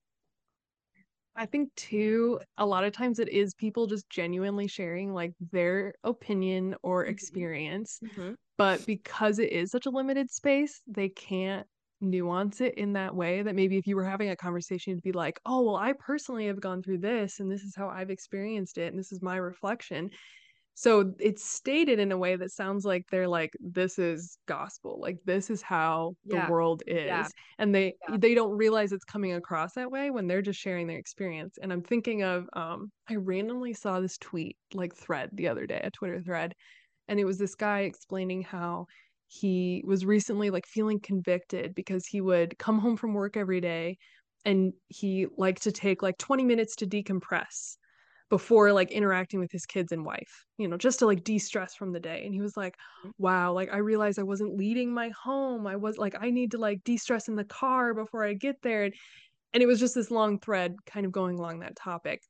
I 1.34 1.46
think 1.46 1.74
too, 1.76 2.42
a 2.58 2.66
lot 2.66 2.84
of 2.84 2.92
times 2.92 3.20
it 3.20 3.30
is 3.30 3.54
people 3.54 3.88
just 3.88 4.10
genuinely 4.10 4.68
sharing 4.68 5.14
like 5.14 5.34
their 5.52 5.94
opinion 6.04 6.76
or 6.84 7.04
mm-hmm. 7.04 7.12
experience. 7.12 8.00
Mm-hmm. 8.04 8.34
But 8.58 8.86
because 8.86 9.40
it 9.40 9.52
is 9.52 9.72
such 9.72 9.86
a 9.86 9.90
limited 9.90 10.30
space, 10.30 10.82
they 10.88 11.08
can't 11.08 11.66
nuance 12.02 12.62
it 12.62 12.74
in 12.76 12.94
that 12.94 13.16
way 13.16 13.44
that 13.44 13.56
maybe 13.56 13.78
if 13.78 13.86
you 13.88 13.96
were 13.96 14.04
having 14.04 14.30
a 14.30 14.36
conversation 14.36 14.92
you'd 14.92 15.04
be 15.04 15.12
like 15.12 15.40
oh 15.46 15.62
well 15.62 15.76
i 15.76 15.94
personally 15.94 16.48
have 16.48 16.60
gone 16.60 16.82
through 16.82 16.98
this 16.98 17.40
and 17.40 17.52
this 17.52 17.62
is 17.62 17.76
how 17.76 17.88
i've 17.88 18.10
experienced 18.10 18.80
it 18.80 18.88
and 18.88 18.98
this 18.98 19.12
is 19.12 19.22
my 19.22 19.36
reflection 19.36 20.10
so 20.74 21.14
it's 21.20 21.44
stated 21.44 22.00
in 22.00 22.12
a 22.12 22.18
way 22.18 22.36
that 22.36 22.52
sounds 22.52 22.86
like 22.86 23.06
they're 23.12 23.28
like 23.28 23.52
this 23.60 24.00
is 24.00 24.38
gospel 24.48 25.00
like 25.02 25.18
this 25.26 25.50
is 25.50 25.62
how 25.62 26.16
yeah. 26.26 26.46
the 26.46 26.52
world 26.52 26.82
is 26.88 27.06
yeah. 27.06 27.28
and 27.60 27.74
they 27.76 27.94
yeah. 28.10 28.18
they 28.18 28.34
don't 28.34 28.58
realize 28.58 28.92
it's 28.92 29.04
coming 29.04 29.34
across 29.34 29.74
that 29.74 29.92
way 29.92 30.10
when 30.12 30.28
they're 30.28 30.42
just 30.42 30.60
sharing 30.60 30.88
their 30.88 30.98
experience 30.98 31.58
and 31.62 31.72
i'm 31.74 31.84
thinking 31.84 32.24
of 32.24 32.48
um 32.54 32.92
i 33.10 33.16
randomly 33.16 33.74
saw 33.74 34.00
this 34.00 34.18
tweet 34.18 34.56
like 34.74 34.96
thread 34.96 35.30
the 35.34 35.48
other 35.48 35.66
day 35.66 35.82
a 35.84 35.92
twitter 35.92 36.22
thread 36.22 36.54
and 37.08 37.20
it 37.20 37.26
was 37.26 37.38
this 37.38 37.56
guy 37.56 37.82
explaining 37.82 38.42
how 38.42 38.86
he 39.28 39.84
was 39.86 40.06
recently 40.06 40.50
like 40.50 40.66
feeling 40.66 41.00
convicted 41.00 41.74
because 41.74 42.06
he 42.06 42.22
would 42.22 42.58
come 42.58 42.80
home 42.80 42.98
from 42.98 43.14
work 43.14 43.38
every 43.38 43.62
day 43.62 43.98
and 44.46 44.74
he 44.88 45.28
liked 45.38 45.64
to 45.64 45.72
take 45.72 46.02
like 46.02 46.18
20 46.18 46.44
minutes 46.44 46.76
to 46.76 46.88
decompress 46.88 47.78
before 48.32 48.72
like 48.72 48.92
interacting 48.92 49.42
with 49.42 49.52
his 49.52 49.66
kids 49.66 49.92
and 49.92 50.06
wife, 50.06 50.46
you 50.58 50.66
know, 50.66 50.78
just 50.78 51.00
to 51.00 51.06
like 51.06 51.22
de-stress 51.26 51.76
from 51.76 51.92
the 51.92 52.00
day. 52.00 52.24
And 52.26 52.34
he 52.34 52.40
was 52.40 52.56
like, 52.56 52.76
mm-hmm. 53.02 53.10
wow, 53.18 53.52
like 53.52 53.72
I 53.74 53.80
realized 53.80 54.18
I 54.18 54.24
wasn't 54.24 54.56
leading 54.56 54.94
my 54.94 55.10
home. 55.10 55.68
I 55.68 55.76
was 55.76 55.98
like, 55.98 56.16
I 56.18 56.32
need 56.32 56.52
to 56.52 56.58
like 56.58 56.82
de-stress 56.86 57.28
in 57.28 57.36
the 57.36 57.44
car 57.44 57.94
before 57.94 58.26
I 58.26 58.34
get 58.34 58.62
there. 58.62 58.86
And, 58.86 58.94
and 59.54 59.62
it 59.62 59.66
was 59.66 59.82
just 59.82 59.96
this 59.96 60.10
long 60.10 60.40
thread 60.40 60.78
kind 60.86 61.06
of 61.06 61.12
going 61.12 61.38
along 61.38 61.60
that 61.60 61.76
topic. 61.76 62.22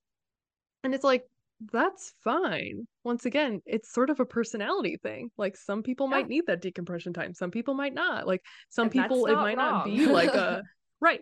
And 0.84 0.96
it's 0.96 1.04
like, 1.04 1.24
that's 1.72 2.14
fine. 2.24 2.88
Once 3.04 3.28
again, 3.28 3.62
it's 3.68 3.94
sort 3.94 4.10
of 4.10 4.20
a 4.20 4.26
personality 4.26 4.98
thing. 5.04 5.30
Like 5.38 5.56
some 5.56 5.84
people 5.84 6.08
yeah. 6.08 6.16
might 6.16 6.28
need 6.30 6.48
that 6.48 6.64
decompression 6.64 7.14
time, 7.14 7.36
some 7.36 7.52
people 7.52 7.76
might 7.76 7.94
not. 7.94 8.26
Like 8.26 8.42
some 8.70 8.86
and 8.86 8.92
people, 8.92 9.28
it 9.28 9.36
might 9.36 9.58
wrong. 9.58 9.72
not 9.72 9.86
be 9.86 10.08
like 10.08 10.34
a 10.34 10.64
right. 11.00 11.22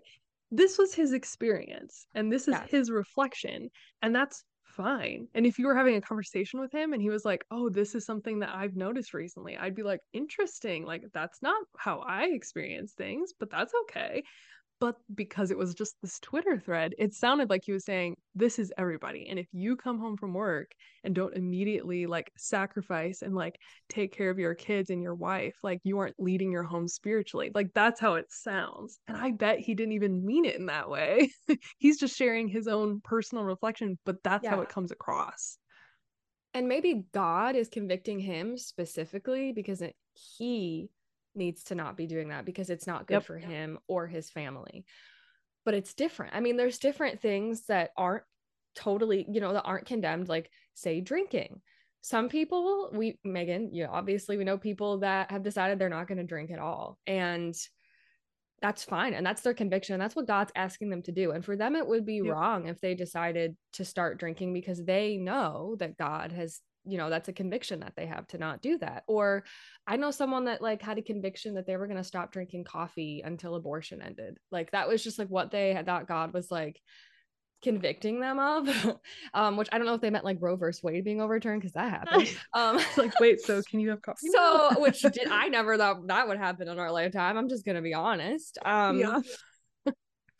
This 0.52 0.78
was 0.78 0.94
his 0.94 1.12
experience 1.12 2.08
and 2.16 2.32
this 2.32 2.48
is 2.48 2.54
yeah. 2.54 2.66
his 2.70 2.90
reflection. 2.90 3.70
And 4.02 4.16
that's 4.16 4.46
fine. 4.80 5.28
And 5.34 5.46
if 5.46 5.60
you 5.60 5.68
were 5.68 5.76
having 5.76 5.96
a 5.96 6.02
conversation 6.02 6.60
with 6.60 6.72
him 6.72 6.94
and 6.94 7.02
he 7.02 7.10
was 7.10 7.26
like, 7.26 7.46
"Oh, 7.52 7.70
this 7.70 7.96
is 7.96 8.06
something 8.06 8.40
that 8.40 8.56
I've 8.56 8.76
noticed 8.76 9.14
recently." 9.14 9.58
I'd 9.58 9.76
be 9.76 9.84
like, 9.84 10.02
"Interesting. 10.14 10.86
Like 10.86 11.04
that's 11.14 11.42
not 11.42 11.66
how 11.78 12.00
I 12.00 12.26
experience 12.26 12.94
things, 12.94 13.34
but 13.38 13.50
that's 13.50 13.74
okay." 13.84 14.24
But 14.80 14.96
because 15.14 15.52
it 15.52 15.58
was 15.58 15.74
just 15.74 15.96
this 16.02 16.20
Twitter 16.20 16.58
thread, 16.58 16.96
it 16.98 17.14
sounded 17.14 17.50
like 17.50 17.64
he 17.66 17.74
was 17.74 17.84
saying, 17.84 18.16
This 18.34 18.60
is 18.60 18.72
everybody. 18.78 19.28
And 19.30 19.38
if 19.38 19.48
you 19.52 19.76
come 19.76 20.00
home 20.00 20.16
from 20.16 20.34
work 20.34 20.72
and 21.04 21.14
don't 21.14 21.36
immediately 21.36 22.06
like 22.06 22.32
sacrifice 22.38 23.22
and 23.22 23.36
like 23.36 23.60
take 23.90 24.16
care 24.16 24.30
of 24.30 24.40
your 24.40 24.56
kids 24.56 24.90
and 24.90 25.02
your 25.02 25.16
wife, 25.16 25.56
like 25.64 25.80
you 25.84 26.00
aren't 26.00 26.20
leading 26.20 26.52
your 26.52 26.64
home 26.64 26.88
spiritually. 26.88 27.52
Like 27.54 27.74
that's 27.74 28.00
how 28.00 28.16
it 28.16 28.26
sounds. 28.30 29.00
And 29.08 29.18
I 29.18 29.32
bet 29.32 29.60
he 29.60 29.76
didn't 29.76 29.94
even 29.94 30.26
mean 30.26 30.46
it 30.46 30.56
in 30.56 30.68
that 30.68 30.90
way. 30.90 31.30
He's 31.78 32.00
just 32.00 32.16
sharing 32.16 32.48
his 32.48 32.68
own 32.68 33.02
personal 33.04 33.44
reflection, 33.44 33.98
but 34.06 34.24
that's 34.24 34.46
yeah. 34.46 34.52
how 34.52 34.62
it 34.62 34.70
comes 34.70 34.92
across. 34.92 35.58
And 36.54 36.68
maybe 36.68 37.04
God 37.14 37.56
is 37.56 37.68
convicting 37.68 38.20
him 38.20 38.58
specifically 38.58 39.52
because 39.52 39.82
it, 39.82 39.96
he 40.38 40.90
needs 41.40 41.64
to 41.64 41.76
not 41.76 41.98
be 41.98 42.06
doing 42.06 42.30
that 42.30 42.46
because 42.46 42.70
it's 42.70 42.86
not 42.86 43.08
good 43.08 43.16
yep. 43.16 43.24
for 43.24 43.40
him 43.40 43.80
or 43.88 44.06
his 44.06 44.30
family. 44.30 44.86
But 45.66 45.74
it's 45.74 45.96
different. 45.96 46.36
I 46.36 46.40
mean, 46.40 46.56
there's 46.56 46.78
different 46.78 47.20
things 47.20 47.66
that 47.66 47.90
aren't 47.98 48.24
totally, 48.76 49.26
you 49.28 49.42
know, 49.42 49.54
that 49.54 49.64
aren't 49.64 49.88
condemned, 49.88 50.30
like 50.30 50.52
say 50.76 51.02
drinking. 51.02 51.62
some 52.02 52.30
people 52.30 52.90
we 52.94 53.20
megan 53.24 53.74
you 53.74 53.84
know, 53.84 53.92
obviously 53.92 54.38
we 54.38 54.46
know 54.46 54.58
people 54.58 55.00
that 55.00 55.30
have 55.32 55.44
decided 55.44 55.78
they're 55.78 55.90
not 55.90 56.08
going 56.08 56.18
to 56.18 56.24
drink 56.24 56.50
at 56.52 56.60
all 56.60 56.98
and 57.06 57.56
that's 58.62 58.84
fine 58.84 59.14
and 59.14 59.26
that's 59.26 59.42
their 59.42 59.54
conviction 59.54 59.94
and 59.94 60.02
that's 60.02 60.16
what 60.16 60.28
god's 60.28 60.52
asking 60.56 60.90
them 60.90 61.02
to 61.02 61.12
do 61.12 61.32
and 61.32 61.44
for 61.44 61.56
them 61.56 61.76
it 61.76 61.86
would 61.86 62.06
be 62.06 62.22
yep. 62.24 62.34
wrong 62.34 62.68
if 62.68 62.80
they 62.80 62.96
decided 62.96 63.56
to 63.74 63.84
start 63.84 64.20
drinking 64.20 64.54
because 64.54 64.84
they 64.84 65.18
know 65.18 65.76
that 65.80 65.98
god 65.98 66.32
has 66.32 66.62
you 66.90 66.98
know 66.98 67.10
that's 67.10 67.30
a 67.30 67.34
conviction 67.34 67.80
that 67.82 67.94
they 67.96 68.06
have 68.06 68.28
to 68.28 68.38
not 68.38 68.62
do 68.62 68.78
that. 68.80 69.04
Or 69.08 69.44
i 69.88 69.96
know 69.96 70.12
someone 70.12 70.46
that 70.46 70.62
like 70.62 70.82
had 70.82 70.98
a 70.98 71.02
conviction 71.02 71.56
that 71.56 71.66
they 71.66 71.78
were 71.78 71.88
going 71.88 71.98
to 71.98 72.04
stop 72.04 72.32
drinking 72.32 72.64
coffee 72.64 73.22
until 73.24 73.56
abortion 73.56 74.02
ended. 74.02 74.38
Like 74.52 74.72
that 74.72 74.88
was 74.88 75.04
just 75.04 75.20
like 75.20 75.30
what 75.30 75.52
they 75.52 75.74
had 75.74 75.86
thought 75.86 76.08
god 76.08 76.34
was 76.34 76.52
like 76.52 76.82
convicting 77.62 78.20
them 78.20 78.40
of. 78.40 78.98
Um 79.34 79.58
which 79.58 79.68
i 79.72 79.78
don't 79.78 79.86
know 79.86 79.94
if 79.94 80.02
they 80.02 80.10
meant 80.10 80.26
like 80.26 80.38
roe 80.40 80.56
versus 80.56 80.82
wade 80.82 81.04
being 81.04 81.22
overturned 81.22 81.62
because 81.62 81.74
that 81.74 81.92
happened. 81.92 82.28
Um 82.54 82.80
like 82.98 83.20
wait 83.20 83.42
so 83.42 83.62
can 83.62 83.80
you 83.80 83.90
have 83.90 84.02
coffee 84.02 84.30
so 84.34 84.80
which 84.80 85.02
did 85.02 85.28
i 85.30 85.50
never 85.50 85.78
thought 85.78 86.08
that 86.08 86.28
would 86.28 86.38
happen 86.38 86.68
in 86.68 86.80
our 86.80 86.92
lifetime 86.92 87.38
i'm 87.38 87.50
just 87.50 87.66
gonna 87.66 87.82
be 87.82 87.94
honest. 87.94 88.58
Um 88.66 88.98
yeah 89.00 89.20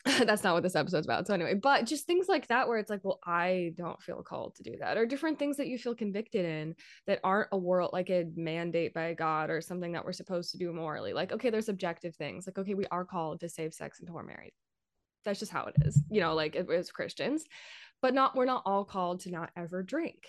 that's 0.24 0.42
not 0.42 0.54
what 0.54 0.62
this 0.62 0.76
episode's 0.76 1.06
about. 1.06 1.26
So 1.26 1.34
anyway 1.34 1.54
but 1.54 1.84
just 1.84 2.06
things 2.06 2.28
like 2.28 2.46
that 2.48 2.68
where 2.68 2.78
it's 2.78 2.90
like 2.90 3.00
well 3.02 3.20
i 3.24 3.72
don't 3.76 4.00
feel 4.02 4.22
called 4.22 4.54
to 4.54 4.62
do 4.62 4.76
that 4.80 4.96
or 4.96 5.04
different 5.04 5.38
things 5.38 5.56
that 5.58 5.66
you 5.66 5.78
feel 5.78 5.94
convicted 5.94 6.44
in 6.44 6.74
that 7.06 7.20
aren't 7.22 7.48
a 7.52 7.58
world 7.58 7.90
like 7.92 8.08
a 8.08 8.26
mandate 8.34 8.94
by 8.94 9.12
god 9.12 9.50
or 9.50 9.60
something 9.60 9.92
that 9.92 10.04
we're 10.04 10.12
supposed 10.12 10.52
to 10.52 10.58
do 10.58 10.72
morally. 10.72 11.12
Like 11.12 11.32
okay 11.32 11.50
there's 11.50 11.68
objective 11.68 12.16
things. 12.16 12.46
Like 12.46 12.58
okay 12.58 12.74
we 12.74 12.86
are 12.90 13.04
called 13.04 13.40
to 13.40 13.48
save 13.48 13.74
sex 13.74 14.00
until 14.00 14.14
we're 14.14 14.22
married. 14.22 14.52
That's 15.24 15.38
just 15.38 15.52
how 15.52 15.66
it 15.66 15.74
is 15.84 16.00
you 16.10 16.20
know 16.20 16.34
like 16.34 16.54
it 16.54 16.70
as 16.70 16.90
christians. 16.90 17.44
But 18.02 18.14
not 18.14 18.34
we're 18.34 18.46
not 18.46 18.62
all 18.64 18.84
called 18.84 19.20
to 19.20 19.30
not 19.30 19.50
ever 19.56 19.82
drink. 19.82 20.26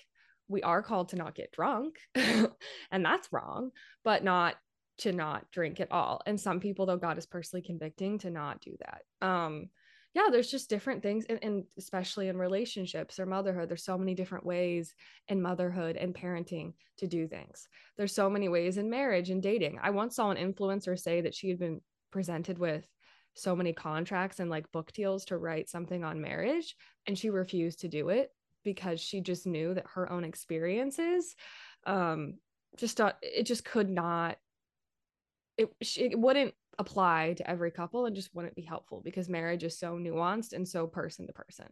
We 0.50 0.64
are 0.64 0.84
called 0.84 1.10
to 1.10 1.16
not 1.16 1.34
get 1.36 1.54
drunk 1.54 1.96
and 2.16 3.06
that's 3.06 3.32
wrong 3.32 3.72
but 4.04 4.22
not 4.22 4.56
to 5.02 5.12
not 5.12 5.50
drink 5.52 5.80
at 5.80 5.92
all 5.92 6.22
and 6.26 6.40
some 6.40 6.60
people 6.60 6.86
though 6.86 6.98
god 6.98 7.18
is 7.18 7.26
personally 7.26 7.62
convicting 7.62 8.18
to 8.20 8.30
not 8.30 8.62
do 8.62 8.76
that. 8.80 9.28
Um 9.28 9.70
yeah 10.14 10.28
there's 10.32 10.52
just 10.52 10.70
different 10.70 11.02
things 11.02 11.26
and, 11.30 11.40
and 11.42 11.64
especially 11.78 12.28
in 12.28 12.38
relationships 12.38 13.20
or 13.20 13.26
motherhood 13.26 13.70
there's 13.70 13.86
so 13.86 13.98
many 13.98 14.14
different 14.14 14.46
ways 14.46 14.94
in 15.28 15.42
motherhood 15.42 15.96
and 15.96 16.14
parenting 16.14 16.74
to 16.98 17.08
do 17.08 17.28
things. 17.28 17.68
There's 17.98 18.14
so 18.14 18.30
many 18.30 18.50
ways 18.50 18.78
in 18.78 18.90
marriage 18.90 19.30
and 19.30 19.42
dating. 19.42 19.80
I 19.82 19.90
once 19.92 20.16
saw 20.16 20.30
an 20.32 20.38
influencer 20.38 21.00
say 21.00 21.22
that 21.22 21.36
she 21.36 21.50
had 21.50 21.60
been 21.60 21.82
presented 22.12 22.58
with 22.58 22.86
so 23.34 23.56
many 23.56 23.74
contracts 23.74 24.40
and 24.40 24.50
like 24.50 24.72
book 24.72 24.92
deals 24.92 25.26
to 25.26 25.38
write 25.38 25.70
something 25.70 26.04
on 26.04 26.22
marriage 26.22 26.76
and 27.08 27.18
she 27.18 27.30
refused 27.30 27.80
to 27.80 27.88
do 27.88 28.10
it 28.10 28.32
because 28.64 29.00
she 29.00 29.22
just 29.22 29.48
knew 29.48 29.74
that 29.74 29.88
her 29.94 30.12
own 30.12 30.24
experiences 30.24 31.36
um 31.86 32.36
just 32.78 32.98
thought 32.98 33.18
it 33.22 33.44
just 33.44 33.66
could 33.66 33.90
not 33.90 34.38
it, 35.62 35.98
it 35.98 36.20
wouldn't 36.20 36.54
apply 36.80 37.34
to 37.38 37.50
every 37.50 37.70
couple 37.72 38.06
and 38.06 38.16
just 38.16 38.34
wouldn't 38.34 38.56
be 38.56 38.62
helpful 38.62 39.02
because 39.04 39.30
marriage 39.30 39.64
is 39.64 39.78
so 39.78 39.94
nuanced 39.94 40.54
and 40.54 40.68
so 40.68 40.88
person 40.88 41.28
to 41.28 41.34
person. 41.34 41.68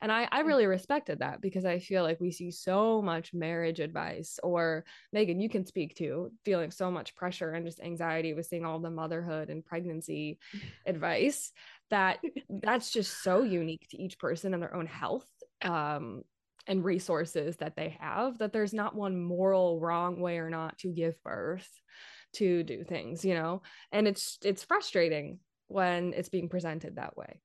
And 0.00 0.12
I, 0.12 0.28
I 0.30 0.40
really 0.40 0.66
respected 0.66 1.18
that 1.18 1.40
because 1.40 1.64
I 1.64 1.78
feel 1.78 2.02
like 2.02 2.20
we 2.20 2.30
see 2.30 2.50
so 2.50 3.02
much 3.02 3.34
marriage 3.34 3.80
advice, 3.80 4.38
or 4.42 4.84
Megan, 5.12 5.40
you 5.40 5.48
can 5.48 5.66
speak 5.66 5.96
to 5.96 6.30
feeling 6.44 6.70
so 6.70 6.90
much 6.90 7.16
pressure 7.16 7.52
and 7.52 7.66
just 7.66 7.80
anxiety 7.80 8.32
with 8.32 8.46
seeing 8.46 8.64
all 8.64 8.78
the 8.78 8.90
motherhood 8.90 9.50
and 9.50 9.64
pregnancy 9.64 10.38
advice 10.86 11.52
that 11.90 12.18
that's 12.48 12.90
just 12.90 13.22
so 13.22 13.42
unique 13.42 13.86
to 13.90 14.00
each 14.00 14.18
person 14.18 14.54
and 14.54 14.62
their 14.62 14.74
own 14.74 14.86
health 14.86 15.28
um, 15.62 16.22
and 16.66 16.84
resources 16.84 17.56
that 17.56 17.76
they 17.76 17.96
have 17.98 18.38
that 18.38 18.52
there's 18.52 18.74
not 18.74 18.94
one 18.94 19.18
moral 19.18 19.80
wrong 19.80 20.20
way 20.20 20.38
or 20.38 20.50
not 20.50 20.76
to 20.78 20.92
give 20.92 21.20
birth 21.22 21.68
to 22.34 22.62
do 22.62 22.84
things 22.84 23.24
you 23.24 23.34
know? 23.34 23.62
And 23.92 24.06
it's 24.08 24.38
it's 24.42 24.64
frustrating 24.64 25.38
when 25.68 26.12
it's 26.14 26.28
being 26.28 26.48
presented 26.48 26.96
that 26.96 27.16
way. 27.16 27.40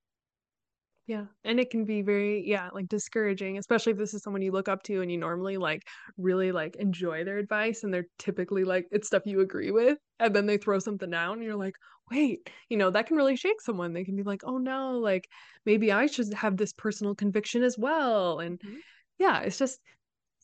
Yeah 1.06 1.26
and 1.44 1.60
it 1.60 1.70
can 1.70 1.84
be 1.84 2.02
very 2.02 2.48
yeah 2.48 2.70
like 2.74 2.88
discouraging 2.88 3.58
especially 3.58 3.92
if 3.92 3.98
this 3.98 4.14
is 4.14 4.24
someone 4.24 4.42
you 4.42 4.54
look 4.54 4.70
up 4.70 4.84
to 4.84 5.02
and 5.02 5.12
you 5.12 5.18
normally 5.18 5.58
like 5.58 5.86
really 6.18 6.54
like 6.54 6.78
enjoy 6.78 7.26
their 7.26 7.40
advice 7.40 7.84
and 7.84 7.94
they're 7.94 8.08
typically 8.18 8.64
like 8.64 8.88
it's 8.90 9.08
stuff 9.08 9.24
you 9.26 9.42
agree 9.42 9.72
with 9.72 9.98
and 10.22 10.34
then 10.34 10.46
they 10.46 10.58
throw 10.58 10.80
something 10.80 11.10
down 11.10 11.34
and 11.34 11.44
you're 11.44 11.58
like 11.58 11.76
wait 12.10 12.50
you 12.70 12.78
know 12.78 12.90
that 12.90 13.08
can 13.08 13.18
really 13.18 13.36
shake 13.36 13.62
someone. 13.62 13.94
They 13.94 14.04
can 14.06 14.16
be 14.16 14.24
like 14.24 14.44
oh 14.46 14.58
no 14.58 15.00
like 15.00 15.28
maybe 15.66 15.92
i 15.92 16.06
should 16.06 16.34
have 16.34 16.56
this 16.56 16.74
personal 16.74 17.16
conviction 17.16 17.64
as 17.64 17.78
well 17.78 18.40
and 18.40 18.60
mm-hmm. 18.60 18.78
yeah 19.20 19.42
it's 19.42 19.58
just 19.58 19.80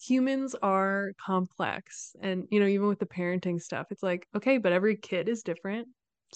humans 0.02 0.56
are 0.62 1.12
complex 1.24 2.16
and 2.22 2.48
you 2.50 2.60
know 2.60 2.68
even 2.68 2.88
with 2.88 3.00
the 3.00 3.06
parenting 3.06 3.62
stuff 3.62 3.88
it's 3.92 4.04
like 4.04 4.28
okay 4.36 4.58
but 4.58 4.72
every 4.72 4.96
kid 4.96 5.30
is 5.30 5.44
different. 5.44 5.88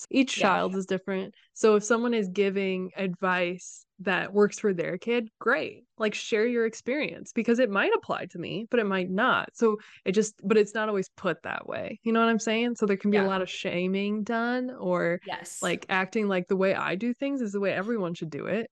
Each 0.10 0.40
yeah. 0.40 0.48
child 0.48 0.76
is 0.76 0.88
different. 0.88 1.36
So 1.54 1.76
if 1.76 1.84
someone 1.84 2.16
is 2.16 2.28
giving 2.28 2.90
advice 2.98 3.86
that 4.00 4.34
works 4.34 4.58
for 4.58 4.74
their 4.74 4.98
kid 4.98 5.30
great. 5.40 5.84
Like 6.00 6.16
share 6.16 6.48
your 6.48 6.66
experience 6.66 7.32
because 7.32 7.60
it 7.60 7.70
might 7.70 7.92
apply 7.96 8.26
to 8.32 8.40
me 8.40 8.68
but 8.70 8.80
it 8.80 8.86
might 8.86 9.10
not. 9.10 9.50
So 9.54 9.78
it 10.04 10.14
just 10.14 10.36
but 10.44 10.58
it's 10.58 10.74
not 10.74 10.90
always 10.90 11.10
put 11.10 11.44
that 11.44 11.68
way. 11.68 12.00
You 12.04 12.12
know 12.12 12.20
what 12.20 12.30
i'm 12.30 12.40
saying? 12.40 12.76
So 12.76 12.86
there 12.86 12.98
can 12.98 13.12
be 13.12 13.18
yeah. 13.18 13.28
a 13.28 13.30
lot 13.30 13.44
of 13.44 13.50
shaming 13.50 14.24
done 14.24 14.72
or 14.78 15.20
yes. 15.28 15.62
like 15.62 15.86
acting 15.90 16.28
like 16.28 16.48
the 16.48 16.58
way 16.58 16.74
i 16.74 16.96
do 16.96 17.14
things 17.14 17.42
is 17.42 17.52
the 17.52 17.60
way 17.60 17.72
everyone 17.72 18.14
should 18.16 18.32
do 18.32 18.48
it 18.48 18.70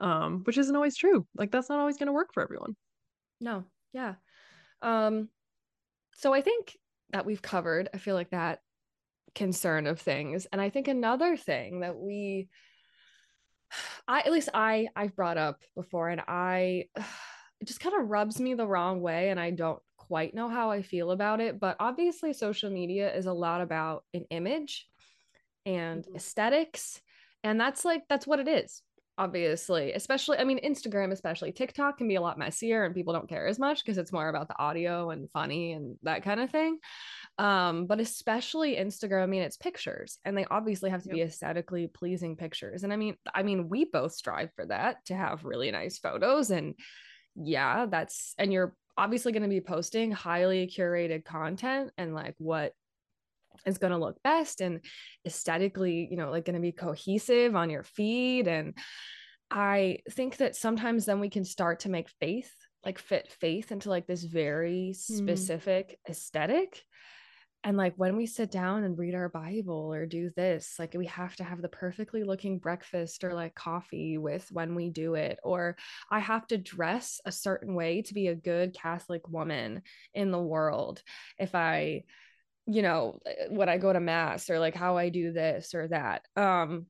um 0.00 0.42
which 0.44 0.58
isn't 0.58 0.76
always 0.76 0.96
true. 0.96 1.26
Like 1.34 1.50
that's 1.50 1.70
not 1.70 1.80
always 1.80 1.96
going 1.96 2.08
to 2.08 2.12
work 2.12 2.28
for 2.34 2.42
everyone. 2.42 2.76
No. 3.40 3.64
Yeah 3.92 4.14
um, 4.82 5.28
so 6.14 6.32
I 6.32 6.40
think 6.40 6.76
that 7.10 7.26
we've 7.26 7.42
covered, 7.42 7.88
I 7.94 7.98
feel 7.98 8.14
like 8.14 8.30
that 8.30 8.60
concern 9.34 9.86
of 9.86 10.00
things. 10.00 10.46
And 10.52 10.60
I 10.60 10.70
think 10.70 10.88
another 10.88 11.36
thing 11.36 11.80
that 11.80 11.96
we 11.96 12.48
I 14.06 14.20
at 14.20 14.32
least 14.32 14.48
I 14.54 14.88
I've 14.96 15.14
brought 15.14 15.38
up 15.38 15.62
before 15.76 16.08
and 16.08 16.22
I 16.26 16.86
it 17.60 17.66
just 17.66 17.80
kind 17.80 17.94
of 18.00 18.08
rubs 18.08 18.40
me 18.40 18.54
the 18.54 18.66
wrong 18.66 19.00
way 19.00 19.30
and 19.30 19.38
I 19.38 19.50
don't 19.50 19.80
quite 19.96 20.34
know 20.34 20.48
how 20.48 20.70
I 20.70 20.82
feel 20.82 21.10
about 21.10 21.40
it, 21.40 21.60
but 21.60 21.76
obviously 21.80 22.32
social 22.32 22.70
media 22.70 23.14
is 23.14 23.26
a 23.26 23.32
lot 23.32 23.60
about 23.60 24.04
an 24.14 24.24
image 24.30 24.86
and 25.66 26.04
mm-hmm. 26.04 26.16
aesthetics 26.16 27.00
and 27.44 27.60
that's 27.60 27.84
like 27.84 28.02
that's 28.08 28.26
what 28.26 28.40
it 28.40 28.48
is 28.48 28.82
obviously 29.18 29.92
especially 29.92 30.38
i 30.38 30.44
mean 30.44 30.60
instagram 30.64 31.10
especially 31.10 31.50
tiktok 31.50 31.98
can 31.98 32.06
be 32.06 32.14
a 32.14 32.20
lot 32.20 32.38
messier 32.38 32.84
and 32.84 32.94
people 32.94 33.12
don't 33.12 33.28
care 33.28 33.46
as 33.46 33.58
much 33.58 33.84
because 33.84 33.98
it's 33.98 34.12
more 34.12 34.28
about 34.28 34.46
the 34.46 34.58
audio 34.58 35.10
and 35.10 35.28
funny 35.30 35.72
and 35.72 35.96
that 36.04 36.22
kind 36.22 36.40
of 36.40 36.50
thing 36.50 36.78
um 37.38 37.86
but 37.86 38.00
especially 38.00 38.76
instagram 38.76 39.24
i 39.24 39.26
mean 39.26 39.42
it's 39.42 39.56
pictures 39.56 40.18
and 40.24 40.38
they 40.38 40.46
obviously 40.50 40.88
have 40.88 41.02
to 41.02 41.08
yep. 41.08 41.14
be 41.16 41.22
aesthetically 41.22 41.88
pleasing 41.88 42.36
pictures 42.36 42.84
and 42.84 42.92
i 42.92 42.96
mean 42.96 43.16
i 43.34 43.42
mean 43.42 43.68
we 43.68 43.84
both 43.84 44.12
strive 44.12 44.50
for 44.54 44.64
that 44.64 45.04
to 45.04 45.14
have 45.14 45.44
really 45.44 45.70
nice 45.70 45.98
photos 45.98 46.50
and 46.50 46.74
yeah 47.34 47.86
that's 47.86 48.34
and 48.38 48.52
you're 48.52 48.74
obviously 48.96 49.32
going 49.32 49.42
to 49.42 49.48
be 49.48 49.60
posting 49.60 50.10
highly 50.10 50.66
curated 50.66 51.24
content 51.24 51.90
and 51.98 52.14
like 52.14 52.34
what 52.38 52.72
is 53.66 53.78
going 53.78 53.92
to 53.92 53.98
look 53.98 54.22
best 54.22 54.60
and 54.60 54.80
aesthetically, 55.26 56.08
you 56.10 56.16
know, 56.16 56.30
like 56.30 56.44
going 56.44 56.54
to 56.54 56.60
be 56.60 56.72
cohesive 56.72 57.54
on 57.54 57.70
your 57.70 57.82
feed. 57.82 58.48
And 58.48 58.76
I 59.50 59.98
think 60.10 60.38
that 60.38 60.56
sometimes 60.56 61.06
then 61.06 61.20
we 61.20 61.30
can 61.30 61.44
start 61.44 61.80
to 61.80 61.88
make 61.88 62.08
faith, 62.20 62.52
like 62.84 62.98
fit 62.98 63.28
faith 63.40 63.72
into 63.72 63.88
like 63.88 64.06
this 64.06 64.24
very 64.24 64.88
hmm. 64.88 65.16
specific 65.16 65.90
mm. 65.90 66.10
aesthetic. 66.10 66.82
And 67.64 67.76
like 67.76 67.94
when 67.96 68.16
we 68.16 68.26
sit 68.26 68.52
down 68.52 68.84
and 68.84 68.96
read 68.96 69.16
our 69.16 69.28
Bible 69.28 69.92
or 69.92 70.06
do 70.06 70.30
this, 70.36 70.76
like 70.78 70.94
we 70.94 71.06
have 71.06 71.34
to 71.36 71.44
have 71.44 71.60
the 71.60 71.68
perfectly 71.68 72.22
looking 72.22 72.58
breakfast 72.58 73.24
or 73.24 73.34
like 73.34 73.54
coffee 73.54 74.16
with 74.16 74.46
when 74.52 74.76
we 74.76 74.90
do 74.90 75.14
it. 75.14 75.40
Or 75.42 75.76
I 76.08 76.20
have 76.20 76.46
to 76.48 76.58
dress 76.58 77.20
a 77.24 77.32
certain 77.32 77.74
way 77.74 78.02
to 78.02 78.14
be 78.14 78.28
a 78.28 78.34
good 78.34 78.74
Catholic 78.74 79.28
woman 79.28 79.82
in 80.14 80.30
the 80.30 80.40
world. 80.40 81.02
If 81.36 81.56
I, 81.56 82.04
you 82.68 82.82
know 82.82 83.18
eh, 83.26 83.46
when 83.48 83.68
i 83.68 83.78
go 83.78 83.92
to 83.92 84.00
mass 84.00 84.50
or 84.50 84.58
like 84.58 84.74
how 84.74 84.96
i 84.96 85.08
do 85.08 85.32
this 85.32 85.74
or 85.74 85.88
that 85.88 86.22
um 86.36 86.86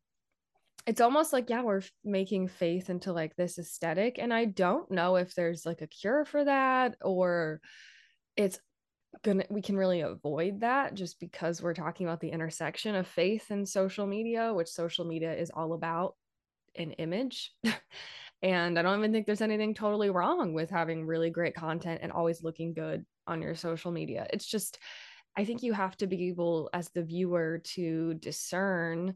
it's 0.87 1.01
almost 1.01 1.33
like 1.33 1.49
yeah 1.49 1.63
we're 1.63 1.83
making 2.05 2.49
faith 2.49 2.91
into 2.91 3.13
like 3.13 3.35
this 3.37 3.59
aesthetic 3.59 4.19
and 4.19 4.35
i 4.35 4.45
don't 4.45 4.91
know 4.91 5.17
if 5.17 5.35
there's 5.35 5.65
like 5.65 5.81
a 5.81 5.87
cure 5.87 6.25
for 6.25 6.45
that 6.45 6.97
or 7.03 7.61
it's 8.37 8.59
gonna 9.23 9.45
we 9.51 9.63
can 9.63 9.77
really 9.77 10.01
avoid 10.01 10.61
that 10.61 10.95
just 10.95 11.19
because 11.21 11.63
we're 11.63 11.75
talking 11.75 12.07
about 12.07 12.21
the 12.21 12.31
intersection 12.31 12.95
of 12.95 13.07
faith 13.07 13.51
and 13.51 13.69
social 13.69 14.07
media 14.07 14.53
which 14.53 14.69
social 14.69 15.05
media 15.05 15.35
is 15.35 15.51
all 15.51 15.73
about 15.73 16.15
an 16.77 16.93
image. 16.93 17.53
And 18.41 18.79
i 18.79 18.83
don't 18.83 19.01
even 19.01 19.11
think 19.11 19.27
there's 19.27 19.41
anything 19.41 19.75
totally 19.75 20.11
wrong 20.11 20.53
with 20.53 20.71
having 20.71 21.05
really 21.05 21.29
great 21.29 21.57
content 21.57 22.03
and 22.05 22.13
always 22.13 22.45
looking 22.45 22.73
good 22.73 23.05
on 23.27 23.43
your 23.43 23.57
social 23.57 23.91
media. 23.91 24.29
It's 24.33 24.47
just 24.47 24.79
I 25.39 25.45
think 25.45 25.63
you 25.63 25.73
have 25.73 25.97
to 25.99 26.07
be 26.07 26.29
able, 26.29 26.69
as 26.73 26.89
the 26.91 27.03
viewer, 27.03 27.63
to 27.75 28.15
discern 28.15 29.15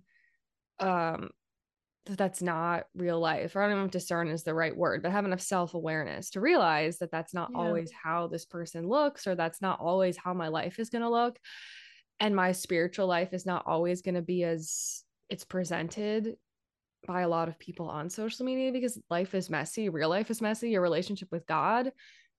um, 0.78 1.30
that 2.06 2.18
that's 2.18 2.42
not 2.42 2.84
real 2.96 3.20
life 3.20 3.54
or 3.54 3.62
i 3.62 3.68
don't 3.68 3.78
know 3.78 3.84
if 3.84 3.90
discern 3.90 4.28
is 4.28 4.42
the 4.42 4.54
right 4.54 4.76
word 4.76 5.02
but 5.02 5.12
have 5.12 5.24
enough 5.24 5.40
self-awareness 5.40 6.30
to 6.30 6.40
realize 6.40 6.98
that 6.98 7.12
that's 7.12 7.32
not 7.32 7.50
yeah. 7.52 7.58
always 7.58 7.92
how 7.92 8.26
this 8.26 8.44
person 8.44 8.88
looks 8.88 9.26
or 9.26 9.34
that's 9.34 9.62
not 9.62 9.78
always 9.80 10.16
how 10.16 10.34
my 10.34 10.48
life 10.48 10.78
is 10.78 10.90
going 10.90 11.02
to 11.02 11.08
look 11.08 11.38
and 12.18 12.34
my 12.34 12.52
spiritual 12.52 13.06
life 13.06 13.32
is 13.32 13.46
not 13.46 13.62
always 13.66 14.02
going 14.02 14.16
to 14.16 14.22
be 14.22 14.42
as 14.42 15.04
it's 15.28 15.44
presented 15.44 16.34
by 17.06 17.22
a 17.22 17.28
lot 17.28 17.48
of 17.48 17.58
people 17.58 17.88
on 17.88 18.10
social 18.10 18.44
media 18.44 18.72
because 18.72 18.98
life 19.08 19.34
is 19.34 19.48
messy 19.48 19.88
real 19.88 20.08
life 20.08 20.30
is 20.30 20.42
messy 20.42 20.70
your 20.70 20.82
relationship 20.82 21.28
with 21.30 21.46
god 21.46 21.92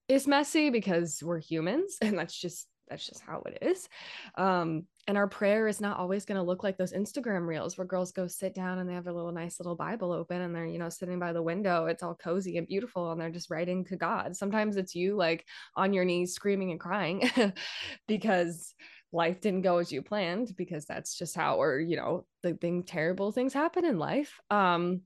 is 0.10 0.28
messy 0.28 0.70
because 0.70 1.22
we're 1.24 1.40
humans 1.40 1.98
and 2.02 2.18
that's 2.18 2.38
just 2.38 2.68
that's 2.94 3.08
just 3.08 3.24
how 3.24 3.42
it 3.48 3.58
is. 3.62 3.90
Um, 4.36 4.84
and 5.08 5.18
our 5.18 5.28
prayer 5.28 5.68
is 5.68 5.82
not 5.82 5.98
always 5.98 6.26
going 6.26 6.38
to 6.38 6.44
look 6.44 6.64
like 6.64 6.78
those 6.78 6.94
Instagram 6.94 7.48
reels 7.48 7.76
where 7.76 7.88
girls 7.88 8.12
go 8.12 8.28
sit 8.28 8.54
down 8.54 8.78
and 8.78 8.88
they 8.88 8.94
have 8.94 9.08
a 9.08 9.14
little 9.14 9.32
nice 9.32 9.60
little 9.60 9.76
Bible 9.76 10.12
open 10.12 10.42
and 10.42 10.56
they're, 10.56 10.68
you 10.68 10.78
know, 10.78 10.90
sitting 10.90 11.20
by 11.20 11.34
the 11.34 11.42
window. 11.42 11.88
It's 11.88 12.04
all 12.04 12.14
cozy 12.14 12.58
and 12.58 12.68
beautiful 12.68 13.12
and 13.12 13.20
they're 13.20 13.32
just 13.32 13.50
writing 13.50 13.84
to 13.86 13.98
God. 13.98 14.36
Sometimes 14.36 14.78
it's 14.78 14.94
you 14.94 15.16
like 15.16 15.46
on 15.76 15.92
your 15.92 16.06
knees 16.06 16.34
screaming 16.34 16.70
and 16.70 16.80
crying 16.80 17.30
because 18.08 18.76
life 19.12 19.42
didn't 19.42 19.62
go 19.62 19.80
as 19.80 19.92
you 19.92 20.04
planned 20.04 20.56
because 20.56 20.86
that's 20.86 21.18
just 21.18 21.36
how 21.36 21.62
or 21.62 21.80
you 21.80 21.96
know 21.96 22.26
the 22.42 22.56
thing 22.56 22.82
terrible 22.82 23.32
things 23.32 23.54
happen 23.54 23.86
in 23.86 24.00
life 24.00 24.40
um 24.50 25.02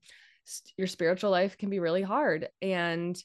your 0.78 0.88
spiritual 0.88 1.30
life 1.30 1.58
can 1.58 1.70
be 1.70 1.80
really 1.80 2.02
hard 2.02 2.48
and 2.62 3.22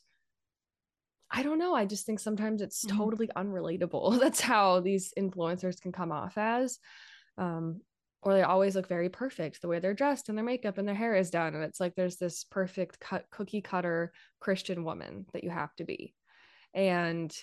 I 1.32 1.42
don't 1.42 1.58
know. 1.58 1.74
I 1.74 1.86
just 1.86 2.04
think 2.04 2.20
sometimes 2.20 2.60
it's 2.60 2.84
mm-hmm. 2.84 2.96
totally 2.96 3.28
unrelatable. 3.34 4.20
That's 4.20 4.40
how 4.40 4.80
these 4.80 5.12
influencers 5.18 5.80
can 5.80 5.90
come 5.90 6.12
off 6.12 6.36
as. 6.36 6.78
Um, 7.38 7.80
or 8.22 8.34
they 8.34 8.42
always 8.42 8.76
look 8.76 8.86
very 8.86 9.08
perfect 9.08 9.60
the 9.60 9.68
way 9.68 9.80
they're 9.80 9.94
dressed 9.94 10.28
and 10.28 10.38
their 10.38 10.44
makeup 10.44 10.78
and 10.78 10.86
their 10.86 10.94
hair 10.94 11.16
is 11.16 11.30
done. 11.30 11.54
And 11.54 11.64
it's 11.64 11.80
like 11.80 11.96
there's 11.96 12.18
this 12.18 12.44
perfect 12.44 13.00
cut 13.00 13.24
cookie 13.30 13.62
cutter 13.62 14.12
Christian 14.38 14.84
woman 14.84 15.26
that 15.32 15.42
you 15.42 15.50
have 15.50 15.74
to 15.76 15.84
be. 15.84 16.14
And 16.72 17.34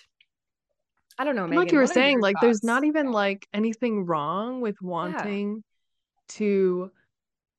I 1.18 1.24
don't 1.24 1.36
know. 1.36 1.46
Megan, 1.46 1.58
like 1.58 1.72
you 1.72 1.78
were 1.78 1.86
saying, 1.86 2.20
like 2.20 2.36
thoughts? 2.36 2.44
there's 2.44 2.64
not 2.64 2.84
even 2.84 3.12
like 3.12 3.46
anything 3.52 4.06
wrong 4.06 4.62
with 4.62 4.80
wanting 4.80 5.56
yeah. 5.56 6.34
to 6.36 6.90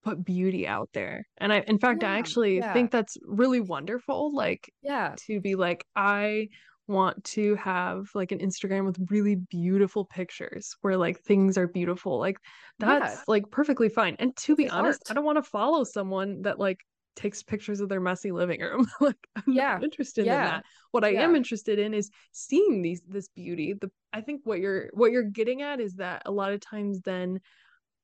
put 0.03 0.23
beauty 0.25 0.67
out 0.67 0.89
there. 0.93 1.27
And 1.37 1.53
I 1.53 1.59
in 1.67 1.79
fact 1.79 2.03
yeah, 2.03 2.11
I 2.11 2.17
actually 2.17 2.57
yeah. 2.57 2.73
think 2.73 2.91
that's 2.91 3.17
really 3.23 3.61
wonderful 3.61 4.33
like 4.33 4.71
yeah 4.81 5.15
to 5.27 5.39
be 5.39 5.55
like 5.55 5.85
I 5.95 6.49
want 6.87 7.23
to 7.23 7.55
have 7.55 8.09
like 8.13 8.31
an 8.31 8.39
Instagram 8.39 8.85
with 8.85 8.97
really 9.09 9.35
beautiful 9.35 10.05
pictures 10.05 10.75
where 10.81 10.97
like 10.97 11.19
things 11.21 11.57
are 11.57 11.67
beautiful. 11.67 12.19
Like 12.19 12.37
that's 12.79 13.15
yeah. 13.15 13.23
like 13.27 13.49
perfectly 13.51 13.89
fine. 13.89 14.15
And 14.19 14.35
to 14.37 14.53
it's 14.53 14.57
be 14.57 14.69
honest, 14.69 15.01
art. 15.05 15.11
I 15.11 15.13
don't 15.13 15.25
want 15.25 15.37
to 15.37 15.49
follow 15.49 15.83
someone 15.83 16.41
that 16.43 16.59
like 16.59 16.79
takes 17.15 17.43
pictures 17.43 17.81
of 17.81 17.89
their 17.89 17.99
messy 17.99 18.31
living 18.31 18.61
room. 18.61 18.87
like 19.01 19.15
I'm 19.35 19.53
yeah. 19.53 19.73
not 19.73 19.83
interested 19.83 20.25
yeah. 20.25 20.33
in 20.33 20.43
that. 20.43 20.65
What 20.91 21.03
I 21.05 21.13
am 21.13 21.35
interested 21.35 21.79
in 21.79 21.93
is 21.93 22.09
seeing 22.31 22.81
these 22.81 23.01
this 23.07 23.29
beauty. 23.29 23.73
The 23.79 23.89
I 24.13 24.21
think 24.21 24.41
what 24.43 24.59
you're 24.59 24.89
what 24.93 25.11
you're 25.11 25.23
getting 25.23 25.61
at 25.61 25.79
is 25.79 25.95
that 25.95 26.23
a 26.25 26.31
lot 26.31 26.51
of 26.51 26.59
times 26.59 27.01
then 27.01 27.39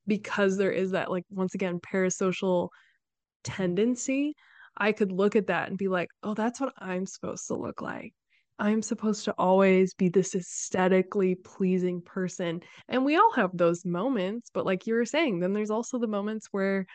because 0.07 0.57
there 0.57 0.71
is 0.71 0.91
that 0.91 1.11
like 1.11 1.23
once 1.29 1.55
again 1.55 1.79
parasocial 1.79 2.69
tendency 3.43 4.33
i 4.77 4.91
could 4.91 5.11
look 5.11 5.35
at 5.35 5.47
that 5.47 5.69
and 5.69 5.77
be 5.77 5.87
like 5.87 6.09
oh 6.23 6.33
that's 6.33 6.59
what 6.59 6.73
i'm 6.79 7.05
supposed 7.05 7.47
to 7.47 7.55
look 7.55 7.81
like. 7.81 8.13
I'm 8.59 8.81
supposed 8.81 9.25
to 9.25 9.35
always 9.37 9.93
be 9.93 10.09
this 10.09 10.33
aesthetically 10.33 11.35
pleasing 11.35 12.01
person. 12.01 12.61
And 12.89 13.05
we 13.05 13.15
all 13.15 13.31
have 13.33 13.51
those 13.53 13.85
moments 13.85 14.49
but 14.51 14.65
like 14.65 14.87
you 14.87 14.95
were 14.95 15.05
saying 15.05 15.39
then 15.39 15.53
there's 15.53 15.69
also 15.69 15.99
the 15.99 16.07
moments 16.07 16.47
where 16.51 16.87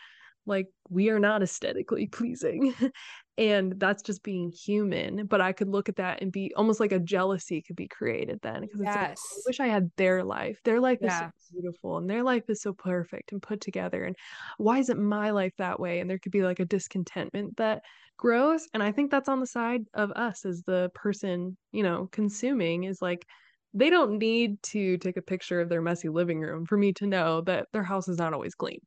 like 0.46 0.66
we 0.88 1.10
are 1.10 1.20
not 1.20 1.42
aesthetically 1.42 2.06
pleasing 2.06 2.74
and 3.38 3.78
that's 3.80 4.02
just 4.02 4.22
being 4.22 4.50
human 4.50 5.24
but 5.26 5.40
i 5.40 5.52
could 5.52 5.68
look 5.68 5.88
at 5.88 5.96
that 5.96 6.20
and 6.20 6.30
be 6.30 6.52
almost 6.54 6.80
like 6.80 6.92
a 6.92 6.98
jealousy 6.98 7.62
could 7.62 7.76
be 7.76 7.88
created 7.88 8.38
then 8.42 8.60
because 8.60 8.80
yes. 8.82 8.94
it's 8.94 8.96
like 8.96 9.08
oh, 9.08 9.36
i 9.36 9.42
wish 9.46 9.60
i 9.60 9.66
had 9.66 9.90
their 9.96 10.22
life 10.22 10.58
their 10.64 10.80
life 10.80 10.98
yeah. 11.00 11.26
is 11.28 11.32
so 11.38 11.52
beautiful 11.52 11.96
and 11.96 12.10
their 12.10 12.22
life 12.22 12.42
is 12.48 12.60
so 12.60 12.74
perfect 12.74 13.32
and 13.32 13.40
put 13.40 13.60
together 13.60 14.04
and 14.04 14.16
why 14.58 14.78
isn't 14.78 15.00
my 15.00 15.30
life 15.30 15.54
that 15.56 15.80
way 15.80 16.00
and 16.00 16.10
there 16.10 16.18
could 16.18 16.32
be 16.32 16.42
like 16.42 16.60
a 16.60 16.64
discontentment 16.64 17.56
that 17.56 17.82
grows 18.18 18.68
and 18.74 18.82
i 18.82 18.92
think 18.92 19.10
that's 19.10 19.28
on 19.28 19.40
the 19.40 19.46
side 19.46 19.82
of 19.94 20.10
us 20.12 20.44
as 20.44 20.62
the 20.66 20.90
person 20.94 21.56
you 21.72 21.82
know 21.82 22.08
consuming 22.12 22.84
is 22.84 23.00
like 23.00 23.26
they 23.74 23.88
don't 23.88 24.18
need 24.18 24.62
to 24.62 24.98
take 24.98 25.16
a 25.16 25.22
picture 25.22 25.58
of 25.62 25.70
their 25.70 25.80
messy 25.80 26.10
living 26.10 26.38
room 26.40 26.66
for 26.66 26.76
me 26.76 26.92
to 26.92 27.06
know 27.06 27.40
that 27.40 27.66
their 27.72 27.82
house 27.82 28.08
is 28.08 28.18
not 28.18 28.34
always 28.34 28.54
clean 28.54 28.80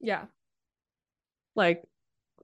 yeah 0.00 0.24
like 1.54 1.82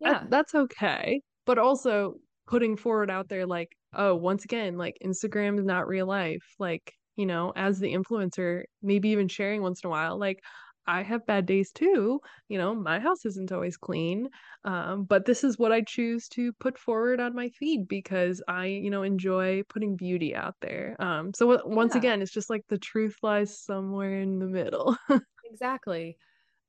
yeah. 0.00 0.14
That, 0.14 0.30
that's 0.30 0.54
okay 0.54 1.20
but 1.46 1.58
also 1.58 2.14
putting 2.46 2.76
forward 2.76 3.10
out 3.10 3.28
there 3.28 3.46
like 3.46 3.70
oh 3.94 4.14
once 4.14 4.44
again 4.44 4.76
like 4.76 4.96
instagram 5.04 5.58
is 5.58 5.64
not 5.64 5.86
real 5.88 6.06
life 6.06 6.44
like 6.58 6.92
you 7.16 7.26
know 7.26 7.52
as 7.56 7.78
the 7.78 7.92
influencer 7.92 8.62
maybe 8.82 9.10
even 9.10 9.28
sharing 9.28 9.62
once 9.62 9.80
in 9.82 9.88
a 9.88 9.90
while 9.90 10.18
like 10.18 10.40
i 10.86 11.02
have 11.02 11.24
bad 11.26 11.46
days 11.46 11.70
too 11.72 12.20
you 12.48 12.58
know 12.58 12.74
my 12.74 12.98
house 12.98 13.24
isn't 13.24 13.52
always 13.52 13.76
clean 13.76 14.28
um, 14.64 15.04
but 15.04 15.24
this 15.24 15.44
is 15.44 15.58
what 15.58 15.72
i 15.72 15.80
choose 15.80 16.26
to 16.28 16.52
put 16.54 16.76
forward 16.78 17.20
on 17.20 17.34
my 17.34 17.48
feed 17.50 17.86
because 17.86 18.42
i 18.48 18.66
you 18.66 18.90
know 18.90 19.02
enjoy 19.02 19.62
putting 19.68 19.94
beauty 19.94 20.34
out 20.34 20.56
there 20.60 20.96
um, 20.98 21.32
so 21.34 21.52
w- 21.52 21.76
once 21.76 21.94
yeah. 21.94 21.98
again 21.98 22.22
it's 22.22 22.32
just 22.32 22.50
like 22.50 22.62
the 22.68 22.78
truth 22.78 23.16
lies 23.22 23.56
somewhere 23.56 24.20
in 24.20 24.38
the 24.38 24.46
middle 24.46 24.96
exactly 25.50 26.16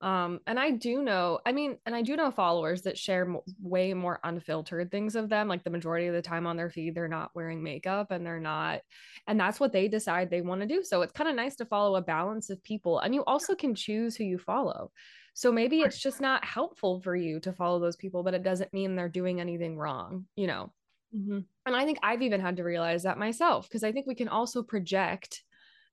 um, 0.04 0.42
and 0.48 0.60
I 0.60 0.72
do 0.72 1.02
know, 1.02 1.40
I 1.46 1.54
mean, 1.54 1.78
and 1.86 1.96
I 1.96 2.02
do 2.02 2.18
know 2.18 2.30
followers 2.30 2.82
that 2.82 2.98
share 2.98 3.24
m- 3.24 3.40
way 3.62 3.94
more 3.94 4.20
unfiltered 4.26 4.92
things 4.92 5.16
of 5.16 5.30
them. 5.30 5.48
Like 5.48 5.64
the 5.64 5.70
majority 5.70 6.08
of 6.08 6.14
the 6.14 6.22
time 6.22 6.46
on 6.46 6.58
their 6.58 6.70
feed, 6.70 6.94
they're 6.94 7.08
not 7.08 7.32
wearing 7.34 7.64
makeup 7.64 8.12
and 8.12 8.26
they're 8.26 8.38
not, 8.38 8.82
and 9.28 9.40
that's 9.40 9.62
what 9.62 9.72
they 9.72 9.88
decide 9.88 10.30
they 10.30 10.42
want 10.42 10.60
to 10.60 10.68
do. 10.68 10.84
So 10.84 11.04
it's 11.04 11.14
kind 11.14 11.30
of 11.30 11.38
nice 11.38 11.56
to 11.56 11.66
follow 11.66 11.96
a 11.96 12.02
balance 12.02 12.50
of 12.50 12.62
people. 12.64 13.00
And 13.00 13.16
you 13.16 13.24
also 13.24 13.56
can 13.56 13.74
choose 13.74 14.18
who 14.18 14.26
you 14.26 14.38
follow. 14.38 14.92
So 15.36 15.54
maybe 15.54 15.80
it's 15.80 16.02
just 16.02 16.20
not 16.20 16.44
helpful 16.44 17.00
for 17.00 17.16
you 17.16 17.40
to 17.40 17.54
follow 17.54 17.80
those 17.80 17.96
people, 17.96 18.24
but 18.24 18.34
it 18.34 18.44
doesn't 18.44 18.74
mean 18.74 18.98
they're 18.98 19.08
doing 19.08 19.40
anything 19.40 19.78
wrong, 19.78 20.26
you 20.36 20.48
know? 20.48 20.74
Mm-hmm. 21.16 21.40
And 21.66 21.76
I 21.78 21.86
think 21.86 22.00
I've 22.04 22.22
even 22.22 22.42
had 22.42 22.58
to 22.58 22.64
realize 22.64 23.04
that 23.04 23.18
myself 23.18 23.70
because 23.70 23.86
I 23.86 23.94
think 23.94 24.06
we 24.06 24.16
can 24.16 24.28
also 24.28 24.64
project 24.64 25.44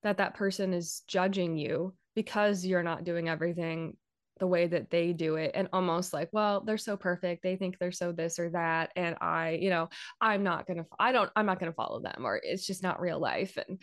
that 0.02 0.16
that 0.16 0.34
person 0.34 0.74
is 0.74 1.02
judging 1.06 1.56
you 1.56 1.94
because 2.14 2.64
you're 2.64 2.82
not 2.82 3.04
doing 3.04 3.28
everything 3.28 3.96
the 4.38 4.46
way 4.46 4.66
that 4.66 4.90
they 4.90 5.12
do 5.12 5.36
it 5.36 5.52
and 5.54 5.68
almost 5.72 6.14
like 6.14 6.28
well 6.32 6.62
they're 6.62 6.78
so 6.78 6.96
perfect. 6.96 7.42
They 7.42 7.56
think 7.56 7.78
they're 7.78 7.92
so 7.92 8.10
this 8.10 8.38
or 8.38 8.50
that 8.50 8.90
and 8.96 9.16
i 9.20 9.58
you 9.60 9.70
know 9.70 9.88
i'm 10.20 10.42
not 10.42 10.66
gonna 10.66 10.86
i 10.98 11.12
don't 11.12 11.30
i'm 11.36 11.46
not 11.46 11.60
gonna 11.60 11.74
follow 11.74 12.00
them 12.00 12.24
or 12.24 12.40
it's 12.42 12.66
just 12.66 12.82
not 12.82 13.00
real 13.00 13.20
life 13.20 13.56
and 13.56 13.80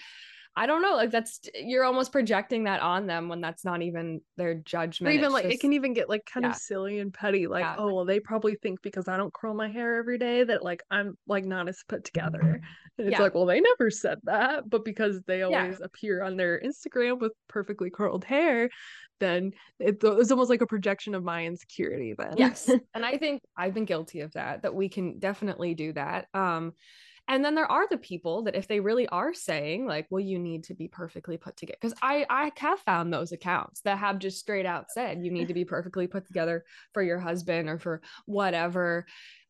I 0.57 0.65
don't 0.65 0.81
know. 0.81 0.95
Like 0.95 1.11
that's 1.11 1.39
you're 1.53 1.83
almost 1.83 2.11
projecting 2.11 2.63
that 2.63 2.81
on 2.81 3.05
them 3.05 3.29
when 3.29 3.41
that's 3.41 3.63
not 3.63 3.83
even 3.83 4.21
their 4.37 4.55
judgment. 4.55 5.11
Or 5.11 5.13
even 5.13 5.25
it's 5.25 5.33
like 5.33 5.43
just, 5.43 5.55
it 5.55 5.61
can 5.61 5.73
even 5.73 5.93
get 5.93 6.09
like 6.09 6.25
kind 6.25 6.45
yeah. 6.45 6.49
of 6.49 6.55
silly 6.57 6.97
and 6.97 7.13
petty. 7.13 7.45
Like, 7.45 7.61
yeah. 7.61 7.75
oh 7.77 7.93
well, 7.93 8.05
they 8.05 8.19
probably 8.19 8.55
think 8.55 8.81
because 8.81 9.07
I 9.07 9.17
don't 9.17 9.31
curl 9.31 9.53
my 9.53 9.69
hair 9.69 9.97
every 9.97 10.17
day 10.17 10.43
that 10.43 10.63
like 10.63 10.81
I'm 10.89 11.15
like 11.27 11.45
not 11.45 11.69
as 11.69 11.83
put 11.87 12.03
together. 12.03 12.59
And 12.97 13.07
it's 13.07 13.11
yeah. 13.11 13.21
like, 13.21 13.35
well, 13.35 13.45
they 13.45 13.61
never 13.61 13.91
said 13.91 14.17
that, 14.23 14.67
but 14.67 14.83
because 14.83 15.21
they 15.27 15.43
always 15.43 15.79
appear 15.79 16.23
on 16.23 16.35
their 16.37 16.59
Instagram 16.59 17.19
with 17.19 17.33
perfectly 17.47 17.91
curled 17.91 18.25
hair, 18.25 18.71
then 19.19 19.51
it, 19.79 19.99
it's 20.01 20.31
almost 20.31 20.49
like 20.49 20.61
a 20.61 20.67
projection 20.67 21.13
of 21.13 21.23
my 21.23 21.45
insecurity. 21.45 22.15
Then 22.17 22.33
yes, 22.35 22.67
and 22.95 23.05
I 23.05 23.17
think 23.19 23.43
I've 23.55 23.75
been 23.75 23.85
guilty 23.85 24.21
of 24.21 24.33
that. 24.33 24.63
That 24.63 24.73
we 24.73 24.89
can 24.89 25.19
definitely 25.19 25.75
do 25.75 25.93
that. 25.93 26.25
Um, 26.33 26.73
and 27.27 27.43
then 27.43 27.55
there 27.55 27.69
are 27.69 27.87
the 27.89 27.97
people 27.97 28.43
that 28.43 28.55
if 28.55 28.67
they 28.67 28.79
really 28.79 29.07
are 29.09 29.33
saying 29.33 29.85
like 29.85 30.07
well 30.09 30.19
you 30.19 30.39
need 30.39 30.63
to 30.63 30.73
be 30.73 30.87
perfectly 30.87 31.37
put 31.37 31.55
together 31.57 31.77
because 31.81 31.97
i 32.01 32.25
i 32.29 32.51
have 32.57 32.79
found 32.79 33.13
those 33.13 33.31
accounts 33.31 33.81
that 33.81 33.97
have 33.97 34.19
just 34.19 34.39
straight 34.39 34.65
out 34.65 34.91
said 34.91 35.23
you 35.23 35.31
need 35.31 35.47
to 35.47 35.53
be 35.53 35.65
perfectly 35.77 36.07
put 36.07 36.25
together 36.25 36.63
for 36.93 37.03
your 37.03 37.19
husband 37.19 37.69
or 37.69 37.77
for 37.77 38.01
whatever 38.25 39.05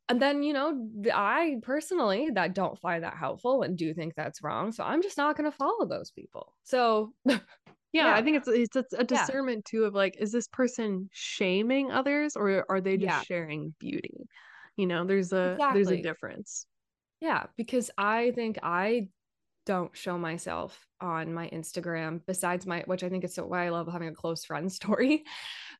and 0.09 0.21
then 0.21 0.43
you 0.43 0.53
know 0.53 0.87
i 1.13 1.55
personally 1.61 2.29
that 2.33 2.55
don't 2.55 2.79
find 2.79 3.03
that 3.03 3.17
helpful 3.17 3.63
and 3.63 3.77
do 3.77 3.93
think 3.93 4.13
that's 4.15 4.43
wrong 4.43 4.71
so 4.71 4.83
i'm 4.83 5.01
just 5.01 5.17
not 5.17 5.35
going 5.35 5.49
to 5.49 5.57
follow 5.57 5.85
those 5.85 6.11
people 6.11 6.53
so 6.63 7.13
yeah, 7.25 7.39
yeah, 8.07 8.15
I 8.15 8.21
think 8.21 8.37
it's 8.37 8.47
it's, 8.47 8.75
it's 8.75 8.93
a 8.93 9.03
discernment 9.03 9.63
yeah. 9.65 9.79
too 9.79 9.85
of 9.85 9.93
like, 9.95 10.17
is 10.19 10.31
this 10.31 10.47
person 10.47 11.09
shaming 11.13 11.91
others 11.91 12.35
or 12.35 12.65
are 12.69 12.81
they 12.81 12.97
just 12.97 13.07
yeah. 13.07 13.21
sharing 13.21 13.73
beauty? 13.79 14.27
You 14.75 14.87
know, 14.87 15.05
there's 15.05 15.33
a 15.33 15.53
exactly. 15.53 15.83
there's 15.83 15.99
a 15.99 16.01
difference. 16.01 16.67
Yeah, 17.19 17.45
because 17.57 17.89
I 17.97 18.31
think 18.35 18.59
I 18.61 19.09
don't 19.67 19.95
show 19.95 20.17
myself 20.17 20.87
on 21.01 21.33
my 21.33 21.49
Instagram 21.49 22.21
besides 22.25 22.65
my 22.65 22.83
which 22.85 23.03
I 23.03 23.09
think 23.09 23.25
is 23.25 23.35
so 23.35 23.45
why 23.45 23.65
I 23.65 23.69
love 23.69 23.91
having 23.91 24.07
a 24.07 24.13
close 24.13 24.45
friend 24.45 24.71
story 24.79 25.25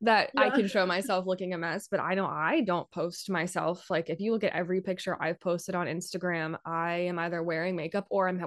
that 0.02 0.30
yeah. 0.34 0.42
I 0.42 0.50
can 0.50 0.68
show 0.68 0.86
myself 0.86 1.26
looking 1.26 1.54
a 1.54 1.58
mess 1.58 1.88
but 1.90 2.02
I 2.02 2.14
know 2.14 2.26
I 2.26 2.62
don't 2.62 2.92
post 2.92 3.30
myself 3.30 3.90
like 3.90 4.10
if 4.10 4.20
you 4.20 4.34
look 4.34 4.44
at 4.44 4.54
every 4.54 4.82
picture 4.82 5.18
I've 5.20 5.40
posted 5.40 5.74
on 5.74 5.88
Instagram 5.88 6.58
I 6.66 6.96
am 7.08 7.18
either 7.18 7.42
wearing 7.42 7.78
makeup 7.78 8.06
or 8.10 8.28
I'm 8.28 8.38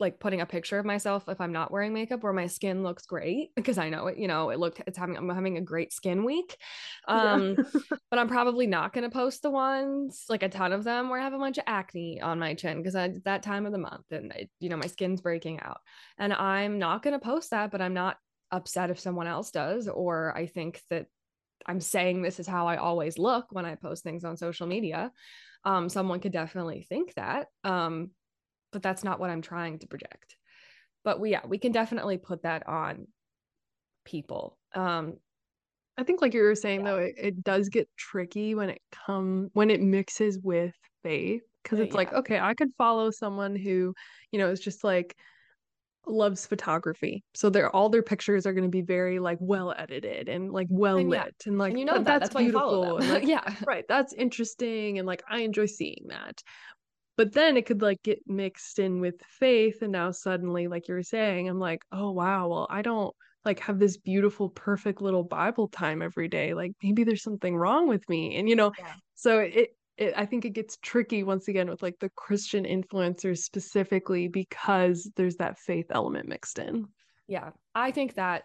like 0.00 0.18
putting 0.18 0.40
a 0.40 0.46
picture 0.46 0.78
of 0.78 0.84
myself 0.84 1.28
if 1.28 1.40
I'm 1.40 1.52
not 1.52 1.70
wearing 1.70 1.92
makeup 1.92 2.22
where 2.22 2.32
my 2.32 2.48
skin 2.48 2.82
looks 2.82 3.06
great 3.06 3.50
because 3.54 3.78
I 3.78 3.90
know 3.90 4.08
it, 4.08 4.18
you 4.18 4.26
know, 4.26 4.50
it 4.50 4.58
looked 4.58 4.82
it's 4.86 4.98
having 4.98 5.16
I'm 5.16 5.28
having 5.28 5.56
a 5.56 5.62
great 5.62 5.92
skin 5.92 6.24
week. 6.24 6.56
Um 7.06 7.56
yeah. 7.58 7.80
but 8.10 8.18
I'm 8.18 8.28
probably 8.28 8.66
not 8.66 8.92
going 8.92 9.08
to 9.08 9.14
post 9.14 9.42
the 9.42 9.50
ones 9.50 10.24
like 10.28 10.42
a 10.42 10.48
ton 10.48 10.72
of 10.72 10.84
them 10.84 11.08
where 11.08 11.20
I 11.20 11.24
have 11.24 11.32
a 11.32 11.38
bunch 11.38 11.58
of 11.58 11.64
acne 11.66 12.20
on 12.20 12.38
my 12.38 12.54
chin 12.54 12.78
because 12.78 12.96
I 12.96 13.14
that 13.24 13.42
time 13.42 13.66
of 13.66 13.72
the 13.72 13.78
month 13.78 14.06
and 14.10 14.32
it, 14.32 14.50
you 14.58 14.68
know 14.68 14.76
my 14.76 14.86
skin's 14.86 15.20
breaking 15.20 15.60
out. 15.60 15.80
And 16.18 16.32
I'm 16.32 16.78
not 16.78 17.02
going 17.02 17.18
to 17.18 17.24
post 17.24 17.50
that, 17.50 17.70
but 17.70 17.80
I'm 17.80 17.94
not 17.94 18.16
upset 18.50 18.90
if 18.90 19.00
someone 19.00 19.26
else 19.26 19.50
does 19.50 19.88
or 19.88 20.36
I 20.36 20.46
think 20.46 20.80
that 20.90 21.06
I'm 21.66 21.80
saying 21.80 22.22
this 22.22 22.40
is 22.40 22.46
how 22.46 22.66
I 22.66 22.76
always 22.76 23.18
look 23.18 23.46
when 23.50 23.64
I 23.64 23.74
post 23.76 24.02
things 24.02 24.24
on 24.24 24.36
social 24.36 24.66
media. 24.66 25.12
Um, 25.64 25.88
someone 25.88 26.20
could 26.20 26.32
definitely 26.32 26.84
think 26.88 27.14
that. 27.14 27.46
Um, 27.62 28.10
but 28.74 28.82
that's 28.82 29.04
not 29.04 29.20
what 29.20 29.30
I'm 29.30 29.40
trying 29.40 29.78
to 29.78 29.86
project. 29.86 30.36
But 31.04 31.20
we, 31.20 31.30
yeah, 31.30 31.46
we 31.46 31.58
can 31.58 31.70
definitely 31.70 32.18
put 32.18 32.42
that 32.42 32.66
on 32.66 33.06
people. 34.04 34.58
Um, 34.74 35.14
I 35.96 36.02
think, 36.02 36.20
like 36.20 36.34
you 36.34 36.42
were 36.42 36.56
saying, 36.56 36.80
yeah. 36.80 36.90
though, 36.90 36.98
it, 36.98 37.14
it 37.16 37.44
does 37.44 37.68
get 37.68 37.88
tricky 37.96 38.56
when 38.56 38.68
it 38.68 38.82
come 39.06 39.48
when 39.52 39.70
it 39.70 39.80
mixes 39.80 40.40
with 40.42 40.74
faith 41.04 41.42
because 41.62 41.78
it's 41.78 41.92
yeah. 41.92 41.98
like, 41.98 42.12
okay, 42.12 42.40
I 42.40 42.54
could 42.54 42.70
follow 42.76 43.12
someone 43.12 43.54
who, 43.54 43.94
you 44.32 44.38
know, 44.40 44.50
is 44.50 44.58
just 44.58 44.82
like 44.82 45.14
loves 46.06 46.46
photography. 46.46 47.22
So 47.34 47.48
they're 47.48 47.74
all 47.74 47.88
their 47.88 48.02
pictures 48.02 48.44
are 48.44 48.52
going 48.52 48.64
to 48.64 48.70
be 48.70 48.82
very 48.82 49.20
like 49.20 49.38
well 49.40 49.72
edited 49.76 50.28
and 50.28 50.52
like 50.52 50.66
well 50.68 50.96
lit 50.96 51.04
and, 51.04 51.12
yeah. 51.12 51.28
and 51.46 51.58
like 51.58 51.70
and 51.70 51.78
you 51.78 51.86
know 51.86 51.94
that. 51.94 52.04
that's, 52.04 52.28
that's 52.30 52.36
beautiful. 52.36 52.98
like, 53.00 53.24
yeah, 53.26 53.54
right. 53.66 53.84
That's 53.88 54.12
interesting 54.14 54.98
and 54.98 55.06
like 55.06 55.22
I 55.28 55.40
enjoy 55.40 55.66
seeing 55.66 56.06
that 56.08 56.42
but 57.16 57.32
then 57.32 57.56
it 57.56 57.66
could 57.66 57.82
like 57.82 58.02
get 58.02 58.20
mixed 58.26 58.78
in 58.78 59.00
with 59.00 59.20
faith 59.28 59.82
and 59.82 59.92
now 59.92 60.10
suddenly 60.10 60.66
like 60.68 60.88
you 60.88 60.94
were 60.94 61.02
saying 61.02 61.48
i'm 61.48 61.58
like 61.58 61.82
oh 61.92 62.10
wow 62.10 62.48
well 62.48 62.66
i 62.70 62.82
don't 62.82 63.14
like 63.44 63.60
have 63.60 63.78
this 63.78 63.96
beautiful 63.96 64.48
perfect 64.48 65.00
little 65.00 65.22
bible 65.22 65.68
time 65.68 66.02
every 66.02 66.28
day 66.28 66.54
like 66.54 66.72
maybe 66.82 67.04
there's 67.04 67.22
something 67.22 67.56
wrong 67.56 67.88
with 67.88 68.08
me 68.08 68.36
and 68.36 68.48
you 68.48 68.56
know 68.56 68.72
yeah. 68.78 68.94
so 69.14 69.38
it, 69.40 69.76
it 69.96 70.14
i 70.16 70.24
think 70.24 70.44
it 70.44 70.50
gets 70.50 70.78
tricky 70.82 71.22
once 71.22 71.48
again 71.48 71.68
with 71.68 71.82
like 71.82 71.98
the 72.00 72.10
christian 72.16 72.64
influencers 72.64 73.38
specifically 73.38 74.28
because 74.28 75.10
there's 75.16 75.36
that 75.36 75.58
faith 75.58 75.86
element 75.90 76.28
mixed 76.28 76.58
in 76.58 76.86
yeah 77.28 77.50
i 77.74 77.90
think 77.90 78.14
that 78.14 78.44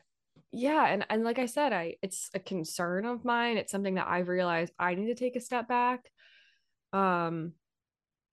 yeah 0.51 0.87
and 0.87 1.05
and 1.09 1.23
like 1.23 1.39
i 1.39 1.45
said 1.45 1.71
i 1.73 1.95
it's 2.01 2.29
a 2.33 2.39
concern 2.39 3.05
of 3.05 3.23
mine 3.23 3.57
it's 3.57 3.71
something 3.71 3.95
that 3.95 4.07
i've 4.07 4.27
realized 4.27 4.73
i 4.79 4.95
need 4.95 5.07
to 5.07 5.15
take 5.15 5.35
a 5.35 5.41
step 5.41 5.67
back 5.67 6.09
um 6.91 7.53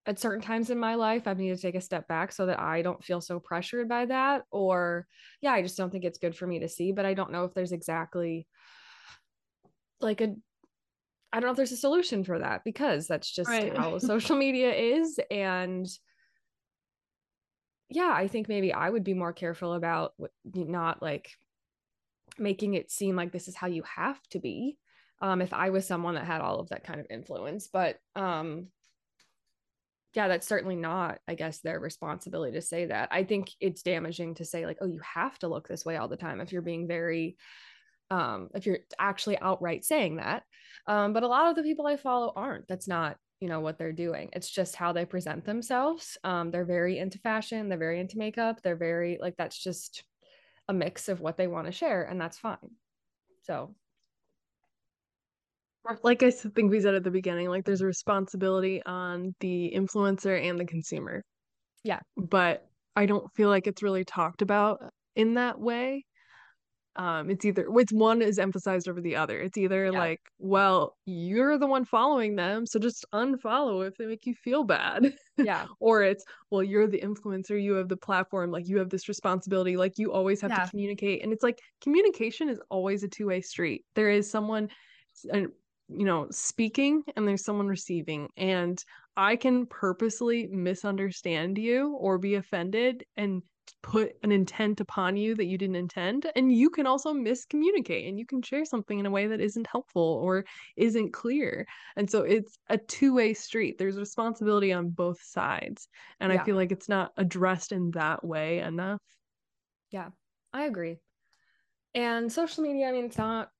at 0.06 0.20
certain 0.20 0.40
times 0.40 0.70
in 0.70 0.78
my 0.78 0.94
life 0.94 1.26
i've 1.26 1.38
needed 1.38 1.56
to 1.56 1.62
take 1.62 1.74
a 1.74 1.80
step 1.80 2.06
back 2.08 2.32
so 2.32 2.46
that 2.46 2.60
i 2.60 2.80
don't 2.80 3.04
feel 3.04 3.20
so 3.20 3.40
pressured 3.40 3.88
by 3.88 4.06
that 4.06 4.42
or 4.50 5.06
yeah 5.40 5.52
i 5.52 5.62
just 5.62 5.76
don't 5.76 5.90
think 5.90 6.04
it's 6.04 6.18
good 6.18 6.36
for 6.36 6.46
me 6.46 6.60
to 6.60 6.68
see 6.68 6.92
but 6.92 7.04
i 7.04 7.12
don't 7.14 7.32
know 7.32 7.44
if 7.44 7.54
there's 7.54 7.72
exactly 7.72 8.46
like 10.00 10.20
a 10.20 10.34
i 11.32 11.40
don't 11.40 11.46
know 11.46 11.50
if 11.50 11.56
there's 11.56 11.72
a 11.72 11.76
solution 11.76 12.24
for 12.24 12.38
that 12.38 12.62
because 12.64 13.06
that's 13.06 13.30
just 13.30 13.50
right. 13.50 13.76
how 13.76 13.98
social 13.98 14.36
media 14.36 14.72
is 14.72 15.18
and 15.30 15.86
yeah 17.88 18.12
i 18.14 18.28
think 18.28 18.48
maybe 18.48 18.72
i 18.72 18.88
would 18.88 19.04
be 19.04 19.14
more 19.14 19.32
careful 19.32 19.74
about 19.74 20.12
not 20.54 21.02
like 21.02 21.30
making 22.38 22.74
it 22.74 22.90
seem 22.90 23.16
like 23.16 23.32
this 23.32 23.48
is 23.48 23.56
how 23.56 23.66
you 23.66 23.82
have 23.82 24.20
to 24.28 24.38
be 24.38 24.76
um 25.20 25.40
if 25.40 25.52
i 25.52 25.70
was 25.70 25.86
someone 25.86 26.14
that 26.14 26.24
had 26.24 26.40
all 26.40 26.60
of 26.60 26.68
that 26.68 26.84
kind 26.84 27.00
of 27.00 27.06
influence 27.10 27.68
but 27.72 27.98
um 28.14 28.66
yeah, 30.16 30.28
that's 30.28 30.48
certainly 30.48 30.76
not, 30.76 31.18
I 31.28 31.34
guess, 31.34 31.60
their 31.60 31.78
responsibility 31.78 32.54
to 32.54 32.62
say 32.62 32.86
that. 32.86 33.10
I 33.12 33.22
think 33.22 33.50
it's 33.60 33.82
damaging 33.82 34.36
to 34.36 34.46
say, 34.46 34.64
like, 34.64 34.78
oh, 34.80 34.86
you 34.86 35.00
have 35.00 35.38
to 35.40 35.48
look 35.48 35.68
this 35.68 35.84
way 35.84 35.96
all 35.96 36.08
the 36.08 36.16
time 36.16 36.40
if 36.40 36.52
you're 36.52 36.62
being 36.62 36.88
very, 36.88 37.36
um, 38.10 38.48
if 38.54 38.64
you're 38.64 38.78
actually 38.98 39.38
outright 39.38 39.84
saying 39.84 40.16
that. 40.16 40.42
Um, 40.86 41.12
but 41.12 41.22
a 41.22 41.28
lot 41.28 41.50
of 41.50 41.56
the 41.56 41.62
people 41.62 41.86
I 41.86 41.96
follow 41.96 42.32
aren't. 42.34 42.66
That's 42.66 42.88
not, 42.88 43.18
you 43.40 43.48
know, 43.48 43.60
what 43.60 43.76
they're 43.76 43.92
doing. 43.92 44.30
It's 44.32 44.48
just 44.48 44.74
how 44.74 44.92
they 44.92 45.04
present 45.04 45.44
themselves. 45.44 46.16
Um, 46.24 46.50
they're 46.50 46.64
very 46.64 46.98
into 46.98 47.18
fashion, 47.18 47.68
they're 47.68 47.76
very 47.76 48.00
into 48.00 48.16
makeup, 48.16 48.62
they're 48.62 48.74
very, 48.74 49.18
like, 49.20 49.36
that's 49.36 49.62
just 49.62 50.02
a 50.68 50.72
mix 50.72 51.10
of 51.10 51.20
what 51.20 51.36
they 51.36 51.46
want 51.46 51.66
to 51.66 51.72
share, 51.72 52.04
and 52.04 52.18
that's 52.18 52.38
fine. 52.38 52.56
So 53.42 53.74
like 56.02 56.22
I 56.22 56.30
think 56.30 56.70
we 56.70 56.80
said 56.80 56.94
at 56.94 57.04
the 57.04 57.10
beginning, 57.10 57.48
like 57.48 57.64
there's 57.64 57.80
a 57.80 57.86
responsibility 57.86 58.82
on 58.84 59.34
the 59.40 59.72
influencer 59.74 60.40
and 60.40 60.58
the 60.58 60.64
consumer. 60.64 61.22
Yeah. 61.84 62.00
But 62.16 62.66
I 62.94 63.06
don't 63.06 63.30
feel 63.34 63.48
like 63.48 63.66
it's 63.66 63.82
really 63.82 64.04
talked 64.04 64.42
about 64.42 64.82
in 65.14 65.34
that 65.34 65.60
way. 65.60 66.04
Um, 66.96 67.28
it's 67.28 67.44
either 67.44 67.66
it's 67.76 67.92
one 67.92 68.22
is 68.22 68.38
emphasized 68.38 68.88
over 68.88 69.02
the 69.02 69.16
other. 69.16 69.38
It's 69.38 69.58
either 69.58 69.84
yeah. 69.84 69.98
like, 69.98 70.20
well, 70.38 70.96
you're 71.04 71.58
the 71.58 71.66
one 71.66 71.84
following 71.84 72.36
them, 72.36 72.64
so 72.64 72.78
just 72.78 73.04
unfollow 73.12 73.86
if 73.86 73.98
they 73.98 74.06
make 74.06 74.24
you 74.24 74.34
feel 74.34 74.64
bad. 74.64 75.12
Yeah. 75.36 75.66
or 75.80 76.02
it's, 76.02 76.24
well, 76.50 76.62
you're 76.62 76.86
the 76.86 77.00
influencer, 77.00 77.62
you 77.62 77.74
have 77.74 77.90
the 77.90 77.98
platform, 77.98 78.50
like 78.50 78.66
you 78.66 78.78
have 78.78 78.88
this 78.88 79.08
responsibility, 79.08 79.76
like 79.76 79.98
you 79.98 80.10
always 80.10 80.40
have 80.40 80.50
yeah. 80.50 80.64
to 80.64 80.70
communicate. 80.70 81.22
And 81.22 81.34
it's 81.34 81.42
like 81.42 81.58
communication 81.82 82.48
is 82.48 82.58
always 82.70 83.02
a 83.02 83.08
two-way 83.08 83.42
street. 83.42 83.84
There 83.94 84.10
is 84.10 84.30
someone 84.30 84.70
and 85.32 85.48
you 85.88 86.04
know 86.04 86.26
speaking 86.30 87.02
and 87.16 87.26
there's 87.26 87.44
someone 87.44 87.68
receiving 87.68 88.28
and 88.36 88.82
i 89.16 89.36
can 89.36 89.66
purposely 89.66 90.46
misunderstand 90.48 91.56
you 91.58 91.96
or 92.00 92.18
be 92.18 92.34
offended 92.34 93.04
and 93.16 93.42
put 93.82 94.12
an 94.22 94.32
intent 94.32 94.80
upon 94.80 95.16
you 95.16 95.34
that 95.34 95.46
you 95.46 95.58
didn't 95.58 95.76
intend 95.76 96.30
and 96.36 96.52
you 96.52 96.70
can 96.70 96.86
also 96.86 97.12
miscommunicate 97.12 98.08
and 98.08 98.18
you 98.18 98.26
can 98.26 98.42
share 98.42 98.64
something 98.64 98.98
in 98.98 99.06
a 99.06 99.10
way 99.10 99.26
that 99.26 99.40
isn't 99.40 99.66
helpful 99.66 100.20
or 100.22 100.44
isn't 100.76 101.12
clear 101.12 101.66
and 101.96 102.08
so 102.08 102.22
it's 102.22 102.58
a 102.68 102.78
two-way 102.78 103.34
street. 103.34 103.76
There's 103.78 103.98
responsibility 103.98 104.72
on 104.72 104.90
both 104.90 105.20
sides 105.22 105.88
and 106.20 106.32
yeah. 106.32 106.40
i 106.40 106.44
feel 106.44 106.56
like 106.56 106.72
it's 106.72 106.88
not 106.88 107.12
addressed 107.16 107.72
in 107.72 107.90
that 107.92 108.24
way 108.24 108.60
enough. 108.60 109.02
Yeah 109.90 110.08
i 110.52 110.64
agree. 110.64 110.96
And 111.94 112.32
social 112.32 112.62
media 112.62 112.88
i 112.88 112.92
mean 112.92 113.06
it's 113.06 113.18
not 113.18 113.50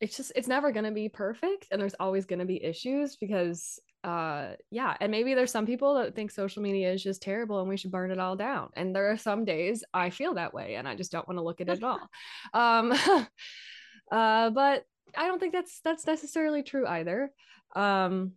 it's 0.00 0.16
just 0.16 0.32
it's 0.36 0.48
never 0.48 0.70
going 0.70 0.84
to 0.84 0.90
be 0.90 1.08
perfect 1.08 1.66
and 1.70 1.80
there's 1.80 1.94
always 1.98 2.24
going 2.24 2.38
to 2.38 2.44
be 2.44 2.62
issues 2.62 3.16
because 3.16 3.80
uh 4.04 4.50
yeah 4.70 4.96
and 5.00 5.10
maybe 5.10 5.34
there's 5.34 5.50
some 5.50 5.66
people 5.66 5.94
that 5.94 6.14
think 6.14 6.30
social 6.30 6.62
media 6.62 6.92
is 6.92 7.02
just 7.02 7.20
terrible 7.20 7.60
and 7.60 7.68
we 7.68 7.76
should 7.76 7.90
burn 7.90 8.12
it 8.12 8.18
all 8.20 8.36
down 8.36 8.68
and 8.76 8.94
there 8.94 9.10
are 9.10 9.16
some 9.16 9.44
days 9.44 9.82
i 9.92 10.08
feel 10.08 10.34
that 10.34 10.54
way 10.54 10.76
and 10.76 10.86
i 10.86 10.94
just 10.94 11.10
don't 11.10 11.26
want 11.26 11.36
to 11.36 11.42
look 11.42 11.60
at 11.60 11.68
it 11.68 11.78
at 11.78 11.82
all. 11.82 11.98
Um 12.54 12.92
uh 14.12 14.50
but 14.50 14.84
i 15.16 15.26
don't 15.26 15.40
think 15.40 15.52
that's 15.52 15.80
that's 15.80 16.06
necessarily 16.06 16.62
true 16.62 16.86
either. 16.86 17.30
Um 17.74 18.32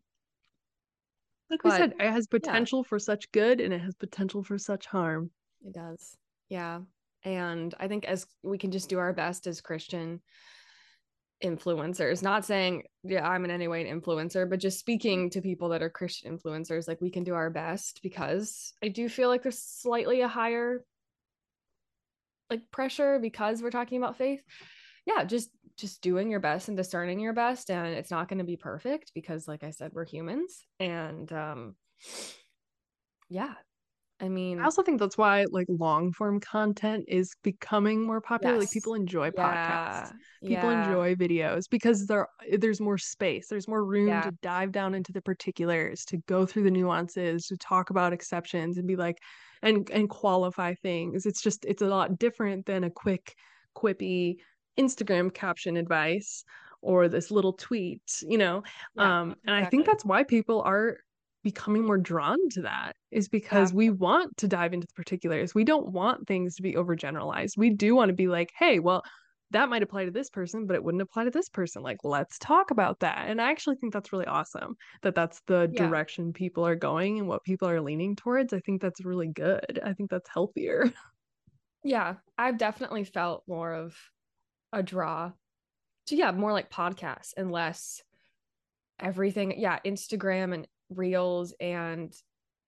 like 1.49 1.61
but, 1.63 1.73
we 1.73 1.77
said 1.77 1.93
it 1.99 2.11
has 2.11 2.27
potential 2.27 2.79
yeah. 2.79 2.89
for 2.89 2.97
such 2.97 3.31
good 3.31 3.61
and 3.61 3.73
it 3.73 3.81
has 3.81 3.93
potential 3.93 4.43
for 4.43 4.57
such 4.57 4.85
harm. 4.87 5.29
It 5.65 5.73
does. 5.73 6.17
Yeah. 6.49 6.79
And 7.23 7.75
i 7.79 7.87
think 7.87 8.05
as 8.05 8.25
we 8.41 8.57
can 8.57 8.71
just 8.71 8.89
do 8.89 8.97
our 8.97 9.13
best 9.13 9.45
as 9.45 9.61
christian 9.61 10.21
influencers 11.43 12.21
not 12.21 12.45
saying 12.45 12.83
yeah 13.03 13.27
i'm 13.27 13.43
in 13.45 13.51
any 13.51 13.67
way 13.67 13.87
an 13.87 14.01
influencer 14.01 14.49
but 14.49 14.59
just 14.59 14.79
speaking 14.79 15.29
to 15.29 15.41
people 15.41 15.69
that 15.69 15.81
are 15.81 15.89
christian 15.89 16.37
influencers 16.37 16.87
like 16.87 17.01
we 17.01 17.09
can 17.09 17.23
do 17.23 17.33
our 17.33 17.49
best 17.49 17.99
because 18.03 18.73
i 18.83 18.87
do 18.87 19.09
feel 19.09 19.27
like 19.27 19.41
there's 19.41 19.57
slightly 19.57 20.21
a 20.21 20.27
higher 20.27 20.83
like 22.51 22.69
pressure 22.69 23.17
because 23.17 23.63
we're 23.63 23.71
talking 23.71 23.97
about 23.97 24.17
faith. 24.17 24.41
Yeah 25.07 25.23
just 25.23 25.49
just 25.77 26.01
doing 26.01 26.29
your 26.29 26.41
best 26.41 26.67
and 26.67 26.77
discerning 26.77 27.19
your 27.19 27.33
best 27.33 27.71
and 27.71 27.87
it's 27.87 28.11
not 28.11 28.27
going 28.27 28.37
to 28.37 28.43
be 28.43 28.57
perfect 28.57 29.13
because 29.15 29.47
like 29.47 29.63
i 29.63 29.71
said 29.71 29.91
we're 29.93 30.05
humans 30.05 30.65
and 30.79 31.31
um 31.31 31.75
yeah 33.29 33.53
I 34.21 34.29
mean, 34.29 34.59
I 34.59 34.65
also 34.65 34.83
think 34.83 34.99
that's 34.99 35.17
why 35.17 35.45
like 35.49 35.65
long 35.67 36.13
form 36.13 36.39
content 36.39 37.05
is 37.07 37.33
becoming 37.43 38.05
more 38.05 38.21
popular. 38.21 38.55
Yes. 38.55 38.63
Like 38.63 38.71
people 38.71 38.93
enjoy 38.93 39.31
yeah. 39.35 40.11
podcasts, 40.11 40.13
people 40.43 40.71
yeah. 40.71 40.85
enjoy 40.85 41.15
videos 41.15 41.63
because 41.69 42.05
there 42.05 42.27
there's 42.59 42.79
more 42.79 42.99
space, 42.99 43.47
there's 43.49 43.67
more 43.67 43.83
room 43.83 44.09
yeah. 44.09 44.21
to 44.21 44.31
dive 44.43 44.71
down 44.71 44.93
into 44.93 45.11
the 45.11 45.21
particulars, 45.21 46.05
to 46.05 46.17
go 46.27 46.45
through 46.45 46.63
the 46.63 46.71
nuances, 46.71 47.47
to 47.47 47.57
talk 47.57 47.89
about 47.89 48.13
exceptions, 48.13 48.77
and 48.77 48.87
be 48.87 48.95
like, 48.95 49.17
and 49.63 49.89
and 49.89 50.09
qualify 50.09 50.75
things. 50.75 51.25
It's 51.25 51.41
just 51.41 51.65
it's 51.65 51.81
a 51.81 51.87
lot 51.87 52.19
different 52.19 52.67
than 52.67 52.83
a 52.83 52.91
quick, 52.91 53.35
quippy 53.75 54.35
Instagram 54.77 55.33
caption 55.33 55.77
advice 55.77 56.43
or 56.81 57.07
this 57.07 57.31
little 57.31 57.53
tweet, 57.53 58.01
you 58.21 58.37
know. 58.37 58.63
um, 58.97 59.35
and 59.45 59.55
exactly. 59.55 59.61
I 59.61 59.65
think 59.69 59.85
that's 59.85 60.05
why 60.05 60.23
people 60.23 60.61
are 60.61 60.97
becoming 61.43 61.85
more 61.85 61.97
drawn 61.97 62.37
to 62.51 62.61
that 62.63 62.95
is 63.11 63.27
because 63.29 63.71
yeah. 63.71 63.77
we 63.77 63.89
want 63.89 64.35
to 64.37 64.47
dive 64.47 64.73
into 64.73 64.87
the 64.87 64.93
particulars. 64.93 65.55
We 65.55 65.63
don't 65.63 65.91
want 65.91 66.27
things 66.27 66.55
to 66.55 66.61
be 66.61 66.73
overgeneralized. 66.73 67.57
We 67.57 67.71
do 67.71 67.95
want 67.95 68.09
to 68.09 68.15
be 68.15 68.27
like, 68.27 68.51
hey, 68.57 68.79
well, 68.79 69.03
that 69.51 69.69
might 69.69 69.83
apply 69.83 70.05
to 70.05 70.11
this 70.11 70.29
person, 70.29 70.65
but 70.65 70.75
it 70.75 70.83
wouldn't 70.83 71.01
apply 71.01 71.25
to 71.25 71.29
this 71.31 71.49
person. 71.49 71.83
Like, 71.83 71.97
let's 72.03 72.39
talk 72.39 72.71
about 72.71 72.99
that. 72.99 73.25
And 73.27 73.41
I 73.41 73.51
actually 73.51 73.75
think 73.75 73.91
that's 73.91 74.13
really 74.13 74.25
awesome 74.25 74.75
that 75.01 75.13
that's 75.15 75.41
the 75.47 75.69
Yeah. 75.73 75.87
direction 75.87 76.31
people 76.31 76.65
are 76.65 76.75
going 76.75 77.19
and 77.19 77.27
what 77.27 77.43
people 77.43 77.67
are 77.67 77.81
leaning 77.81 78.15
towards. 78.15 78.53
I 78.53 78.59
think 78.61 78.81
that's 78.81 79.03
really 79.03 79.27
good. 79.27 79.79
I 79.83 79.93
think 79.93 80.09
that's 80.09 80.29
healthier. 80.29 80.91
Yeah, 81.83 82.17
I've 82.37 82.59
definitely 82.59 83.05
felt 83.05 83.43
more 83.47 83.73
of 83.73 83.95
a 84.71 84.83
draw 84.83 85.31
to 86.07 86.15
yeah, 86.15 86.31
more 86.31 86.51
like 86.51 86.69
podcasts 86.69 87.33
and 87.35 87.51
less 87.51 88.03
everything. 88.99 89.59
Yeah, 89.59 89.79
Instagram 89.83 90.53
and 90.53 90.67
Reels 90.95 91.53
and 91.59 92.13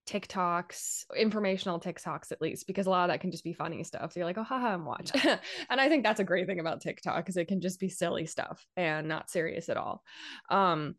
TikToks, 0.08 1.06
informational 1.16 1.80
TikToks 1.80 2.32
at 2.32 2.42
least, 2.42 2.68
because 2.68 2.88
a 2.88 2.90
lot 2.90 3.10
of 3.10 3.14
that 3.14 3.22
can 3.22 3.32
just 3.32 3.44
be 3.44 3.54
funny 3.54 3.84
stuff. 3.84 4.12
So 4.12 4.20
you're 4.20 4.28
like, 4.28 4.38
oh, 4.38 4.44
haha, 4.44 4.74
and 4.74 4.86
watch. 4.86 5.12
and 5.70 5.80
I 5.82 5.88
think 5.88 6.04
that's 6.04 6.20
a 6.20 6.26
great 6.26 6.48
thing 6.48 6.60
about 6.60 6.82
TikTok 6.82 7.18
because 7.18 7.38
it 7.38 7.48
can 7.48 7.62
just 7.62 7.80
be 7.80 7.90
silly 7.90 8.26
stuff 8.26 8.66
and 8.76 9.08
not 9.08 9.30
serious 9.30 9.70
at 9.70 9.78
all. 9.78 10.04
Um, 10.50 10.96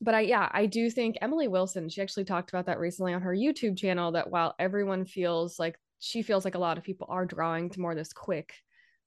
but 0.00 0.14
I, 0.14 0.20
yeah, 0.20 0.48
I 0.52 0.66
do 0.66 0.90
think 0.90 1.16
Emily 1.20 1.48
Wilson, 1.48 1.88
she 1.88 2.02
actually 2.02 2.24
talked 2.24 2.50
about 2.50 2.66
that 2.66 2.80
recently 2.80 3.14
on 3.14 3.22
her 3.22 3.34
YouTube 3.34 3.78
channel 3.78 4.12
that 4.12 4.30
while 4.30 4.54
everyone 4.58 5.06
feels 5.06 5.58
like 5.58 5.78
she 6.00 6.22
feels 6.22 6.44
like 6.44 6.54
a 6.54 6.60
lot 6.60 6.78
of 6.78 6.84
people 6.84 7.06
are 7.10 7.24
drawing 7.24 7.70
to 7.70 7.80
more 7.80 7.94
this 7.94 8.12
quick 8.12 8.52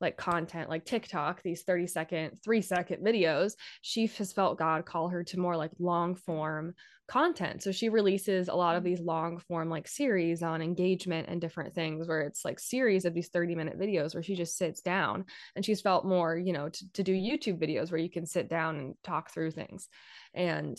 like 0.02 0.18
content 0.18 0.70
like 0.70 0.86
TikTok, 0.86 1.41
these 1.43 1.64
30 1.64 1.88
second, 1.88 2.39
three 2.43 2.62
second 2.62 3.04
videos, 3.06 3.54
she 3.82 4.08
has 4.08 4.32
felt 4.32 4.60
God 4.60 4.86
call 4.86 5.10
her 5.10 5.24
to 5.26 5.39
more 5.39 5.58
like 5.58 5.72
long 5.80 6.16
form 6.16 6.74
content. 7.10 7.64
So 7.64 7.72
she 7.72 7.89
releases 7.89 8.47
a 8.47 8.56
lot 8.56 8.76
of 8.76 8.84
mm. 8.84 8.86
these 8.86 9.00
long 9.02 9.39
form 9.39 9.70
like 9.70 9.88
series 9.88 10.43
on 10.43 10.62
engagement 10.62 11.28
and 11.28 11.41
different 11.41 11.74
things 11.74 12.08
where 12.08 12.22
it's 12.22 12.45
like 12.45 12.60
series 12.60 13.04
of 13.04 13.14
these 13.14 13.30
30 13.30 13.56
minute 13.56 13.80
videos 13.80 14.14
where 14.14 14.24
she 14.24 14.36
just 14.36 14.58
sits 14.58 14.82
down 14.82 15.26
and 15.56 15.66
she's 15.66 15.82
felt 15.82 16.06
more, 16.06 16.38
you 16.38 16.54
know, 16.54 16.70
to, 16.70 16.91
to 16.93 17.04
do 17.04 17.14
YouTube 17.14 17.60
videos 17.60 17.91
where 17.91 18.00
you 18.00 18.10
can 18.10 18.26
sit 18.26 18.47
down 18.47 18.78
and 18.78 18.95
talk 19.04 19.32
through 19.32 19.52
things. 19.52 19.89
And 20.34 20.78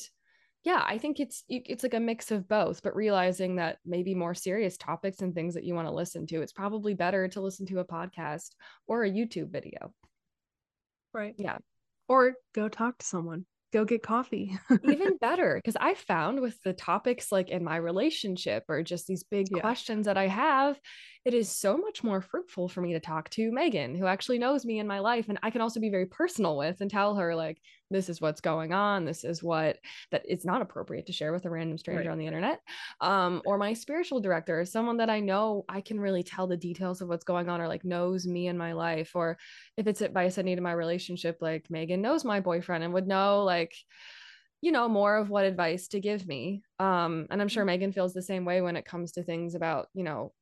yeah, 0.62 0.82
I 0.86 0.98
think 0.98 1.20
it's 1.20 1.42
it's 1.48 1.82
like 1.82 1.94
a 1.94 2.00
mix 2.00 2.30
of 2.30 2.46
both, 2.48 2.82
but 2.82 2.94
realizing 2.94 3.56
that 3.56 3.78
maybe 3.86 4.14
more 4.14 4.34
serious 4.34 4.76
topics 4.76 5.22
and 5.22 5.34
things 5.34 5.54
that 5.54 5.64
you 5.64 5.74
want 5.74 5.88
to 5.88 5.94
listen 5.94 6.26
to, 6.28 6.42
it's 6.42 6.52
probably 6.52 6.92
better 6.94 7.28
to 7.28 7.40
listen 7.40 7.66
to 7.66 7.78
a 7.78 7.84
podcast 7.84 8.50
or 8.86 9.04
a 9.04 9.10
YouTube 9.10 9.50
video. 9.50 9.92
Right. 11.12 11.34
Yeah. 11.38 11.58
Or 12.08 12.34
go 12.54 12.68
talk 12.68 12.98
to 12.98 13.06
someone. 13.06 13.46
Go 13.72 13.84
get 13.84 14.02
coffee. 14.02 14.58
Even 14.82 15.16
better 15.20 15.54
because 15.54 15.76
I 15.80 15.94
found 15.94 16.40
with 16.40 16.60
the 16.62 16.72
topics 16.72 17.30
like 17.30 17.50
in 17.50 17.62
my 17.64 17.76
relationship 17.76 18.64
or 18.68 18.82
just 18.82 19.06
these 19.06 19.22
big 19.22 19.46
Yeah. 19.54 19.60
questions 19.60 20.06
that 20.06 20.18
I 20.18 20.26
have, 20.26 20.78
it 21.24 21.34
is 21.34 21.48
so 21.50 21.76
much 21.76 22.02
more 22.02 22.20
fruitful 22.20 22.68
for 22.68 22.80
me 22.80 22.94
to 22.94 23.00
talk 23.00 23.30
to 23.30 23.52
Megan, 23.52 23.94
who 23.94 24.06
actually 24.06 24.38
knows 24.40 24.64
me 24.66 24.78
in 24.80 24.88
my 24.88 24.98
life 24.98 25.28
and 25.28 25.38
I 25.42 25.50
can 25.50 25.60
also 25.60 25.80
be 25.80 25.90
very 25.90 26.06
personal 26.06 26.56
with 26.56 26.80
and 26.80 26.90
tell 26.90 27.14
her 27.14 27.34
like 27.34 27.58
this 27.90 28.08
is 28.08 28.20
what's 28.20 28.40
going 28.40 28.72
on, 28.72 29.04
this 29.04 29.24
is 29.24 29.42
what 29.42 29.78
that 30.10 30.22
it's 30.28 30.44
not 30.44 30.62
appropriate 30.62 31.06
to 31.06 31.12
share 31.12 31.32
with 31.32 31.44
a 31.44 31.50
random 31.50 31.76
stranger 31.78 32.02
Right. 32.02 32.08
on 32.10 32.18
the 32.18 32.26
internet. 32.26 32.60
Um 33.00 33.42
or 33.44 33.58
my 33.58 33.72
spiritual 33.72 34.20
director, 34.20 34.60
is 34.60 34.70
someone 34.72 34.98
that 34.98 35.10
I 35.10 35.20
know 35.20 35.64
I 35.68 35.80
can 35.80 35.98
really 36.00 36.22
tell 36.22 36.46
the 36.46 36.56
details 36.56 37.00
of 37.00 37.08
what's 37.08 37.24
going 37.24 37.48
on 37.48 37.60
or 37.60 37.68
like 37.68 37.84
knows 37.84 38.26
me 38.26 38.46
in 38.46 38.56
my 38.56 38.72
life 38.72 39.12
or 39.14 39.38
if 39.76 39.86
it's 39.86 40.00
advice 40.00 40.38
I 40.38 40.42
need 40.42 40.58
in 40.58 40.64
my 40.64 40.72
relationship, 40.72 41.38
like 41.40 41.70
Megan 41.70 42.00
knows 42.00 42.24
my 42.24 42.40
boyfriend 42.40 42.84
and 42.84 42.92
would 42.94 43.06
know 43.08 43.44
like, 43.44 43.74
you 44.60 44.72
know, 44.72 44.88
more 44.88 45.16
of 45.16 45.30
what 45.30 45.44
advice 45.44 45.88
to 45.88 46.00
give 46.00 46.26
me. 46.26 46.62
Um, 46.78 47.26
and 47.30 47.40
I'm 47.40 47.48
sure 47.48 47.64
Megan 47.64 47.92
feels 47.92 48.12
the 48.12 48.22
same 48.22 48.44
way 48.44 48.60
when 48.60 48.76
it 48.76 48.84
comes 48.84 49.12
to 49.12 49.22
things 49.22 49.54
about, 49.54 49.88
you 49.94 50.04
know, 50.04 50.32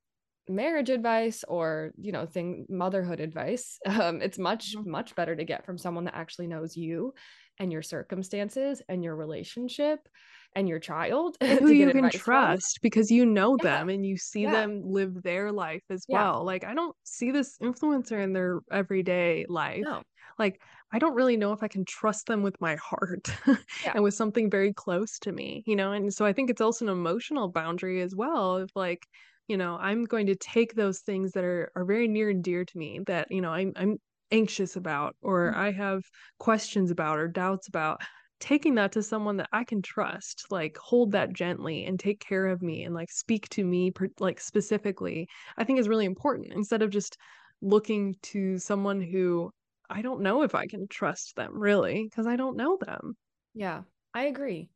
marriage 0.49 0.91
advice 0.91 1.45
or, 1.49 1.93
you 1.99 2.13
know, 2.13 2.27
thing 2.27 2.67
motherhood 2.69 3.21
advice. 3.21 3.79
Um, 3.87 4.23
it's 4.23 4.39
much, 4.39 4.77
Mhm. 4.77 4.85
much 4.85 5.15
better 5.15 5.35
to 5.37 5.45
get 5.45 5.65
from 5.67 5.77
someone 5.79 6.05
that 6.05 6.15
actually 6.15 6.47
knows 6.47 6.77
you 6.77 7.15
and 7.59 7.73
your 7.73 7.83
circumstances 7.83 8.81
and 8.89 9.03
your 9.05 9.17
relationship 9.17 10.09
and 10.55 10.69
your 10.69 10.79
child. 10.79 11.37
and 11.47 11.59
who 11.59 11.71
you 11.71 11.91
can 11.91 12.09
advice 12.09 12.27
from. 12.29 12.59
trust 12.59 12.79
because 12.83 13.11
you 13.11 13.25
know 13.25 13.57
Yeah. 13.57 13.63
them 13.63 13.89
and 13.89 14.05
you 14.07 14.17
see 14.17 14.47
Yeah. 14.47 14.47
them 14.47 14.83
live 14.85 15.23
their 15.23 15.51
life 15.53 15.83
as 15.91 16.07
Yeah. 16.09 16.29
well. 16.29 16.45
Like 16.45 16.65
I 16.65 16.75
don't 16.75 16.97
see 17.05 17.31
this 17.31 17.57
influencer 17.59 18.23
in 18.23 18.33
their 18.33 18.61
everyday 18.71 19.47
life. 19.49 19.87
No. 19.87 20.03
Like 20.39 20.61
I 20.93 20.99
don't 20.99 21.15
really 21.15 21.37
know 21.37 21.53
if 21.53 21.63
I 21.63 21.69
can 21.69 21.85
trust 21.85 22.27
them 22.27 22.43
with 22.43 22.61
my 22.61 22.77
heart 22.77 23.29
and 23.95 24.03
with 24.03 24.15
something 24.15 24.51
very 24.51 24.73
close 24.73 25.19
to 25.21 25.33
me, 25.33 25.63
you 25.67 25.77
know? 25.77 25.93
And 25.93 26.13
so 26.15 26.25
I 26.25 26.33
think 26.33 26.51
it's 26.51 26.61
also 26.61 26.85
an 26.85 26.91
emotional 26.91 27.49
boundary 27.49 28.01
as 28.03 28.15
well 28.15 28.57
of 28.57 28.71
like, 28.75 29.07
you 29.49 29.57
know, 29.57 29.77
I'm 29.81 30.05
going 30.05 30.27
to 30.27 30.37
take 30.37 30.75
those 30.75 31.01
things 31.01 31.33
that 31.33 31.45
are 31.45 31.73
are 31.77 31.85
very 31.85 32.09
near 32.09 32.31
and 32.31 32.43
dear 32.45 32.65
to 32.65 32.79
me 32.79 33.01
that, 33.07 33.31
you 33.31 33.41
know, 33.41 33.51
I'm 33.53 33.73
I'm 33.77 33.99
anxious 34.31 34.77
about 34.77 35.17
or 35.23 35.55
Mhm. 35.55 35.57
I 35.57 35.73
have 35.73 36.03
questions 36.39 36.91
about 36.91 37.19
or 37.19 37.29
doubts 37.29 37.69
about 37.69 38.01
taking 38.41 38.75
that 38.77 38.93
to 38.93 39.03
someone 39.03 39.37
that 39.39 39.49
I 39.53 39.65
can 39.65 39.83
trust, 39.83 40.47
like 40.51 40.77
hold 40.79 41.13
that 41.13 41.33
gently 41.33 41.85
and 41.85 41.99
take 41.99 42.21
care 42.21 42.47
of 42.47 42.63
me 42.63 42.85
and 42.85 42.95
like 42.95 43.11
speak 43.11 43.49
to 43.51 43.65
me 43.65 43.91
per- 43.91 44.09
like 44.21 44.41
specifically, 44.41 45.29
I 45.57 45.65
think 45.65 45.79
is 45.79 45.89
really 45.89 46.05
important 46.05 46.53
instead 46.53 46.83
of 46.83 46.91
just 46.91 47.17
looking 47.63 48.15
to 48.23 48.59
someone 48.59 49.01
who 49.01 49.51
I 49.91 50.03
don't 50.03 50.21
know 50.23 50.43
if 50.43 50.55
I 50.55 50.67
can 50.67 50.87
trust 50.89 51.35
them 51.37 51.59
really 51.59 52.05
because 52.05 52.27
I 52.27 52.37
don't 52.37 52.57
know 52.57 52.77
them. 52.81 53.17
Yeah, 53.55 53.85
I 54.15 54.25
agree. 54.27 54.71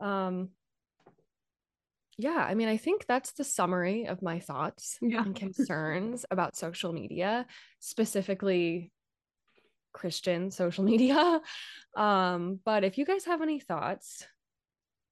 Um, 0.00 0.52
yeah, 2.22 2.44
I 2.48 2.54
mean, 2.54 2.68
I 2.68 2.76
think 2.76 3.06
that's 3.06 3.32
the 3.32 3.44
summary 3.44 4.06
of 4.06 4.22
my 4.22 4.38
thoughts 4.38 4.96
Yeah. 5.02 5.22
and 5.24 5.34
concerns 5.34 6.24
about 6.30 6.56
social 6.56 6.92
media, 6.92 7.46
specifically 7.80 8.92
Christian 9.92 10.50
social 10.50 10.84
media. 10.92 11.40
Um, 11.96 12.60
but 12.64 12.84
if 12.84 12.96
you 12.98 13.04
guys 13.04 13.24
have 13.24 13.42
any 13.42 13.58
thoughts, 13.60 14.24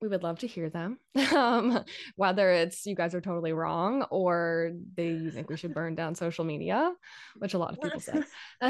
we 0.00 0.08
would 0.08 0.22
love 0.22 0.38
to 0.38 0.46
hear 0.46 0.70
them. 0.70 0.98
Um, 1.34 1.84
whether 2.16 2.50
it's 2.50 2.86
you 2.86 2.94
guys 2.94 3.14
are 3.14 3.20
totally 3.20 3.52
wrong 3.52 4.02
or 4.10 4.72
they 4.96 5.08
you 5.10 5.30
think 5.30 5.48
we 5.50 5.56
should 5.56 5.74
burn 5.74 5.94
down 5.94 6.14
social 6.14 6.44
media, 6.44 6.92
which 7.38 7.54
a 7.54 7.58
lot 7.58 7.72
of 7.72 7.80
people 7.80 8.00
say. 8.00 8.22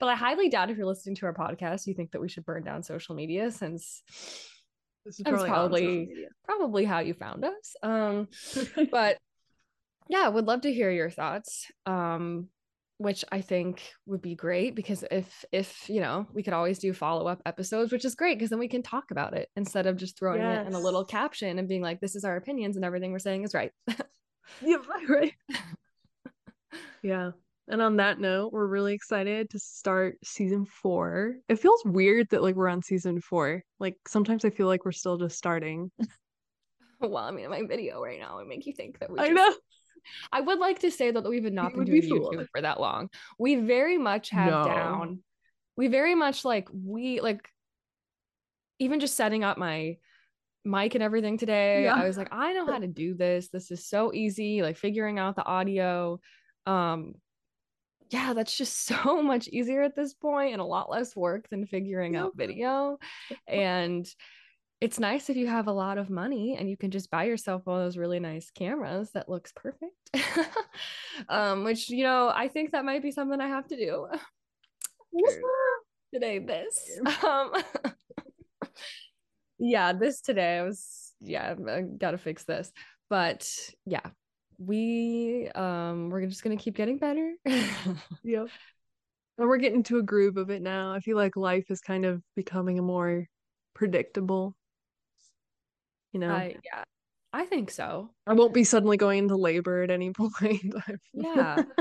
but 0.00 0.08
I 0.08 0.14
highly 0.14 0.48
doubt 0.48 0.70
if 0.70 0.76
you're 0.76 0.86
listening 0.86 1.16
to 1.16 1.26
our 1.26 1.34
podcast, 1.34 1.86
you 1.86 1.94
think 1.94 2.10
that 2.12 2.20
we 2.20 2.28
should 2.28 2.44
burn 2.44 2.62
down 2.64 2.82
social 2.82 3.14
media 3.14 3.50
since 3.50 4.02
This 5.04 5.18
is 5.18 5.24
That's 5.24 5.42
probably- 5.42 6.26
probably 6.44 6.84
how 6.84 7.00
you 7.00 7.14
found 7.14 7.44
us. 7.44 7.76
Um, 7.82 8.28
but 8.90 9.18
yeah, 10.08 10.28
would 10.28 10.46
love 10.46 10.62
to 10.62 10.72
hear 10.72 10.90
your 10.90 11.10
thoughts. 11.10 11.70
Um, 11.86 12.48
which 13.00 13.24
I 13.32 13.40
think 13.40 13.80
would 14.04 14.20
be 14.20 14.34
great 14.34 14.74
because 14.74 15.02
if 15.10 15.42
if 15.52 15.88
you 15.88 16.02
know 16.02 16.26
we 16.34 16.42
could 16.42 16.52
always 16.52 16.78
do 16.78 16.92
follow 16.92 17.26
up 17.26 17.40
episodes, 17.46 17.92
which 17.92 18.04
is 18.04 18.14
great 18.14 18.38
because 18.38 18.50
then 18.50 18.58
we 18.58 18.68
can 18.68 18.82
talk 18.82 19.10
about 19.10 19.34
it 19.34 19.48
instead 19.56 19.86
of 19.86 19.96
just 19.96 20.18
throwing 20.18 20.42
it 20.42 20.66
in 20.66 20.74
a 20.74 20.78
little 20.78 21.06
caption 21.06 21.58
and 21.58 21.66
being 21.66 21.80
like, 21.80 21.98
"This 22.00 22.14
is 22.14 22.24
our 22.24 22.36
opinions 22.36 22.76
and 22.76 22.84
everything 22.84 23.10
we're 23.10 23.18
saying 23.18 23.44
is 23.44 23.54
right." 23.54 23.72
yeah, 24.60 24.76
right. 25.08 25.32
yeah. 27.02 27.30
And 27.70 27.80
on 27.80 27.96
that 27.96 28.18
note, 28.18 28.52
we're 28.52 28.66
really 28.66 28.94
excited 28.94 29.48
to 29.50 29.58
start 29.58 30.18
season 30.24 30.66
four. 30.66 31.36
It 31.48 31.56
feels 31.60 31.82
weird 31.84 32.28
that 32.30 32.42
like 32.42 32.56
we're 32.56 32.68
on 32.68 32.82
season 32.82 33.20
four. 33.20 33.62
Like 33.78 33.96
sometimes 34.08 34.44
I 34.44 34.50
feel 34.50 34.66
like 34.66 34.84
we're 34.84 34.90
still 34.92 35.16
just 35.18 35.38
starting. 35.38 35.90
well, 37.00 37.16
I 37.18 37.30
mean, 37.30 37.48
my 37.48 37.62
video 37.62 38.02
right 38.02 38.18
now 38.18 38.36
would 38.36 38.48
make 38.48 38.66
you 38.66 38.72
think 38.72 38.98
that 38.98 39.10
we. 39.10 39.18
I 39.20 39.28
just- 39.28 39.34
know. 39.36 39.54
I 40.32 40.40
would 40.40 40.58
like 40.58 40.78
to 40.80 40.90
say 40.90 41.10
though 41.10 41.20
that 41.20 41.28
we've 41.28 41.44
not 41.52 41.72
You 41.72 41.76
been 41.84 41.92
be 41.92 42.00
doing 42.00 42.22
fooled. 42.22 42.34
YouTube 42.34 42.46
for 42.50 42.62
that 42.62 42.80
long. 42.80 43.08
We 43.38 43.56
very 43.56 43.98
much 43.98 44.30
have 44.30 44.50
No. 44.50 44.64
down. 44.64 45.22
We 45.76 45.88
very 45.88 46.14
much 46.14 46.44
like 46.44 46.68
we 46.72 47.20
like 47.20 47.46
even 48.78 48.98
just 48.98 49.16
setting 49.16 49.44
up 49.44 49.58
my 49.58 49.98
mic 50.64 50.94
and 50.94 51.04
everything 51.04 51.36
today. 51.36 51.84
Yeah. 51.84 51.94
I 51.94 52.06
was 52.06 52.16
like, 52.16 52.28
I 52.32 52.54
know 52.54 52.66
how 52.66 52.78
to 52.78 52.86
do 52.86 53.14
this. 53.14 53.48
This 53.48 53.70
is 53.70 53.86
so 53.86 54.12
easy. 54.14 54.62
Like 54.62 54.78
figuring 54.78 55.18
out 55.18 55.36
the 55.36 55.44
audio. 55.44 56.18
Um 56.66 57.14
yeah, 58.10 58.32
that's 58.32 58.56
just 58.56 58.84
so 58.86 59.22
much 59.22 59.48
easier 59.48 59.82
at 59.82 59.96
this 59.96 60.14
point 60.14 60.52
and 60.52 60.60
a 60.60 60.64
lot 60.64 60.90
less 60.90 61.16
work 61.16 61.48
than 61.48 61.66
figuring 61.66 62.16
out 62.16 62.36
video. 62.36 62.98
And 63.46 64.06
it's 64.80 64.98
nice 64.98 65.30
if 65.30 65.36
you 65.36 65.46
have 65.46 65.66
a 65.66 65.72
lot 65.72 65.98
of 65.98 66.10
money 66.10 66.56
and 66.58 66.68
you 66.68 66.76
can 66.76 66.90
just 66.90 67.10
buy 67.10 67.24
yourself 67.24 67.62
one 67.64 67.78
of 67.78 67.84
those 67.84 67.96
really 67.96 68.18
nice 68.18 68.50
cameras 68.50 69.10
that 69.12 69.28
looks 69.28 69.52
perfect. 69.52 69.94
um, 71.28 71.64
which 71.64 71.88
you 71.90 72.02
know, 72.02 72.30
I 72.34 72.48
think 72.48 72.72
that 72.72 72.84
might 72.84 73.02
be 73.02 73.10
something 73.10 73.40
I 73.40 73.48
have 73.48 73.68
to 73.68 73.76
do. 73.76 74.06
Today. 76.12 76.40
This, 76.40 76.98
um, 77.24 77.52
yeah, 79.60 79.92
this 79.92 80.20
today 80.22 80.58
I 80.58 80.62
was, 80.62 81.12
yeah, 81.20 81.54
I 81.68 81.82
gotta 81.82 82.18
fix 82.18 82.42
this, 82.42 82.72
but 83.08 83.48
yeah, 83.86 84.00
we 84.60 85.48
um, 85.54 86.10
we're 86.10 86.26
just 86.26 86.42
gonna 86.44 86.56
keep 86.56 86.76
getting 86.76 86.98
better. 86.98 87.34
Yep. 88.24 88.48
And 89.38 89.48
we're 89.48 89.56
getting 89.56 89.82
to 89.84 89.98
a 89.98 90.02
groove 90.02 90.36
of 90.36 90.50
it 90.50 90.60
now. 90.60 90.92
I 90.92 91.00
feel 91.00 91.16
like 91.16 91.34
life 91.34 91.70
is 91.70 91.80
kind 91.80 92.04
of 92.04 92.22
becoming 92.36 92.78
a 92.78 92.82
more 92.82 93.26
predictable. 93.74 94.54
You 96.12 96.20
know, 96.20 96.30
I, 96.30 96.56
yeah, 96.62 96.84
I 97.32 97.46
think 97.46 97.70
so. 97.70 98.10
I 98.26 98.34
won't 98.34 98.52
be 98.52 98.64
suddenly 98.64 98.98
going 98.98 99.20
into 99.20 99.36
labor 99.36 99.82
at 99.82 99.90
any 99.90 100.10
point. 100.40 100.74
Yeah. 101.14 101.62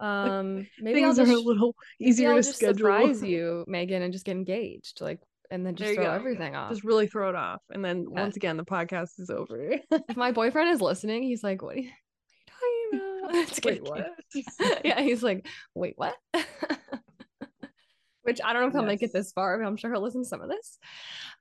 Um, 0.00 0.66
maybe 0.80 1.00
Things 1.00 1.16
I'll 1.16 1.24
are 1.24 1.28
a 1.28 1.32
just, 1.34 1.46
little 1.46 1.76
easier 2.00 2.30
to 2.30 2.42
just 2.42 2.56
schedule. 2.56 2.76
surprise 2.78 3.22
you, 3.22 3.64
Megan, 3.68 4.02
and 4.02 4.12
just 4.12 4.24
get 4.24 4.34
engaged, 4.34 5.00
like, 5.00 5.20
and 5.48 5.64
then 5.64 5.76
just 5.76 5.94
throw 5.94 6.02
go. 6.06 6.10
everything 6.10 6.56
off. 6.56 6.70
Just 6.72 6.82
really 6.82 7.06
throw 7.06 7.28
it 7.28 7.36
off. 7.36 7.62
And 7.70 7.84
then 7.84 8.06
Yeah. 8.12 8.22
once 8.22 8.34
again, 8.34 8.56
the 8.56 8.64
podcast 8.64 9.20
is 9.20 9.30
over. 9.30 9.76
If 10.08 10.16
my 10.16 10.32
boyfriend 10.32 10.70
is 10.70 10.80
listening, 10.80 11.22
he's 11.22 11.44
like, 11.44 11.62
"What 11.62 11.76
are 11.76 11.80
you, 11.80 11.90
what 13.20 13.34
are 13.34 13.38
you 13.38 13.46
talking 13.46 13.78
about?" 13.86 14.06
Just 14.32 14.60
Wait, 14.60 14.68
what? 14.68 14.84
yeah, 14.84 15.00
he's 15.00 15.22
like, 15.22 15.46
"Wait, 15.74 15.94
what?" 15.96 16.14
Which 18.22 18.40
I 18.44 18.52
don't 18.52 18.62
know 18.62 18.68
if 18.68 18.72
he'll 18.74 18.82
make 18.84 19.02
it 19.02 19.10
Yes. 19.12 19.24
this 19.24 19.32
far, 19.32 19.58
but 19.58 19.66
I'm 19.66 19.76
sure 19.76 19.90
he'll 19.92 20.00
listen 20.02 20.22
to 20.22 20.28
some 20.28 20.40
of 20.42 20.48
this. 20.48 20.78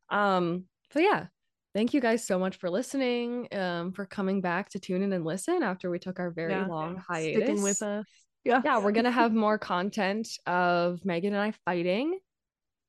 Um, 0.10 0.64
but 0.94 1.04
yeah, 1.04 1.28
thank 1.76 1.94
you 1.94 2.02
guys 2.02 2.26
so 2.26 2.40
much 2.40 2.58
for 2.58 2.72
listening, 2.72 3.48
um, 3.52 3.92
for 3.94 4.06
coming 4.08 4.42
back 4.42 4.70
to 4.70 4.80
tune 4.80 5.04
in 5.04 5.14
and 5.14 5.24
listen 5.24 5.62
after 5.62 5.92
we 5.92 6.00
took 6.00 6.20
our 6.20 6.32
very 6.32 6.54
Yeah. 6.54 6.66
long 6.66 6.98
hiatus. 7.08 7.36
Sticking 7.44 7.62
with 7.62 7.82
us. 7.84 8.06
Yeah. 8.44 8.62
Yeah, 8.66 8.80
we're 8.80 8.94
gonna 8.94 9.12
have 9.12 9.32
more 9.32 9.60
content 9.60 10.28
of 10.48 11.06
Megan 11.06 11.34
and 11.34 11.42
I 11.44 11.52
fighting 11.66 12.20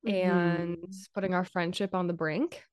and 0.06 0.78
Mhm. 0.78 1.08
putting 1.14 1.34
our 1.34 1.44
friendship 1.44 1.94
on 1.94 2.06
the 2.06 2.14
brink. 2.14 2.64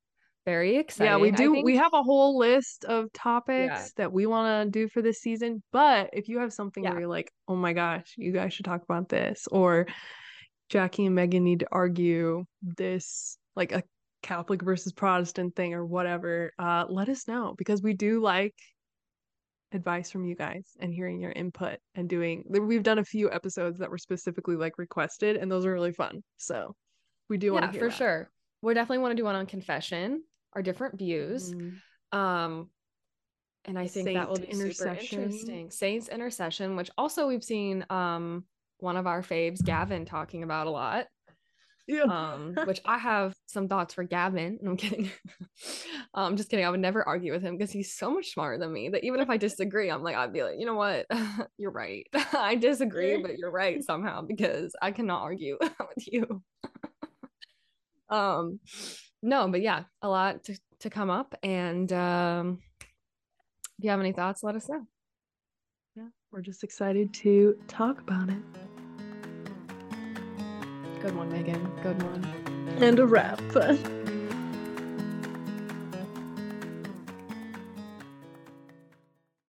Very 0.50 0.78
exciting. 0.78 1.12
Yeah, 1.12 1.18
we 1.18 1.30
do. 1.30 1.54
think. 1.54 1.64
We 1.66 1.78
have 1.78 1.94
a 1.94 2.02
whole 2.02 2.38
list 2.40 2.84
of 2.86 3.14
topics 3.14 3.94
that 3.98 4.12
we 4.12 4.26
want 4.26 4.66
to 4.66 4.72
do 4.72 4.88
for 4.88 5.04
this 5.04 5.20
season. 5.20 5.62
But 5.72 6.10
if 6.14 6.28
you 6.28 6.40
have 6.40 6.52
something 6.52 6.84
Yeah. 6.84 6.90
where 6.90 7.02
you're 7.02 7.08
like, 7.10 7.32
oh 7.48 7.56
my 7.56 7.74
gosh, 7.74 8.16
you 8.18 8.32
guys 8.32 8.52
should 8.54 8.66
talk 8.66 8.82
about 8.82 9.10
this, 9.10 9.48
or 9.52 9.86
Jackie 10.70 11.06
and 11.06 11.14
Megan 11.14 11.44
need 11.44 11.60
to 11.60 11.68
argue 11.72 12.46
this, 12.64 13.38
like 13.56 13.72
a 13.72 13.84
Catholic 14.24 14.64
versus 14.64 14.92
Protestant 14.92 15.56
thing 15.56 15.76
or 15.76 15.86
whatever, 15.86 16.52
uh, 16.58 16.86
let 16.90 17.10
us 17.10 17.28
know 17.28 17.54
because 17.56 17.84
we 17.84 17.94
do 17.94 18.20
like 18.20 18.56
advice 19.72 20.10
from 20.10 20.26
you 20.26 20.36
guys 20.36 20.76
and 20.80 20.92
hearing 20.92 21.22
your 21.22 21.32
input 21.32 21.78
and 21.94 22.10
doing. 22.10 22.44
We've 22.50 22.82
done 22.82 22.98
a 22.98 23.06
few 23.06 23.32
episodes 23.32 23.78
that 23.80 23.92
were 23.92 24.00
specifically 24.00 24.56
like 24.56 24.80
requested, 24.80 25.36
and 25.38 25.52
those 25.52 25.66
are 25.68 25.72
really 25.74 25.94
fun. 25.94 26.24
So 26.38 26.76
we 27.30 27.38
do 27.38 27.54
want 27.54 27.66
yeah, 27.66 27.68
to 27.68 27.72
hear 27.74 27.82
for 27.82 27.90
that. 27.90 27.98
sure. 27.98 28.30
We 28.64 28.74
definitely 28.74 28.98
want 28.98 29.12
to 29.12 29.16
do 29.16 29.24
one 29.24 29.36
on 29.36 29.46
confession, 29.46 30.24
our 30.54 30.62
different 30.62 30.98
views. 30.98 31.54
Mhm. 31.54 31.82
Um, 32.12 32.70
and 33.66 33.78
I 33.78 33.88
think 33.88 34.08
that 34.14 34.30
will 34.30 34.38
Saint 34.38 34.50
be 34.50 34.72
super 34.74 34.90
interesting. 34.94 35.70
Saints 35.72 36.08
intercession, 36.08 36.76
which 36.76 36.90
also 36.98 37.28
we've 37.28 37.44
seen 37.44 37.86
um 37.90 38.46
one 38.80 38.98
of 38.98 39.08
our 39.08 39.22
faves, 39.22 39.64
Gavin, 39.64 40.06
talking 40.06 40.44
about 40.44 40.68
a 40.68 40.72
lot. 40.72 41.08
Yeah. 41.90 42.04
Um, 42.04 42.56
which 42.66 42.82
I 42.86 43.00
have 43.00 43.34
some 43.48 43.68
thoughts 43.68 43.96
for 43.96 44.04
Gavin. 44.04 44.60
No, 44.62 44.72
I'm 44.72 44.78
kidding. 44.78 45.10
I'm 46.14 46.38
just 46.38 46.50
kidding. 46.50 46.64
I 46.64 46.70
would 46.70 46.80
never 46.80 47.06
argue 47.06 47.34
with 47.34 47.42
him 47.42 47.58
because 47.58 47.72
he's 47.72 47.96
so 47.96 48.12
much 48.12 48.32
smarter 48.32 48.60
than 48.60 48.72
me 48.72 48.90
that 48.90 49.04
even 49.04 49.20
if 49.22 49.30
I 49.30 49.38
disagree, 49.38 49.90
I'm 49.90 50.04
like, 50.04 50.16
I'd 50.16 50.32
be 50.32 50.44
like, 50.44 50.60
you 50.60 50.68
know 50.68 50.76
what? 50.76 51.08
you're 51.58 51.72
right. 51.72 52.08
I 52.34 52.56
disagree, 52.56 53.20
but 53.20 53.40
you're 53.40 53.52
right 53.52 53.84
somehow 53.84 54.22
because 54.22 54.76
I 54.80 54.92
cannot 54.92 55.24
argue 55.24 55.58
with 55.60 56.08
you. 56.14 56.44
um, 58.10 58.60
no, 59.22 59.48
but 59.48 59.62
yeah, 59.62 59.84
a 60.02 60.10
lot 60.10 60.44
to, 60.46 60.58
to 60.80 60.90
come 60.90 61.10
up. 61.10 61.36
And 61.44 61.92
um 61.94 62.60
if 63.78 63.86
you 63.86 63.92
have 63.92 64.00
any 64.00 64.12
thoughts, 64.12 64.44
let 64.44 64.56
us 64.56 64.68
know. 64.68 64.86
Yeah, 65.96 66.08
we're 66.32 66.42
just 66.42 66.64
excited 66.64 67.14
to 67.16 67.58
talk 67.68 68.02
about 68.02 68.30
it. 68.30 68.42
Good 71.02 71.16
one, 71.16 71.30
Megan. 71.30 71.72
Good 71.82 72.04
one. 72.04 72.26
And 72.82 73.00
a 73.00 73.06
wrap. 73.06 73.42